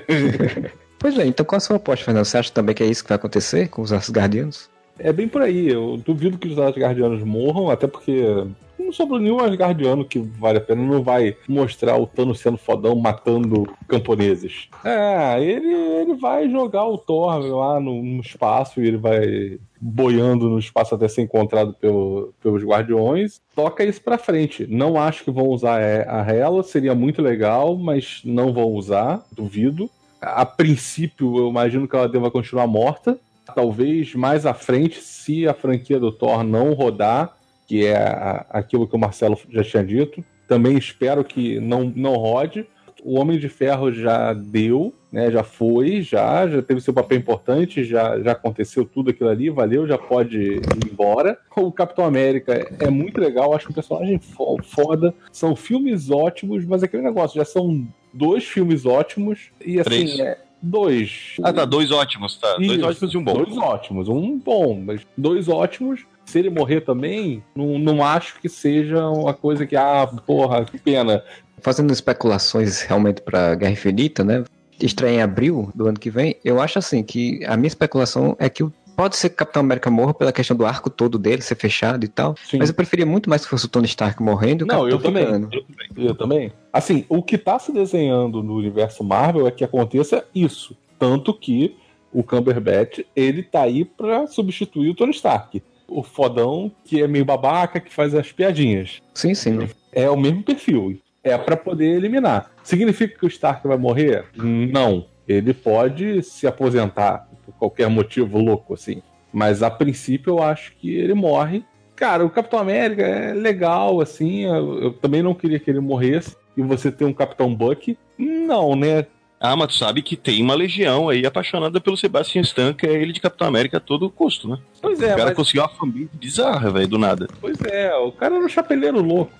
[0.98, 2.26] pois é, então qual a sua aposta, Fernando?
[2.26, 4.70] Você acha também que é isso que vai acontecer com os Asgardianos?
[5.00, 5.68] É bem por aí.
[5.70, 8.46] Eu duvido que os Asgardianos morram, até porque
[8.78, 10.82] não sobrou nenhum Asgardiano que vale a pena.
[10.82, 14.68] Não vai mostrar o Thanos sendo fodão matando camponeses.
[14.84, 20.50] É, ele, ele vai jogar o Thor lá no, no espaço e ele vai boiando
[20.50, 23.42] no espaço até ser encontrado pelo, pelos Guardiões.
[23.56, 24.66] Toca isso pra frente.
[24.68, 29.90] Não acho que vão usar a Hela, seria muito legal, mas não vão usar, duvido.
[30.22, 33.18] A princípio, eu imagino que ela deva continuar morta
[33.50, 38.96] talvez mais à frente, se a franquia do Thor não rodar, que é aquilo que
[38.96, 42.66] o Marcelo já tinha dito, também espero que não, não rode.
[43.04, 45.32] O Homem de Ferro já deu, né?
[45.32, 49.88] Já foi, já, já teve seu papel importante, já, já aconteceu tudo aquilo ali, valeu,
[49.88, 50.62] já pode ir
[50.92, 51.38] embora.
[51.56, 55.14] O Capitão América é muito legal, acho que o personagem foda.
[55.32, 61.36] São filmes ótimos, mas aquele negócio, já são dois filmes ótimos e assim, é, Dois.
[61.44, 61.66] Ah, tá.
[61.66, 62.58] Dois ótimos, tá.
[62.60, 63.34] Isso, dois ótimos e um bom.
[63.34, 64.10] Dois ótimos.
[64.10, 66.06] Um bom, mas dois ótimos.
[66.26, 70.78] Se ele morrer também, não, não acho que seja uma coisa que, ah, porra, que
[70.78, 71.24] pena.
[71.62, 74.44] Fazendo especulações realmente pra Guerra Infinita, né?
[74.80, 78.48] Estreia em abril do ano que vem, eu acho assim que a minha especulação é
[78.48, 81.42] que o Pode ser que o Capitão América morra pela questão do arco todo dele
[81.42, 82.36] ser fechado e tal.
[82.44, 82.58] Sim.
[82.58, 84.66] Mas eu preferia muito mais que fosse o Tony Stark morrendo.
[84.66, 85.64] Não, eu também, eu também.
[85.96, 86.52] Eu também.
[86.74, 90.76] Assim, o que tá se desenhando no universo Marvel é que aconteça isso.
[91.00, 91.78] Tanto que
[92.12, 95.64] o Cumberbatch, ele tá aí pra substituir o Tony Stark.
[95.88, 99.02] O fodão que é meio babaca, que faz as piadinhas.
[99.14, 99.70] Sim, sim.
[99.94, 101.00] É o mesmo perfil.
[101.24, 102.52] É para poder eliminar.
[102.64, 104.26] Significa que o Stark vai morrer?
[104.36, 105.06] Não.
[105.26, 107.29] Ele pode se aposentar
[107.60, 109.02] qualquer motivo louco, assim.
[109.32, 111.64] Mas a princípio eu acho que ele morre.
[111.96, 114.46] Cara, o Capitão América é legal, assim.
[114.46, 116.36] Eu, eu também não queria que ele morresse.
[116.56, 119.06] E você ter um Capitão Buck, não, né?
[119.40, 123.02] Ah, mas tu sabe que tem uma legião aí apaixonada pelo Sebastian Stan, que é
[123.02, 124.58] ele de Capitão América a todo custo, né?
[124.82, 125.36] Pois é, O cara mas...
[125.36, 127.28] conseguiu uma família bizarra, velho, do nada.
[127.40, 129.32] Pois é, o cara era um chapeleiro louco.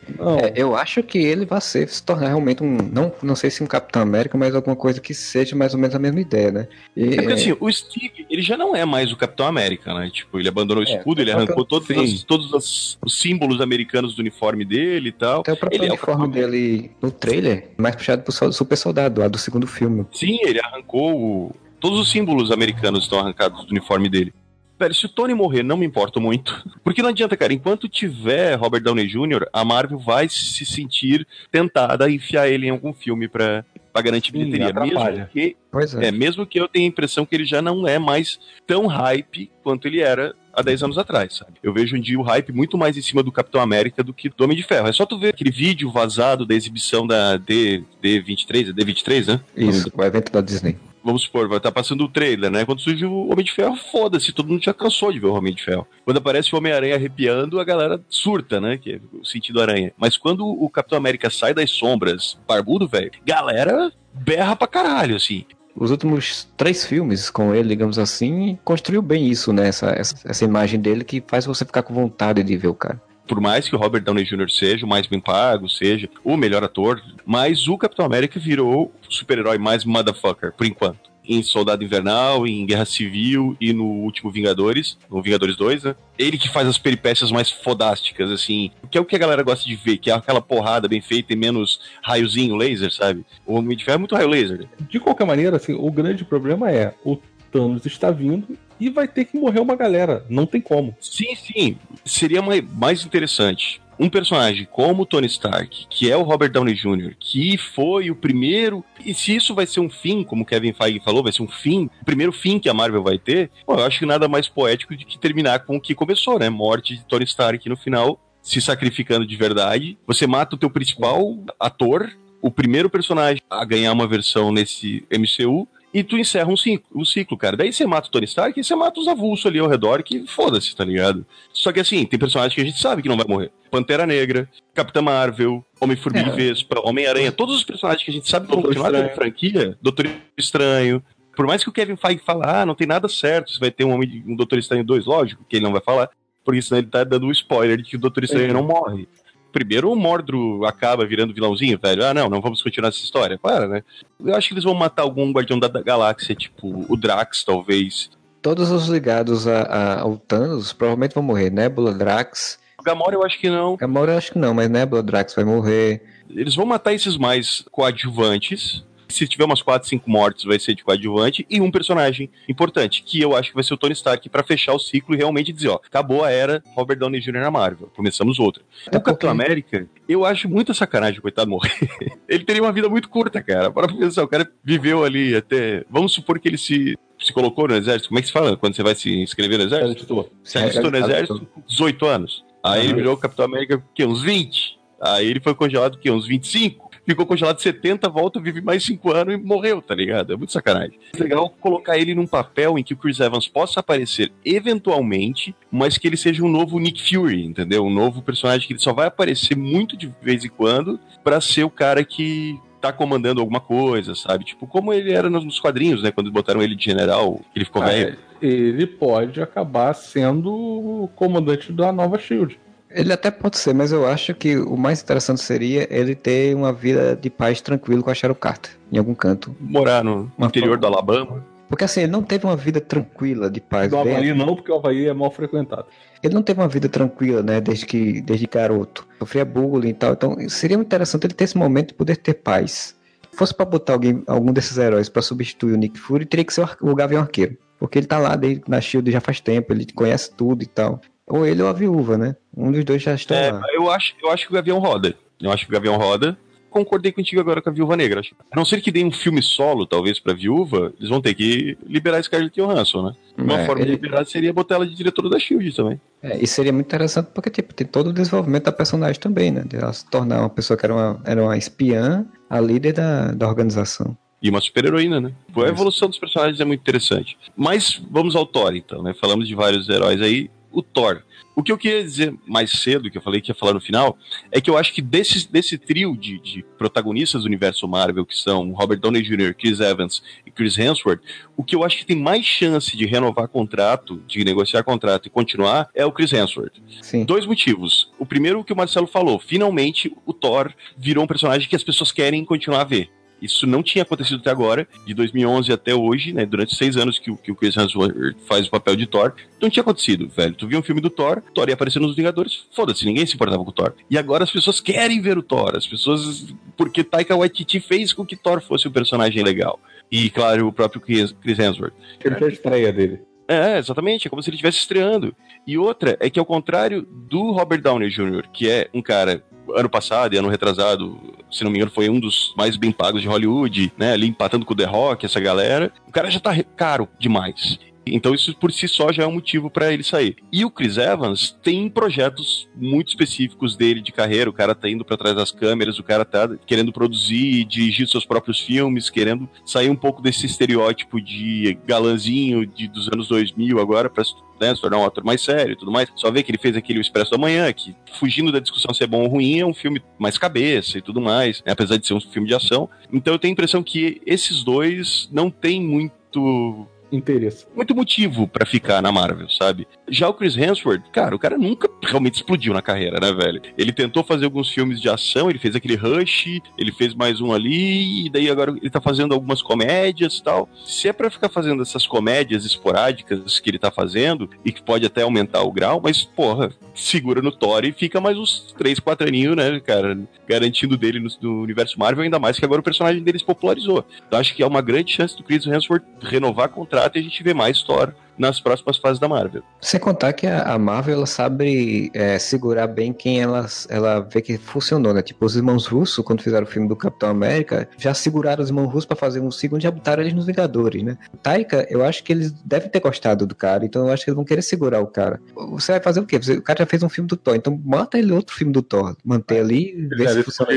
[0.42, 2.78] É, eu acho que ele vai ser, se tornar realmente um.
[2.92, 5.96] Não, não sei se um Capitão América, mas alguma coisa que seja mais ou menos
[5.96, 6.68] a mesma ideia, né?
[6.96, 10.10] E, é porque assim, o Steve, ele já não é mais o Capitão América, né?
[10.12, 13.62] Tipo, ele abandonou o é, escudo, é, ele arrancou todos, as, todos os, os, símbolos
[13.62, 15.42] americanos do uniforme dele e tal.
[15.42, 19.22] Até o próprio ele uniforme é o dele no trailer, mais puxado pro Super Soldado,
[19.22, 19.89] lá do segundo filme.
[20.12, 21.56] Sim, ele arrancou o...
[21.80, 24.34] Todos os símbolos americanos estão arrancados do uniforme dele.
[24.80, 26.64] Velho, se o Tony morrer, não me importo muito.
[26.84, 27.54] Porque não adianta, cara.
[27.54, 32.70] Enquanto tiver Robert Downey Jr., a Marvel vai se sentir tentada a enfiar ele em
[32.70, 34.74] algum filme pra, pra garantir bilheteria.
[34.74, 35.58] Mesmo que,
[36.00, 36.08] é.
[36.08, 36.12] é.
[36.12, 39.86] mesmo que eu tenha a impressão que ele já não é mais tão hype quanto
[39.86, 41.54] ele era há 10 anos atrás, sabe?
[41.64, 44.30] Eu vejo um dia o hype muito mais em cima do Capitão América do que
[44.30, 44.88] do Homem de Ferro.
[44.88, 49.42] É só tu ver aquele vídeo vazado da exibição da D, D23, D23, né?
[49.56, 52.66] Isso, o evento da Disney vamos supor, vai estar tá passando o trailer, né?
[52.66, 55.54] Quando surge o Homem de Ferro, foda-se, todo mundo já cansou de ver o Homem
[55.54, 55.88] de Ferro.
[56.06, 58.78] Quando aparece o Homem-Aranha arrepiando, a galera surta, né?
[58.78, 59.92] Que é o sentido aranha.
[59.98, 65.46] Mas quando o Capitão América sai das sombras, barbudo, velho, galera berra pra caralho, assim.
[65.76, 69.68] Os últimos três filmes com ele, digamos assim, construiu bem isso, né?
[69.68, 73.02] Essa, essa, essa imagem dele que faz você ficar com vontade de ver o cara
[73.30, 74.50] por mais que o Robert Downey Jr.
[74.50, 79.14] seja o mais bem pago, seja o melhor ator, mas o Capitão América virou o
[79.14, 81.09] super-herói mais motherfucker, por enquanto.
[81.30, 85.96] Em Soldado Invernal, em Guerra Civil e no último Vingadores, no Vingadores 2, né?
[86.18, 89.64] Ele que faz as peripécias mais fodásticas, assim, que é o que a galera gosta
[89.64, 93.24] de ver, que é aquela porrada bem feita e menos raiozinho laser, sabe?
[93.46, 94.68] O Homem de Ferro é muito raio laser.
[94.90, 97.16] De qualquer maneira, assim, o grande problema é o
[97.52, 100.26] Thanos está vindo e vai ter que morrer uma galera.
[100.30, 100.96] Não tem como.
[101.00, 101.78] Sim, sim.
[102.04, 107.58] Seria mais interessante um personagem como Tony Stark, que é o Robert Downey Jr., que
[107.58, 111.34] foi o primeiro, e se isso vai ser um fim, como Kevin Feige falou, vai
[111.34, 114.28] ser um fim, o primeiro fim que a Marvel vai ter, eu acho que nada
[114.30, 116.50] mais poético do que terminar com o que começou, né?
[116.50, 119.98] Morte de Tony Stark no final, se sacrificando de verdade.
[120.08, 122.10] Você mata o teu principal ator,
[122.42, 127.04] o primeiro personagem a ganhar uma versão nesse MCU, e tu encerra um ciclo, um
[127.04, 127.58] ciclo, cara.
[127.58, 130.26] Daí você mata o Tony Stark e você mata os avulsos ali ao redor, que
[130.28, 131.26] foda-se, tá ligado?
[131.52, 133.52] Só que assim, tem personagens que a gente sabe que não vai morrer.
[133.72, 136.36] Pantera Negra, Capitã Marvel, Homem-Formiga é.
[136.36, 140.08] Vespa, Homem-Aranha, todos os personagens que a gente sabe que vão continuar na franquia, Doutor
[140.38, 141.04] Estranho.
[141.36, 143.86] Por mais que o Kevin Feige fale, ah, não tem nada certo, você vai ter
[143.86, 146.10] um, Homem, um Doutor Estranho 2, lógico que ele não vai falar,
[146.44, 148.54] porque senão ele tá dando um spoiler de que o Doutor Estranho é.
[148.54, 149.08] não morre
[149.52, 152.06] primeiro o Mordro acaba virando vilãozinho, velho.
[152.06, 153.38] Ah, não, não vamos continuar essa história.
[153.38, 153.84] Para, né?
[154.24, 158.10] Eu acho que eles vão matar algum Guardião da Galáxia, tipo o Drax, talvez.
[158.42, 161.50] Todos os ligados a, a, ao Thanos provavelmente vão morrer.
[161.50, 162.60] Nebula, Drax.
[162.84, 163.76] Gamora eu acho que não.
[163.76, 166.02] Gamora eu acho que não, mas Nebula, Drax vai morrer.
[166.30, 170.84] Eles vão matar esses mais coadjuvantes se tiver umas 4, 5 mortes, vai ser de
[170.84, 174.44] coadjuvante, e um personagem importante, que eu acho que vai ser o Tony Stark para
[174.44, 177.42] fechar o ciclo e realmente dizer, ó, acabou a era Robert Downey Jr.
[177.42, 178.64] na Marvel, começamos outra.
[178.92, 181.90] É o Capitão América, eu acho muita sacanagem, coitado, morrer.
[182.30, 183.72] ele teria uma vida muito curta, cara.
[183.72, 185.84] Para pensar, o cara viveu ali até.
[185.90, 188.76] Vamos supor que ele se se colocou no exército, como é que se fala quando
[188.76, 190.30] você vai se inscrever no exército?
[190.42, 192.46] Se alistou no exército, 18 anos.
[192.64, 194.80] Aí ele virou o Capitão América, que uns 20.
[195.02, 199.34] Aí ele foi congelado, que uns 25 ficou congelado 70, volta, vive mais 5 anos
[199.34, 200.34] e morreu, tá ligado?
[200.34, 201.00] É muito sacanagem.
[201.14, 205.98] É legal colocar ele num papel em que o Chris Evans possa aparecer eventualmente, mas
[205.98, 207.86] que ele seja um novo Nick Fury, entendeu?
[207.86, 211.64] Um novo personagem que ele só vai aparecer muito de vez em quando para ser
[211.64, 214.46] o cara que tá comandando alguma coisa, sabe?
[214.46, 216.12] Tipo, como ele era nos quadrinhos, né?
[216.12, 218.18] Quando botaram ele de general, ele ficou ah, velho.
[218.42, 222.58] Ele pode acabar sendo o comandante da nova Shield.
[222.92, 226.74] Ele até pode ser, mas eu acho que o mais interessante seria ele ter uma
[226.74, 229.56] vida de paz tranquilo com a Cheryl Carter, em algum canto.
[229.60, 231.46] Morar no interior do Alabama.
[231.70, 233.92] Porque assim, ele não teve uma vida tranquila de paz.
[233.92, 235.86] No Havaí não, porque o Havaí é mal frequentado.
[236.24, 239.08] Ele não teve uma vida tranquila, né, desde que desde garoto.
[239.20, 240.14] Sofria bullying e tal.
[240.14, 242.98] Então seria interessante ele ter esse momento de poder ter paz.
[243.32, 246.54] Se fosse para botar alguém, algum desses heróis para substituir o Nick Fury, teria que
[246.54, 247.56] ser o Gavião Arqueiro.
[247.78, 251.00] Porque ele tá lá desde, na Shield já faz tempo, ele conhece tudo e tal.
[251.28, 252.36] Ou ele ou a viúva, né?
[252.60, 253.62] Um dos dois já está é, lá.
[253.74, 255.16] Eu acho, eu acho que o Gavião roda.
[255.42, 256.38] Eu acho que o Gavião roda.
[256.70, 258.22] Concordei contigo agora com a Viúva Negra.
[258.52, 261.76] A não ser que dê um filme solo, talvez, pra Viúva, eles vão ter que
[261.88, 263.16] liberar Scarlett Johansson, né?
[263.36, 263.88] Uma é, forma ele...
[263.88, 266.00] de liberar seria botar ela de diretora da SHIELD também.
[266.22, 269.64] É, e seria muito interessante porque, tipo, tem todo o desenvolvimento da personagem também, né?
[269.66, 273.32] De ela se tornar uma pessoa que era uma, era uma espiã, a líder da,
[273.32, 274.16] da organização.
[274.42, 275.32] E uma super-heroína, né?
[275.56, 277.36] A evolução dos personagens é muito interessante.
[277.58, 279.16] Mas vamos ao Thor, então, né?
[279.20, 281.24] Falamos de vários heróis aí o Thor.
[281.56, 284.18] O que eu queria dizer mais cedo, que eu falei que ia falar no final,
[284.52, 288.38] é que eu acho que desse, desse trio de, de protagonistas do universo Marvel, que
[288.38, 291.20] são Robert Downey Jr., Chris Evans e Chris Hemsworth,
[291.58, 295.30] o que eu acho que tem mais chance de renovar contrato, de negociar contrato e
[295.30, 296.76] continuar, é o Chris Hemsworth.
[297.02, 297.26] Sim.
[297.26, 298.10] Dois motivos.
[298.18, 301.84] O primeiro, o que o Marcelo falou, finalmente o Thor virou um personagem que as
[301.84, 303.10] pessoas querem continuar a ver.
[303.42, 306.46] Isso não tinha acontecido até agora, de 2011 até hoje, né?
[306.46, 309.82] Durante seis anos que, que o Chris Hemsworth faz o papel de Thor, não tinha
[309.82, 310.54] acontecido, velho.
[310.54, 313.64] Tu viu um filme do Thor, Thor ia aparecer nos Vingadores, foda-se, ninguém se importava
[313.64, 313.94] com o Thor.
[314.10, 316.54] E agora as pessoas querem ver o Thor, as pessoas.
[316.76, 319.80] Porque Taika Waititi fez com que Thor fosse um personagem legal.
[320.12, 321.94] E, claro, o próprio Chris Hemsworth.
[322.24, 323.20] Ele fez a estreia dele.
[323.48, 325.36] É, exatamente, é como se ele estivesse estreando.
[325.66, 329.44] E outra é que ao contrário do Robert Downey Jr., que é um cara
[329.76, 331.20] ano passado e ano retrasado,
[331.52, 334.14] se não me engano, foi um dos mais bem pagos de Hollywood, né?
[334.14, 335.92] Ali empatando com o The Rock, essa galera.
[336.08, 337.80] O cara já tá caro demais.
[338.14, 340.36] Então isso por si só já é um motivo para ele sair.
[340.52, 344.50] E o Chris Evans tem projetos muito específicos dele de carreira.
[344.50, 348.26] O cara tá indo para trás das câmeras, o cara tá querendo produzir, dirigir seus
[348.26, 354.10] próprios filmes, querendo sair um pouco desse estereótipo de galanzinho de, dos anos 2000 agora
[354.10, 354.24] para
[354.60, 356.10] né, se tornar um ator mais sério e tudo mais.
[356.16, 359.04] Só ver que ele fez aquele O Expresso da Manhã, que, fugindo da discussão se
[359.04, 362.06] é bom ou ruim, é um filme mais cabeça e tudo mais, né, apesar de
[362.06, 362.90] ser um filme de ação.
[363.12, 367.66] Então eu tenho a impressão que esses dois não têm muito interesse.
[367.76, 369.88] Muito motivo para ficar na Marvel, sabe?
[370.08, 373.62] Já o Chris Hemsworth, cara, o cara nunca realmente explodiu na carreira, né, velho?
[373.78, 377.54] Ele tentou fazer alguns filmes de ação, ele fez aquele Rush, ele fez mais um
[377.54, 380.70] ali, e daí agora ele tá fazendo algumas comédias e tal.
[380.86, 385.06] Se é pra ficar fazendo essas comédias esporádicas que ele tá fazendo, e que pode
[385.06, 389.28] até aumentar o grau, mas, porra, segura no Thor e fica mais uns 3, 4
[389.28, 390.18] aninhos, né, cara?
[390.48, 394.06] Garantindo dele no, no, universo Marvel, ainda mais que agora o personagem dele se popularizou.
[394.28, 397.44] Então acho que é uma grande chance do Chris Hemsworth renovar contrato e a gente
[397.44, 399.62] ver mais Thor nas próximas fases da Marvel.
[399.82, 404.58] Sem contar que a, Marvel ela sabe é, segurar bem quem ela, ela vê que
[404.58, 405.22] funcionou, né?
[405.22, 408.88] Tipo, os irmãos russos, quando fizeram o filme do Capitão América, já seguraram os irmãos
[408.88, 411.18] russos para fazer um segundo e já botaram eles nos Vingadores, né?
[411.44, 414.36] Taika, eu acho que eles devem ter gostado do cara, então eu acho que eles
[414.38, 415.42] vão querer segurar o cara.
[415.72, 416.38] Você vai fazer o quê?
[416.38, 419.18] O cara já fez um filme do Thor, então mata ele outro filme do Thor,
[419.24, 420.72] manter ali e ver se funciona.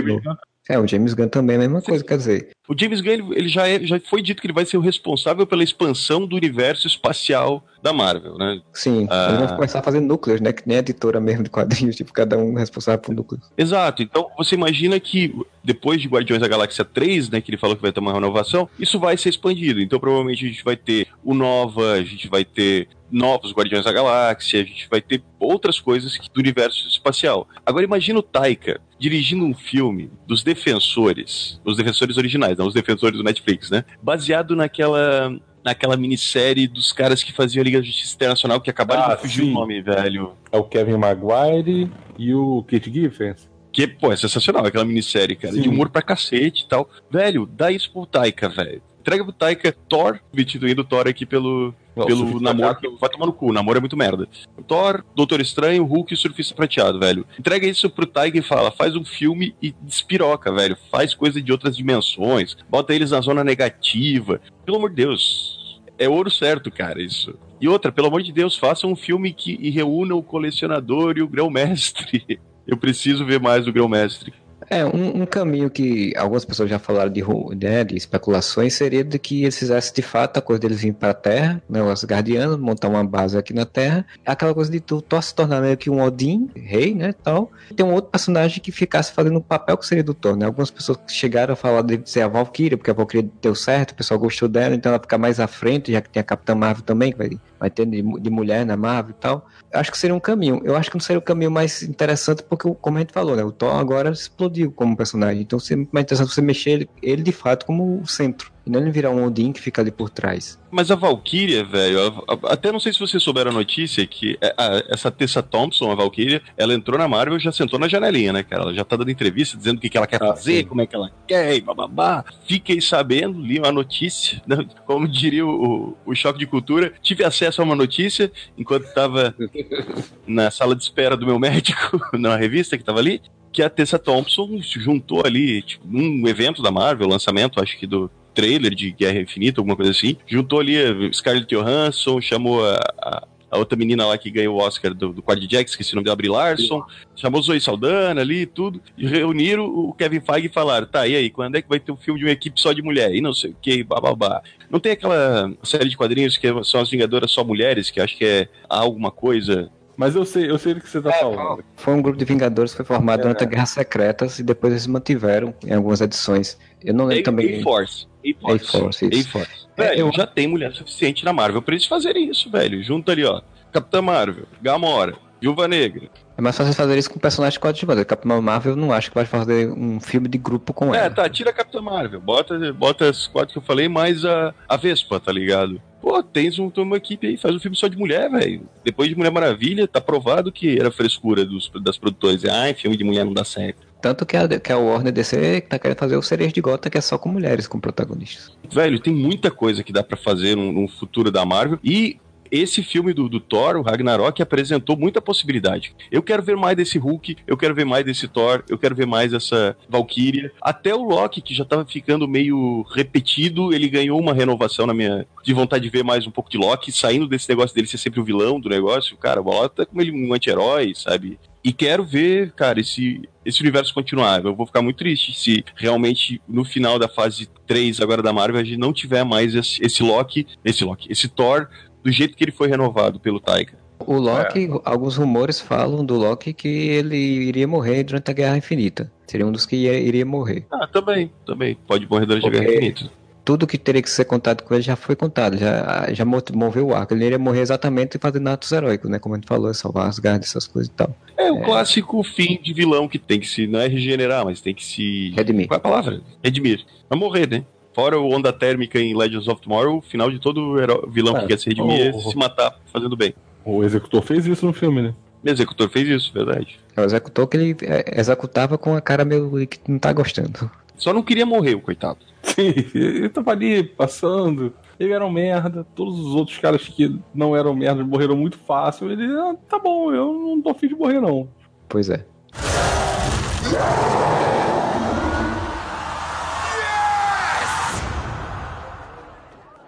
[0.69, 2.51] É, o James Gunn também é a mesma coisa, quer dizer.
[2.69, 4.81] O James Gunn, ele, ele já, é, já foi dito que ele vai ser o
[4.81, 8.61] responsável pela expansão do universo espacial da Marvel, né?
[8.73, 9.27] Sim, ah...
[9.31, 10.53] eles vão começar a fazer núcleos, né?
[10.53, 13.41] Que nem a editora mesmo de quadrinhos, tipo, cada um responsável por núcleo.
[13.59, 15.35] Exato, então você imagina que
[15.65, 18.69] depois de Guardiões da Galáxia 3, né, que ele falou que vai ter uma renovação,
[18.79, 19.81] isso vai ser expandido.
[19.81, 23.93] Então provavelmente a gente vai ter o Nova, a gente vai ter novos Guardiões da
[23.93, 27.47] Galáxia, a gente vai ter outras coisas do universo espacial.
[27.67, 33.19] Agora imagina o Taika dirigindo um filme dos defensores, os defensores originais, não os defensores
[33.19, 33.85] do Netflix, né?
[34.01, 39.05] Baseado naquela naquela minissérie dos caras que faziam a Liga da Justiça Internacional que acabaram
[39.05, 39.51] ah, de fugir sim.
[39.51, 40.35] o nome, velho.
[40.51, 43.35] É o Kevin Maguire e o Kit Giffen.
[43.73, 45.55] Que, pô, é sensacional aquela minissérie, cara.
[45.55, 45.63] Sim.
[45.63, 46.89] De humor pra cacete e tal.
[47.11, 48.83] Velho, dá isso pro Taika, velho.
[49.03, 52.77] Entrega pro Taika Thor, substituindo Thor aqui pelo, Nossa, pelo namoro.
[52.77, 54.29] Que vai tomar no cu, o namoro é muito merda.
[54.69, 57.27] Thor, Doutor Estranho, Hulk e Surfista Prateado, velho.
[57.37, 60.79] Entrega isso pro Taika e fala: faz um filme e despiroca, velho.
[60.89, 62.57] Faz coisa de outras dimensões.
[62.71, 64.41] Bota eles na zona negativa.
[64.65, 65.83] Pelo amor de Deus.
[65.99, 67.35] É ouro certo, cara, isso.
[67.61, 71.29] E outra, pelo amor de Deus, faça um filme que reúna o colecionador e o
[71.29, 72.41] grão-mestre.
[72.65, 74.33] Eu preciso ver mais do grão-mestre.
[74.69, 77.23] É, um, um, caminho que algumas pessoas já falaram de,
[77.57, 81.11] né, de especulações seria de que eles fizessem de fato a coisa deles virem para
[81.11, 85.05] a Terra, né, os guardianos, montar uma base aqui na Terra, aquela coisa de tu,
[85.21, 87.51] se tornar meio que um Odin, rei, né, tal.
[87.71, 90.47] E tem um outro personagem que ficasse fazendo o papel que seria do Thor, né?
[90.47, 93.95] Algumas pessoas chegaram a falar de ser a Valkyria, porque a Valkyria deu certo, o
[93.95, 96.85] pessoal gostou dela, então ela fica mais à frente, já que tem a Capitã Marvel
[96.85, 97.31] também, que vai,
[97.63, 100.61] vai ter de, de mulher na Marvel e tal acho que seria um caminho.
[100.65, 103.43] Eu acho que não seria o caminho mais interessante, porque, como a gente falou, né?
[103.43, 105.43] O Thor agora explodiu como personagem.
[105.43, 108.53] Então seria mais interessante você mexer ele, ele de fato como o centro.
[108.65, 110.59] E não ele virar um Odin que fica ali por trás.
[110.71, 114.83] Mas a Valkyria, velho, até não sei se vocês souberam a notícia que é, a,
[114.89, 118.43] essa Tessa Thompson, a Valkyria, ela entrou na Marvel e já sentou na janelinha, né,
[118.43, 118.63] cara?
[118.63, 120.65] Ela já tá dando entrevista dizendo o que, que ela quer ah, fazer, sim.
[120.65, 122.25] como é que ela quer, e bababá.
[122.47, 127.61] Fiquei sabendo, li uma notícia, né, como diria o, o Choque de Cultura, tive acesso
[127.61, 129.35] a uma notícia enquanto tava
[130.27, 133.21] na sala de espera do meu médico, na revista que tava ali,
[133.53, 138.11] que a Tessa Thompson juntou ali, tipo, num evento da Marvel, lançamento, acho que do
[138.35, 140.17] trailer de Guerra Infinita, alguma coisa assim.
[140.27, 140.77] Juntou ali
[141.13, 145.23] Scarlett Johansson, chamou a, a, a outra menina lá que ganhou o Oscar do, do
[145.23, 146.83] Quad Jack, esqueci o nome dela, Brie Larson,
[147.15, 151.15] chamou Zoe Saldana ali e tudo, e reuniram o Kevin Feige e falaram, tá, e
[151.15, 153.15] aí, quando é que vai ter um filme de uma equipe só de mulher?
[153.15, 154.43] E não sei o que, bababá.
[154.71, 158.25] Não tem aquela série de quadrinhos que são as Vingadoras só mulheres, que acho que
[158.25, 159.71] é alguma coisa
[160.03, 161.65] mas eu sei, eu sei do que você está é, falando.
[161.77, 164.73] Foi um grupo de Vingadores que foi formado é, durante a Guerra Secretas e depois
[164.73, 166.59] eles mantiveram em algumas edições.
[166.83, 167.61] Eu não lembro a, também.
[167.61, 168.09] A-Force.
[168.45, 169.07] A-Force.
[169.07, 169.67] A-Force.
[169.77, 170.13] Velho, eu...
[170.13, 172.83] já tem mulher suficiente na Marvel pra eles fazerem isso, velho.
[172.83, 173.43] Junto ali, ó.
[173.71, 176.09] Capitã Marvel, Gamora, Viúva Negra.
[176.37, 178.03] É mais fácil fazer isso com personagens coadjuvantes.
[178.03, 181.07] Capitã Marvel não acho que vai fazer um filme de grupo com é, ela.
[181.07, 182.21] É, tá, tira a Capitã Marvel.
[182.21, 185.81] Bota, bota as quatro que eu falei, mais a, a Vespa, tá ligado?
[186.03, 188.69] Pô, tens um, uma equipe aí, faz um filme só de mulher, velho.
[188.85, 192.45] Depois de Mulher Maravilha, tá provado que era frescura dos, das produtoras.
[192.45, 193.87] Ai, filme de mulher não dá certo.
[194.01, 196.99] Tanto que a, que a Warner DC tá querendo fazer o Sereias de Gota, que
[196.99, 198.51] é só com mulheres como protagonistas.
[198.69, 201.79] Velho, tem muita coisa que dá para fazer no, no futuro da Marvel.
[201.85, 202.19] E
[202.53, 205.95] esse filme do, do Thor, o Ragnarok, apresentou muita possibilidade.
[206.11, 209.07] Eu quero ver mais desse Hulk, eu quero ver mais desse Thor, eu quero ver
[209.07, 210.53] mais essa Valkyria.
[210.61, 215.27] Até o Loki, que já tava ficando meio repetido, ele ganhou uma renovação na minha.
[215.43, 218.21] de vontade de ver mais um pouco de Loki, saindo desse negócio dele ser sempre
[218.21, 219.17] o vilão do negócio.
[219.17, 221.39] Cara, o Loki tá como ele um anti-herói, sabe?
[221.65, 224.45] E quero ver, cara, esse, esse universo continuar.
[224.45, 228.61] Eu vou ficar muito triste se realmente no final da fase 3 agora da Marvel
[228.61, 231.69] a gente não tiver mais esse, esse Loki, esse Loki, esse Thor
[232.03, 233.77] do jeito que ele foi renovado pelo Taika.
[234.05, 234.81] O Loki, é.
[234.85, 239.13] alguns rumores falam do Loki que ele iria morrer durante a Guerra Infinita.
[239.27, 240.67] Seria um dos que ia, iria morrer.
[240.73, 241.77] Ah, também, também.
[241.87, 242.57] Pode morrer durante Porque...
[242.57, 246.13] a Guerra Infinita tudo que teria que ser contado com ele já foi contado, já,
[246.13, 247.15] já moveu o arco.
[247.15, 249.19] Ele iria morrer exatamente fazendo atos heróicos, né?
[249.19, 251.15] Como a gente falou, salvar as garras, essas coisas e tal.
[251.37, 251.65] É o é...
[251.65, 255.31] clássico fim de vilão que tem que se, não é regenerar, mas tem que se.
[255.31, 255.67] Redimir.
[255.67, 256.21] Qual é a palavra?
[256.43, 256.85] Redimir.
[257.09, 257.65] Vai morrer, né?
[257.95, 260.77] Fora o Onda Térmica em Legends of Tomorrow, o final de todo
[261.09, 263.35] vilão é, que quer se redimir é se matar fazendo bem.
[263.65, 265.15] O executor fez isso no filme, né?
[265.45, 266.81] O executor fez isso, verdade.
[266.97, 270.71] É o executor que ele é, executava com a cara meio que não tá gostando.
[270.97, 272.21] Só não queria morrer, o coitado.
[272.43, 274.73] Sim, ele tava ali passando.
[274.99, 279.11] Ele era um merda, todos os outros caras que não eram merda morreram muito fácil.
[279.11, 281.49] Ele, ah, tá bom, eu não tô afim de morrer, não.
[281.89, 282.25] Pois é.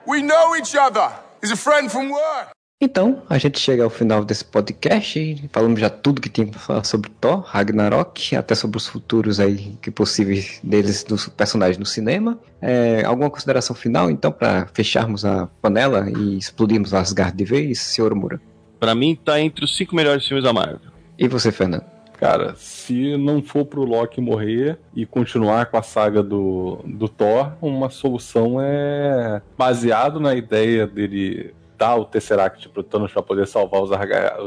[0.06, 1.10] We know each other.
[1.42, 2.48] He's a friend from work.
[2.80, 5.48] Então, a gente chega ao final desse podcast.
[5.50, 9.78] Falamos já tudo que tinha para falar sobre Thor, Ragnarok, até sobre os futuros aí
[9.80, 12.38] que possíveis deles dos personagens no cinema.
[12.60, 18.14] É, alguma consideração final, então, para fecharmos a panela e explodirmos Asgard de vez, senhor
[18.14, 18.38] Mura?
[18.78, 20.80] Para mim, tá entre os cinco melhores filmes da Marvel.
[21.18, 21.93] E você, Fernando?
[22.24, 27.52] Cara, se não for pro Loki morrer e continuar com a saga do, do Thor,
[27.60, 33.82] uma solução é baseado na ideia dele dar o Tesseract pro Thanos para poder salvar
[33.82, 33.90] os,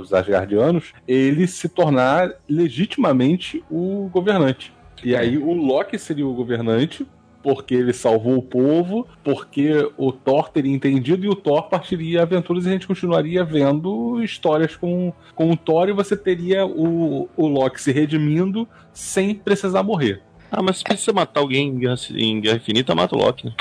[0.02, 4.74] os Asgardianos, ele se tornar legitimamente o governante.
[5.04, 7.06] E aí o Loki seria o governante,
[7.48, 12.66] porque ele salvou o povo, porque o Thor teria entendido e o Thor partiria aventuras
[12.66, 17.48] e a gente continuaria vendo histórias com, com o Thor e você teria o, o
[17.48, 20.22] Loki se redimindo sem precisar morrer.
[20.52, 23.54] Ah, mas se precisa matar alguém em Guerra, em Guerra Infinita, mata o Loki, né?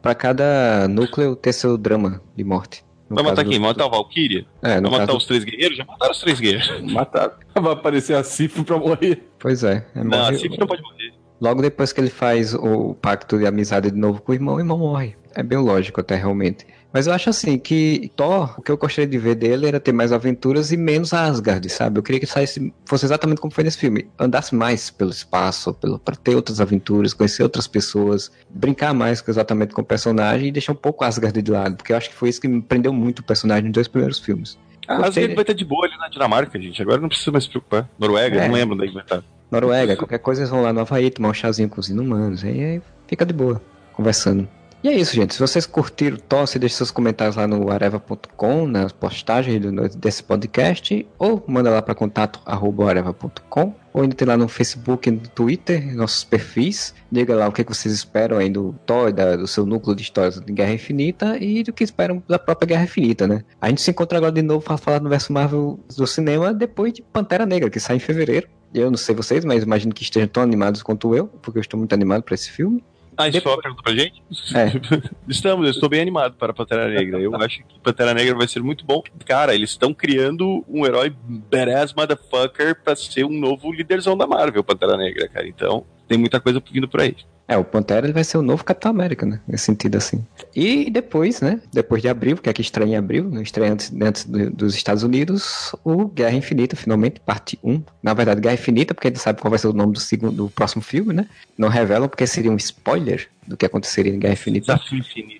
[0.00, 2.82] Pra cada núcleo ter seu drama de morte.
[3.10, 3.58] Vai matar quem?
[3.58, 3.66] Do...
[3.66, 4.46] Matar o Valkyria?
[4.62, 5.18] É, Vai matar caso...
[5.18, 5.76] os três guerreiros?
[5.76, 6.90] Já mataram os três guerreiros.
[6.90, 7.32] Mataram.
[7.54, 9.28] Vai aparecer a Sif pra morrer.
[9.38, 9.84] Pois é.
[9.94, 10.99] é não, a Sif não pode morrer.
[11.40, 14.60] Logo depois que ele faz o pacto de amizade de novo com o irmão, o
[14.60, 15.16] irmão morre.
[15.34, 16.66] É bem lógico até realmente.
[16.92, 19.92] Mas eu acho assim que Thor, o que eu gostaria de ver dele era ter
[19.92, 21.98] mais aventuras e menos Asgard, sabe?
[21.98, 24.08] Eu queria que saísse, fosse exatamente como foi nesse filme.
[24.18, 29.72] Andasse mais pelo espaço, pelo, para ter outras aventuras, conhecer outras pessoas, brincar mais exatamente
[29.72, 32.28] com o personagem e deixar um pouco Asgard de lado, porque eu acho que foi
[32.28, 34.58] isso que me prendeu muito o personagem nos dois primeiros filmes.
[34.88, 36.82] Ah, Asgard vai estar de boa ali na Dinamarca, gente.
[36.82, 37.88] Agora não precisa mais se preocupar.
[37.98, 38.48] Noruega, é.
[38.48, 39.22] não lembro onde vai estar.
[39.50, 42.44] Noruega, qualquer coisa eles vão lá no Havaí tomar um chazinho com os inumanos.
[42.44, 43.60] Aí, aí fica de boa,
[43.92, 44.48] conversando.
[44.82, 45.34] E é isso, gente.
[45.34, 49.60] Se vocês curtiram Tosse, deixe seus comentários lá no areva.com, nas postagens
[49.94, 55.12] desse podcast, ou manda lá para contato areva.com, ou ainda tem lá no Facebook e
[55.12, 56.94] no Twitter, nossos perfis.
[57.12, 60.50] Diga lá o que, vocês esperam aí do Thor, do seu núcleo de histórias de
[60.50, 63.44] Guerra Infinita e do que esperam da própria Guerra Infinita, né?
[63.60, 66.94] A gente se encontra agora de novo para falar do verso Marvel do cinema depois
[66.94, 68.48] de Pantera Negra, que sai em fevereiro.
[68.72, 71.78] Eu não sei vocês, mas imagino que estejam tão animados quanto eu, porque eu estou
[71.78, 72.82] muito animado para esse filme.
[73.16, 73.42] Ah, isso Depois...
[73.42, 74.22] foi uma pergunta pra gente?
[74.54, 74.72] É.
[75.28, 77.20] Estamos, eu estou bem animado para Pantera Negra.
[77.20, 79.02] Eu acho que Pantera Negra vai ser muito bom.
[79.26, 84.64] Cara, eles estão criando um herói badass motherfucker pra ser um novo líderzão da Marvel,
[84.64, 85.46] Pantera Negra, cara.
[85.46, 87.14] Então, tem muita coisa vindo por aí.
[87.50, 89.40] É, o Pantera ele vai ser o novo Capitão América, né?
[89.44, 90.24] Nesse sentido assim.
[90.54, 91.60] E depois, né?
[91.72, 95.74] Depois de abril, que aqui estreia em abril, não estreia antes, antes dos Estados Unidos,
[95.82, 97.82] o Guerra Infinita, finalmente, parte 1.
[98.00, 100.30] Na verdade, Guerra Infinita, porque a gente sabe qual vai ser o nome do, segundo,
[100.32, 101.26] do próximo filme, né?
[101.58, 104.72] Não revelam porque seria um spoiler do que aconteceria em Guerra Infinita.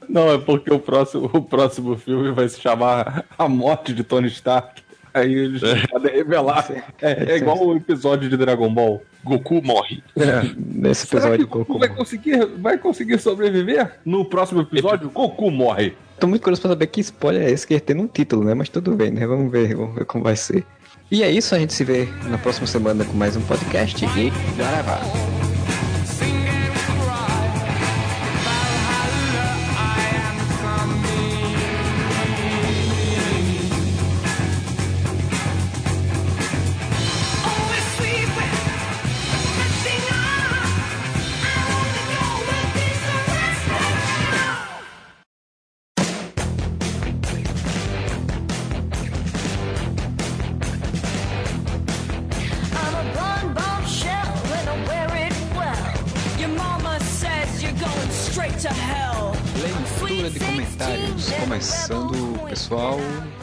[0.09, 4.27] Não, é porque o próximo, o próximo filme vai se chamar A Morte de Tony
[4.27, 4.82] Stark.
[5.12, 5.87] Aí eles é.
[5.87, 6.70] podem revelar.
[7.01, 9.03] É, é, igual o episódio de Dragon Ball.
[9.24, 10.03] Goku morre.
[10.16, 10.51] É.
[10.57, 13.99] Nesse episódio, Goku vai conseguir, vai conseguir sobreviver?
[14.05, 15.95] No próximo episódio, Goku morre.
[16.19, 18.55] Tô muito curioso pra saber que spoiler é esse que tem um título, né?
[18.55, 19.27] Mas tudo bem, né?
[19.27, 20.65] Vamos ver, vamos ver como vai ser.
[21.11, 24.31] E é isso, a gente se vê na próxima semana com mais um podcast e
[24.57, 25.49] bora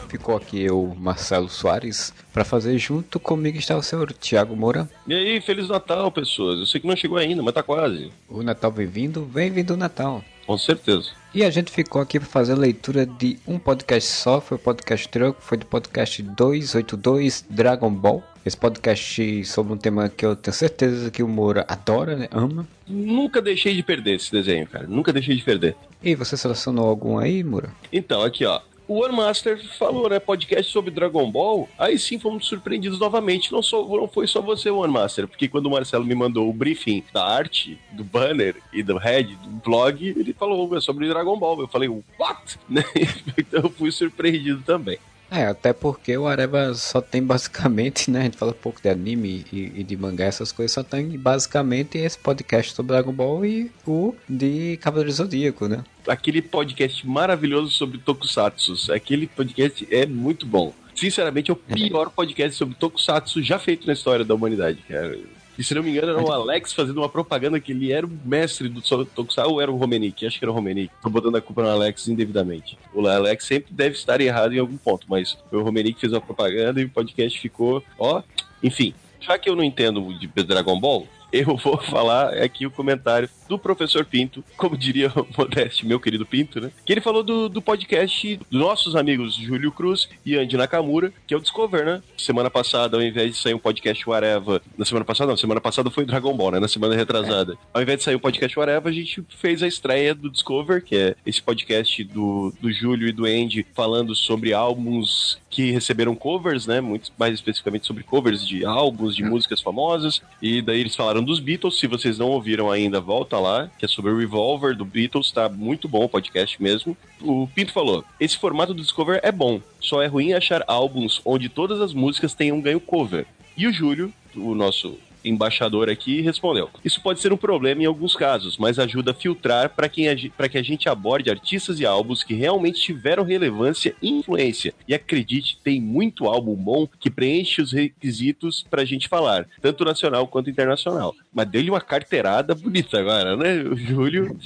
[0.08, 4.88] Ficou aqui eu, Marcelo Soares, para fazer junto comigo está o senhor Tiago Moura.
[5.06, 6.60] E aí, Feliz Natal, pessoas.
[6.60, 8.10] Eu sei que não chegou ainda, mas tá quase.
[8.26, 10.24] O Natal vem vindo, vem vindo o Natal.
[10.46, 11.10] Com certeza.
[11.34, 14.60] E a gente ficou aqui para fazer a leitura de um podcast só, foi o
[14.60, 18.22] podcast troco, foi do podcast 282 Dragon Ball.
[18.46, 22.28] Esse podcast sobre um tema que eu tenho certeza que o Moura adora, né?
[22.30, 22.66] Ama.
[22.86, 24.86] Nunca deixei de perder esse desenho, cara.
[24.86, 25.76] Nunca deixei de perder.
[26.02, 27.68] E você selecionou algum aí, Moura?
[27.92, 28.58] Então, aqui ó.
[28.88, 30.18] O One Master falou, né?
[30.18, 31.68] Podcast sobre Dragon Ball.
[31.78, 33.52] Aí sim fomos surpreendidos novamente.
[33.52, 36.52] Não, só, não foi só você, One Master, porque quando o Marcelo me mandou o
[36.54, 41.38] briefing da arte, do banner e do head do blog, ele falou é sobre Dragon
[41.38, 41.60] Ball.
[41.60, 42.58] Eu falei, what?
[43.36, 44.98] então eu fui surpreendido também.
[45.30, 48.20] É, até porque o Areva só tem basicamente, né?
[48.20, 51.98] A gente fala pouco de anime e, e, de mangá, essas coisas, só tem basicamente
[51.98, 55.84] esse podcast sobre Dragon Ball e o de Cavaleiro Zodíaco, né?
[56.06, 58.92] Aquele podcast maravilhoso sobre Tokusatsu.
[58.92, 60.72] Aquele podcast é muito bom.
[60.94, 65.18] Sinceramente, é o pior podcast sobre Tokusatsu já feito na história da humanidade, cara.
[65.58, 68.18] E se não me engano, era o Alex fazendo uma propaganda que ele era o
[68.24, 70.24] mestre do Tokusatsu, ou era o Romenick?
[70.24, 70.92] Acho que era o Romenick.
[71.02, 72.78] Tô botando a culpa no Alex indevidamente.
[72.94, 76.20] O Alex sempre deve estar errado em algum ponto, mas foi o Romenick fez uma
[76.20, 78.22] propaganda e o podcast ficou, ó,
[78.62, 78.94] enfim.
[79.20, 83.58] Já que eu não entendo de Dragon Ball, eu vou falar aqui o comentário do
[83.58, 86.70] professor Pinto, como diria o Modeste, meu querido Pinto, né?
[86.84, 91.32] Que ele falou do, do podcast dos nossos amigos Júlio Cruz e Andy Nakamura, que
[91.32, 92.02] é o Discover, né?
[92.16, 95.90] Semana passada, ao invés de sair um podcast Whatever, na semana passada não, semana passada
[95.90, 96.60] foi Dragon Ball, né?
[96.60, 97.54] Na semana retrasada.
[97.54, 97.56] É.
[97.72, 100.96] Ao invés de sair um podcast Whatever, a gente fez a estreia do Discover, que
[100.96, 106.66] é esse podcast do, do Júlio e do Andy falando sobre álbuns que receberam covers,
[106.66, 106.80] né?
[106.80, 110.20] Muito mais especificamente sobre covers de álbuns, de músicas famosas.
[110.42, 111.78] E daí eles falaram dos Beatles.
[111.78, 115.30] Se vocês não ouviram ainda, volta lá, que é sobre o Revolver do Beatles.
[115.30, 116.96] Tá muito bom o podcast mesmo.
[117.20, 121.48] O Pinto falou: esse formato do Discover é bom, só é ruim achar álbuns onde
[121.48, 123.26] todas as músicas tenham ganho cover.
[123.56, 128.14] E o Júlio, o nosso embaixador aqui respondeu: Isso pode ser um problema em alguns
[128.14, 132.80] casos, mas ajuda a filtrar para que a gente aborde artistas e álbuns que realmente
[132.80, 134.74] tiveram relevância e influência.
[134.86, 139.84] E acredite, tem muito álbum bom que preenche os requisitos para a gente falar, tanto
[139.84, 141.14] nacional quanto internacional.
[141.32, 143.64] Mas deu-lhe uma carteirada bonita agora, né?
[143.76, 144.36] Júlio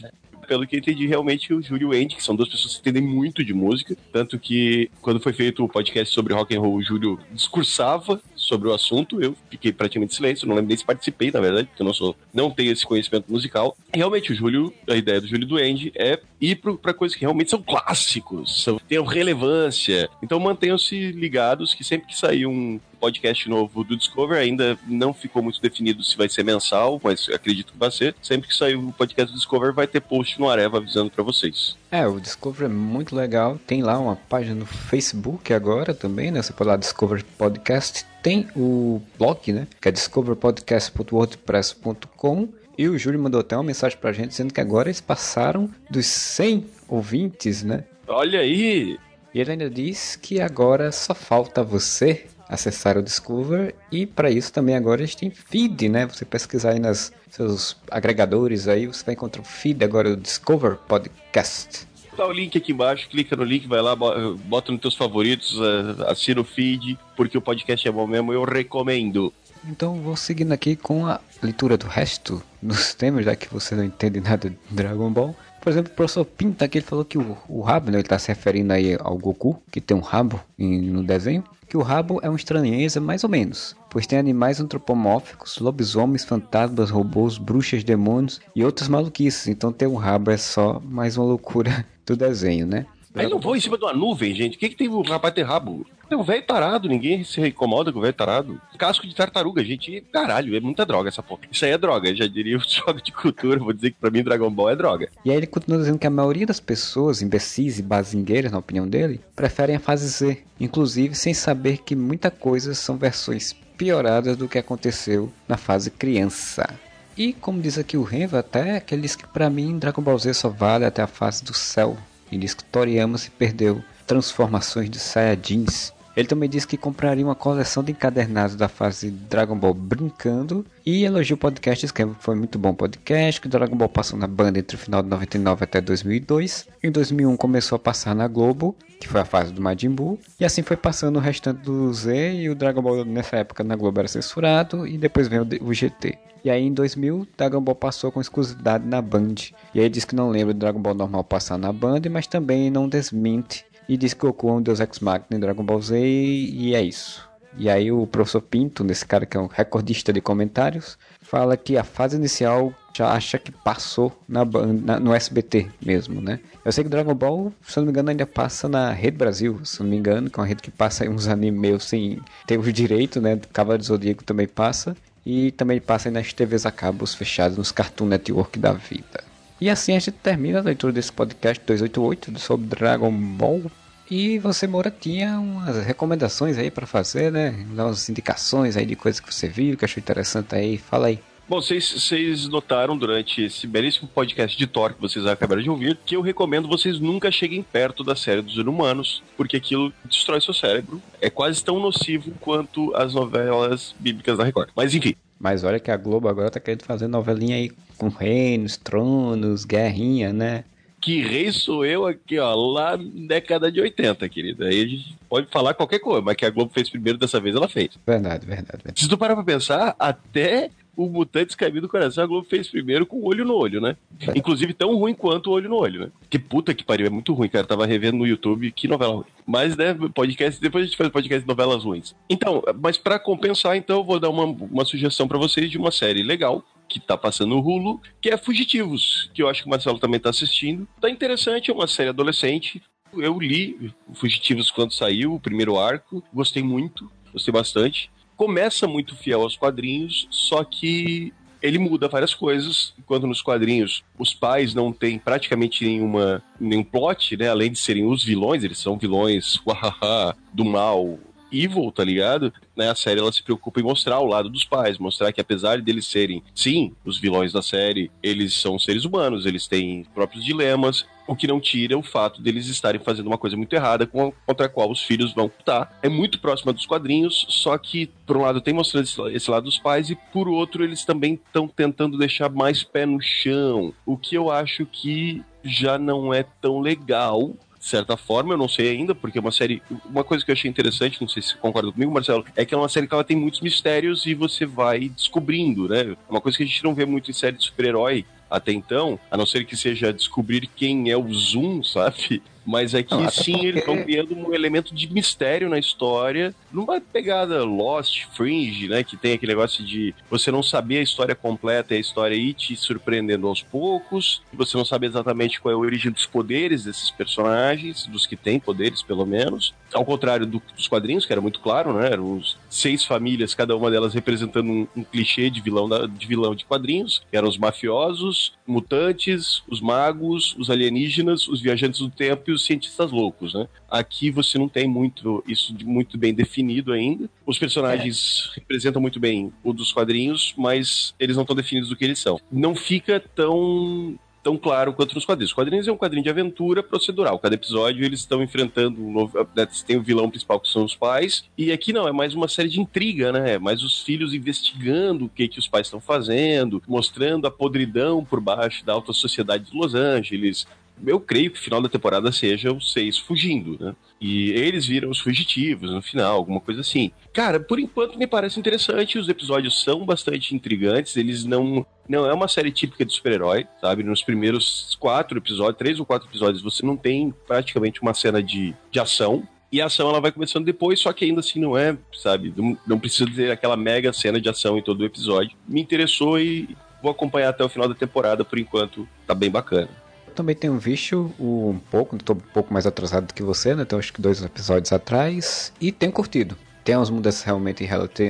[0.47, 2.81] pelo que eu entendi, realmente o Júlio e o Andy, que são duas pessoas que
[2.81, 6.75] entendem muito de música, tanto que quando foi feito o podcast sobre rock and roll,
[6.75, 11.31] o Júlio discursava sobre o assunto, eu fiquei praticamente silêncio, não lembro nem se participei,
[11.31, 13.77] na verdade, porque eu não sou, não tenho esse conhecimento musical.
[13.95, 17.51] Realmente o Júlio, a ideia do Júlio e Andy é ir para coisas que realmente
[17.51, 20.09] são clássicos, são, têm relevância.
[20.23, 24.39] Então mantenham-se ligados que sempre que sair um podcast novo do Discover.
[24.39, 28.15] Ainda não ficou muito definido se vai ser mensal, mas acredito que vai ser.
[28.23, 31.77] Sempre que sair o podcast do Discover, vai ter post no Areva avisando para vocês.
[31.91, 33.59] É, o Discover é muito legal.
[33.67, 36.41] Tem lá uma página no Facebook agora também, né?
[36.41, 38.12] Você pode lá Discover Podcast.
[38.23, 39.67] Tem o blog, né?
[39.81, 42.49] Que é discoverpodcast.wordpress.com.
[42.79, 46.07] E o Júlio mandou até uma mensagem pra gente dizendo que agora eles passaram dos
[46.07, 47.85] 100 ouvintes, né?
[48.07, 48.99] Olha aí!
[49.35, 54.53] E ele ainda diz que agora só falta você acessar o Discover e para isso
[54.53, 56.07] também agora a gente tem feed, né?
[56.07, 60.77] Você pesquisar aí nos seus agregadores aí, você vai encontrar o feed agora o Discover
[60.77, 61.87] Podcast.
[62.17, 66.11] Tá o link aqui embaixo, clica no link, vai lá, bota nos teus favoritos, eh,
[66.11, 69.33] assina o feed, porque o podcast é bom mesmo, eu recomendo.
[69.67, 73.85] Então vou seguindo aqui com a leitura do resto dos temas, já que você não
[73.85, 75.35] entende nada de Dragon Ball.
[75.63, 78.19] Por exemplo, o professor Pinta aqui ele falou que o, o rabo, né, ele está
[78.19, 82.21] se referindo aí ao Goku, que tem um rabo em, no desenho, que o rabo
[82.23, 88.41] é uma estranheza mais ou menos, pois tem animais antropomórficos, lobisomens, fantasmas, robôs, bruxas, demônios
[88.55, 89.47] e outras maluquices.
[89.47, 92.87] Então ter um rabo é só mais uma loucura do desenho, né?
[93.15, 94.57] Aí não vou em cima de uma nuvem, gente.
[94.57, 95.87] O que, que tem o rapaz ter rabo?
[96.11, 98.61] É um velho tarado, ninguém se incomoda com o velho tarado.
[98.79, 100.03] Casco de tartaruga, gente.
[100.13, 101.43] Caralho, é muita droga essa porra.
[101.51, 103.59] Isso aí é droga, já diria o jogo de cultura.
[103.59, 105.09] Vou dizer que pra mim Dragon Ball é droga.
[105.25, 108.87] E aí ele continua dizendo que a maioria das pessoas, imbecis e bazingueiras, na opinião
[108.87, 110.43] dele, preferem a fase Z.
[110.61, 116.79] Inclusive sem saber que muita coisa são versões pioradas do que aconteceu na fase criança.
[117.17, 120.19] E como diz aqui o Renva até, que ele diz que pra mim Dragon Ball
[120.19, 121.97] Z só vale até a fase do céu.
[122.31, 127.35] Ele diz que Toriyama se perdeu transformações de Saiyajins Ele também disse que compraria uma
[127.35, 132.59] coleção de encadernados da fase Dragon Ball brincando e elogiou o podcast que foi muito
[132.59, 136.69] bom podcast, que Dragon Ball passou na banda entre o final de 99 até 2002.
[136.83, 140.45] Em 2001 começou a passar na Globo, que foi a fase do Majin Buu, e
[140.45, 143.99] assim foi passando o restante do Z e o Dragon Ball nessa época na Globo
[143.99, 146.19] era censurado e depois veio o GT.
[146.45, 149.35] E aí em 2000, Dragon Ball passou com exclusividade na Band.
[149.73, 152.69] E aí diz que não lembra do Dragon Ball normal passar na Band, mas também
[152.71, 153.65] não desmente.
[153.89, 156.83] E diz que Goku é um Deus Ex Machina em Dragon Ball Z e é
[156.83, 157.29] isso.
[157.59, 161.77] E aí o professor Pinto, nesse cara que é um recordista de comentários, fala que
[161.77, 166.41] a fase inicial já acha que passou na, na, no SBT mesmo, né?
[166.65, 169.83] Eu sei que Dragon Ball, se não me engano, ainda passa na Rede Brasil, se
[169.83, 172.73] não me engano, que é uma rede que passa uns animes meio sem ter os
[172.73, 173.39] direitos, né?
[173.53, 174.97] Cavaleiro do Zodíaco também passa.
[175.25, 179.23] E também passa nas TVs a cabos fechados nos Cartoon Network da vida.
[179.63, 183.71] E assim a gente termina a leitura desse podcast 288 sobre Dragon Ball.
[184.11, 187.65] E você, Moura, tinha umas recomendações aí para fazer, né?
[187.73, 190.79] Dar umas indicações aí de coisas que você viu, que achou interessante aí.
[190.79, 191.21] Fala aí.
[191.49, 196.17] Bom, vocês notaram durante esse belíssimo podcast de Thor que vocês acabaram de ouvir que
[196.17, 201.01] eu recomendo vocês nunca cheguem perto da série dos Inumanos, porque aquilo destrói seu cérebro.
[201.21, 204.71] É quase tão nocivo quanto as novelas bíblicas da Record.
[204.75, 205.15] Mas enfim.
[205.43, 210.33] Mas olha que a Globo agora tá querendo fazer novelinha aí com reinos, tronos, guerrinha,
[210.33, 210.63] né?
[211.01, 214.65] que rei sou eu aqui, ó, lá na década de 80, querido.
[214.65, 217.57] Aí a gente pode falar qualquer coisa, mas que a Globo fez primeiro dessa vez,
[217.57, 217.99] ela fez.
[218.07, 218.79] Verdade, verdade.
[218.85, 219.01] verdade.
[219.01, 223.07] Se tu parar pra pensar, até o Mutantes Caminho do Coração, a Globo fez primeiro
[223.07, 223.97] com o olho no olho, né?
[224.21, 224.37] É.
[224.37, 226.13] Inclusive tão ruim quanto o olho no olho, né?
[226.29, 227.67] Que puta que pariu, é muito ruim, cara.
[227.67, 229.25] Tava revendo no YouTube, que novela ruim.
[229.47, 232.15] Mas, né, podcast, depois a gente faz podcast de novelas ruins.
[232.29, 235.91] Então, mas para compensar, então, eu vou dar uma, uma sugestão para vocês de uma
[235.91, 239.71] série legal, que tá passando no Hulu, que é Fugitivos, que eu acho que o
[239.71, 240.87] Marcelo também tá assistindo.
[241.01, 242.83] Tá interessante, é uma série adolescente.
[243.17, 248.11] Eu li Fugitivos quando saiu, o primeiro arco, gostei muito, gostei bastante
[248.43, 251.33] começa muito fiel aos quadrinhos, só que
[251.63, 257.37] ele muda várias coisas, enquanto nos quadrinhos os pais não têm praticamente nenhuma, nenhum plot,
[257.37, 257.49] né?
[257.49, 259.61] Além de serem os vilões, eles são vilões
[260.53, 261.21] do mal,
[261.53, 262.53] evil, tá ligado?
[262.75, 265.81] Né, a série ela se preocupa em mostrar o lado dos pais, mostrar que apesar
[265.81, 271.07] deles serem, sim, os vilões da série, eles são seres humanos, eles têm próprios dilemas,
[271.27, 274.69] o que não tira o fato deles estarem fazendo uma coisa muito errada contra a
[274.69, 275.99] qual os filhos vão lutar.
[276.03, 279.79] É muito próxima dos quadrinhos, só que, por um lado, tem mostrando esse lado dos
[279.79, 283.95] pais, e por outro, eles também estão tentando deixar mais pé no chão.
[284.05, 288.69] O que eu acho que já não é tão legal de certa forma, eu não
[288.69, 289.83] sei ainda, porque é uma série.
[290.09, 292.73] Uma coisa que eu achei interessante, não sei se você concorda comigo, Marcelo, é que
[292.73, 296.13] é uma série que ela tem muitos mistérios e você vai descobrindo, né?
[296.13, 299.19] É uma coisa que a gente não vê muito em série de super-herói até então,
[299.31, 302.43] a não ser que seja descobrir quem é o Zoom, sabe?
[302.65, 303.67] Mas é que não, sim, porque...
[303.67, 309.03] eles estão criando um elemento de mistério na história, numa pegada Lost, Fringe, né?
[309.03, 312.55] Que tem aquele negócio de você não saber a história completa e a história ir
[312.55, 317.11] te surpreendendo aos poucos, você não sabe exatamente qual é a origem dos poderes desses
[317.11, 319.75] personagens, dos que têm poderes, pelo menos.
[319.93, 322.13] Ao contrário do, dos quadrinhos, que era muito claro, né?
[322.13, 326.27] Eram os seis famílias, cada uma delas representando um, um clichê de vilão, da, de
[326.27, 332.09] vilão de quadrinhos, que eram os mafiosos, mutantes, os magos, os alienígenas, os viajantes do
[332.09, 333.69] tempo os cientistas loucos, né?
[333.91, 337.29] Aqui você não tem muito isso muito bem definido ainda.
[337.47, 338.61] Os personagens é.
[338.61, 342.41] representam muito bem o dos quadrinhos, mas eles não estão definidos do que eles são.
[342.51, 345.51] Não fica tão tão claro quanto nos quadrinhos.
[345.51, 347.39] Os quadrinhos é um quadrinho de aventura procedural.
[347.39, 349.39] Cada episódio eles estão enfrentando um novo.
[349.55, 351.45] Né, tem o vilão principal que são os pais.
[351.57, 353.53] E aqui não, é mais uma série de intriga, né?
[353.53, 358.25] É mais os filhos investigando o que, que os pais estão fazendo, mostrando a podridão
[358.25, 360.67] por baixo da alta sociedade de Los Angeles,
[361.07, 363.95] eu creio que o final da temporada seja os seis fugindo, né?
[364.21, 367.11] E eles viram os fugitivos no final, alguma coisa assim.
[367.33, 371.85] Cara, por enquanto me parece interessante, os episódios são bastante intrigantes, eles não.
[372.09, 374.03] Não é uma série típica de super-herói, sabe?
[374.03, 378.75] Nos primeiros quatro episódios, três ou quatro episódios, você não tem praticamente uma cena de,
[378.91, 381.97] de ação, e a ação ela vai começando depois, só que ainda assim não é,
[382.13, 382.53] sabe?
[382.55, 385.57] Não, não, precisa ter aquela mega cena de ação em todo o episódio.
[385.67, 390.02] Me interessou e vou acompanhar até o final da temporada, por enquanto tá bem bacana
[390.33, 393.83] também tenho visto um pouco, estou um pouco mais atrasado do que você, né?
[393.83, 395.73] Então acho que dois episódios atrás.
[395.81, 396.57] E tenho curtido.
[396.85, 397.87] Tem umas mudanças realmente em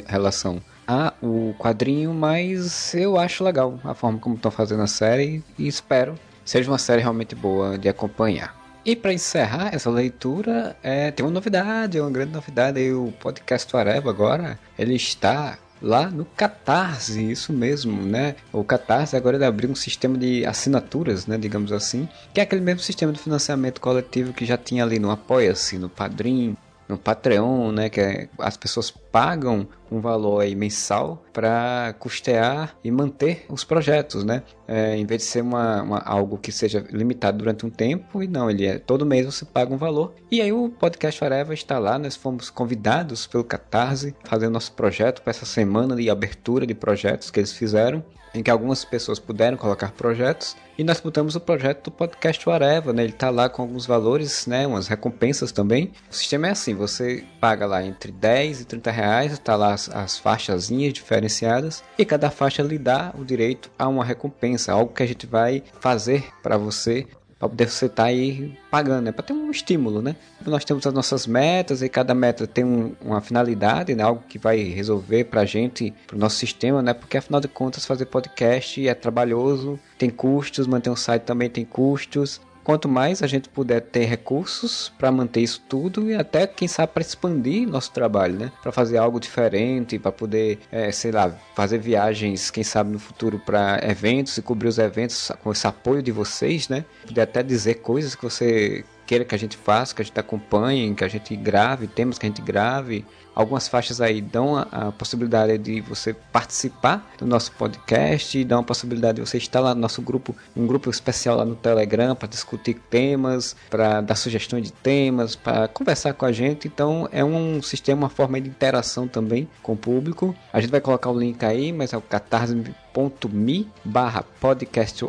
[0.07, 5.43] relação a o quadrinho, mas eu acho legal a forma como estão fazendo a série
[5.59, 6.15] e espero
[6.45, 8.61] seja uma série realmente boa de acompanhar.
[8.85, 12.93] E para encerrar essa leitura, é, tem uma novidade, uma grande novidade.
[12.93, 18.37] O podcast Areva agora ele está lá no Catarse, isso mesmo, né?
[18.53, 22.81] O Catarse agora abriu um sistema de assinaturas, né, digamos assim, que é aquele mesmo
[22.81, 26.57] sistema de financiamento coletivo que já tinha ali no Apoia-se, no Padrim,
[26.93, 27.89] no Patreon, né?
[27.89, 34.25] Que é, as pessoas pagam um valor aí mensal para custear e manter os projetos,
[34.25, 34.43] né?
[34.69, 38.29] É, em vez de ser uma, uma, algo que seja limitado durante um tempo, e
[38.29, 40.15] não, ele é todo mês você paga um valor.
[40.31, 45.23] E aí o podcast Forever está lá, nós fomos convidados pelo Catarse fazer nosso projeto
[45.23, 48.03] para essa semana de abertura de projetos que eles fizeram
[48.35, 52.95] em que algumas pessoas puderam colocar projetos e nós botamos o projeto do podcast Whatever,
[52.95, 53.05] né?
[53.05, 54.67] Ele tá lá com alguns valores, né?
[54.67, 55.93] Umas recompensas também.
[56.11, 59.89] O sistema é assim, você paga lá entre 10 e 30 reais, tá lá as,
[59.91, 65.03] as faixazinhas diferenciadas e cada faixa lhe dá o direito a uma recompensa, algo que
[65.03, 67.07] a gente vai fazer para você
[67.43, 69.11] para poder você estar tá aí pagando, né?
[69.11, 70.15] Para ter um estímulo, né?
[70.47, 74.05] Nós temos as nossas metas e cada meta tem um, uma finalidade, né?
[74.05, 76.95] Algo que vai resolver para a gente, para o nosso sistema, né?
[76.95, 81.65] Porque afinal de contas fazer podcast é trabalhoso, tem custos, manter um site também tem
[81.65, 82.41] custos.
[82.65, 86.93] Quanto mais a gente puder ter recursos para manter isso tudo e até, quem sabe,
[86.93, 88.53] para expandir nosso trabalho, né?
[88.63, 93.39] Para fazer algo diferente, para poder, é, sei lá, fazer viagens, quem sabe no futuro
[93.39, 96.85] para eventos e cobrir os eventos com esse apoio de vocês, né?
[97.07, 100.95] Poder até dizer coisas que você queira que a gente faça, que a gente acompanhe,
[100.95, 103.05] que a gente grave, temas que a gente grave,
[103.35, 108.63] Algumas faixas aí dão a, a, possibilidade de você participar do nosso podcast dão a
[108.63, 112.29] possibilidade de você estar lá no nosso grupo, um grupo especial lá no Telegram para
[112.29, 116.69] discutir temas, para dar sugestões de temas, para conversar com a gente.
[116.69, 120.35] Então é um sistema, uma forma de interação também com o público.
[120.53, 125.07] A gente vai colocar o link aí, mas é o catarse.me barra podcast.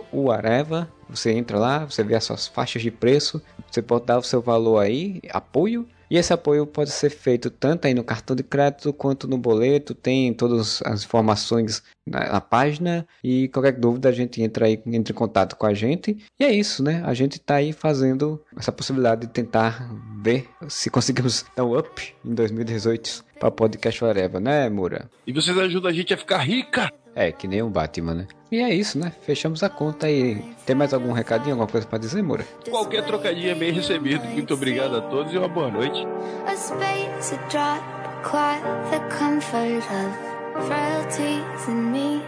[1.14, 4.42] Você entra lá, você vê as suas faixas de preço, você pode dar o seu
[4.42, 8.94] valor aí, apoio, e esse apoio pode ser feito tanto aí no cartão de crédito
[8.94, 14.40] quanto no boleto, tem todas as informações na, na, página e qualquer dúvida a gente
[14.40, 16.18] entra aí, entra em contato com a gente.
[16.40, 17.02] E é isso, né?
[17.04, 19.90] A gente está aí fazendo essa possibilidade de tentar
[20.22, 25.10] ver se conseguimos dar um up em 2018 para podcast Whatever, né, Mura?
[25.26, 26.92] E vocês ajudam a gente a ficar rica!
[27.16, 28.28] É, que nem o Batman, né?
[28.52, 29.12] E é isso, né?
[29.22, 30.44] Fechamos a conta aí.
[30.66, 32.46] Tem mais algum recadinho, alguma coisa para dizer, Moura?
[32.70, 34.26] Qualquer trocadinho é bem recebido.
[34.26, 36.06] Muito obrigado a todos e uma boa noite.
[36.48, 37.82] A space, a drop,
[38.24, 42.22] quite the comfort of frailties in me.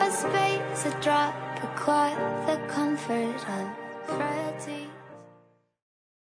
[0.00, 1.34] A space, a drop,
[1.76, 2.16] quite
[2.46, 3.42] the comfort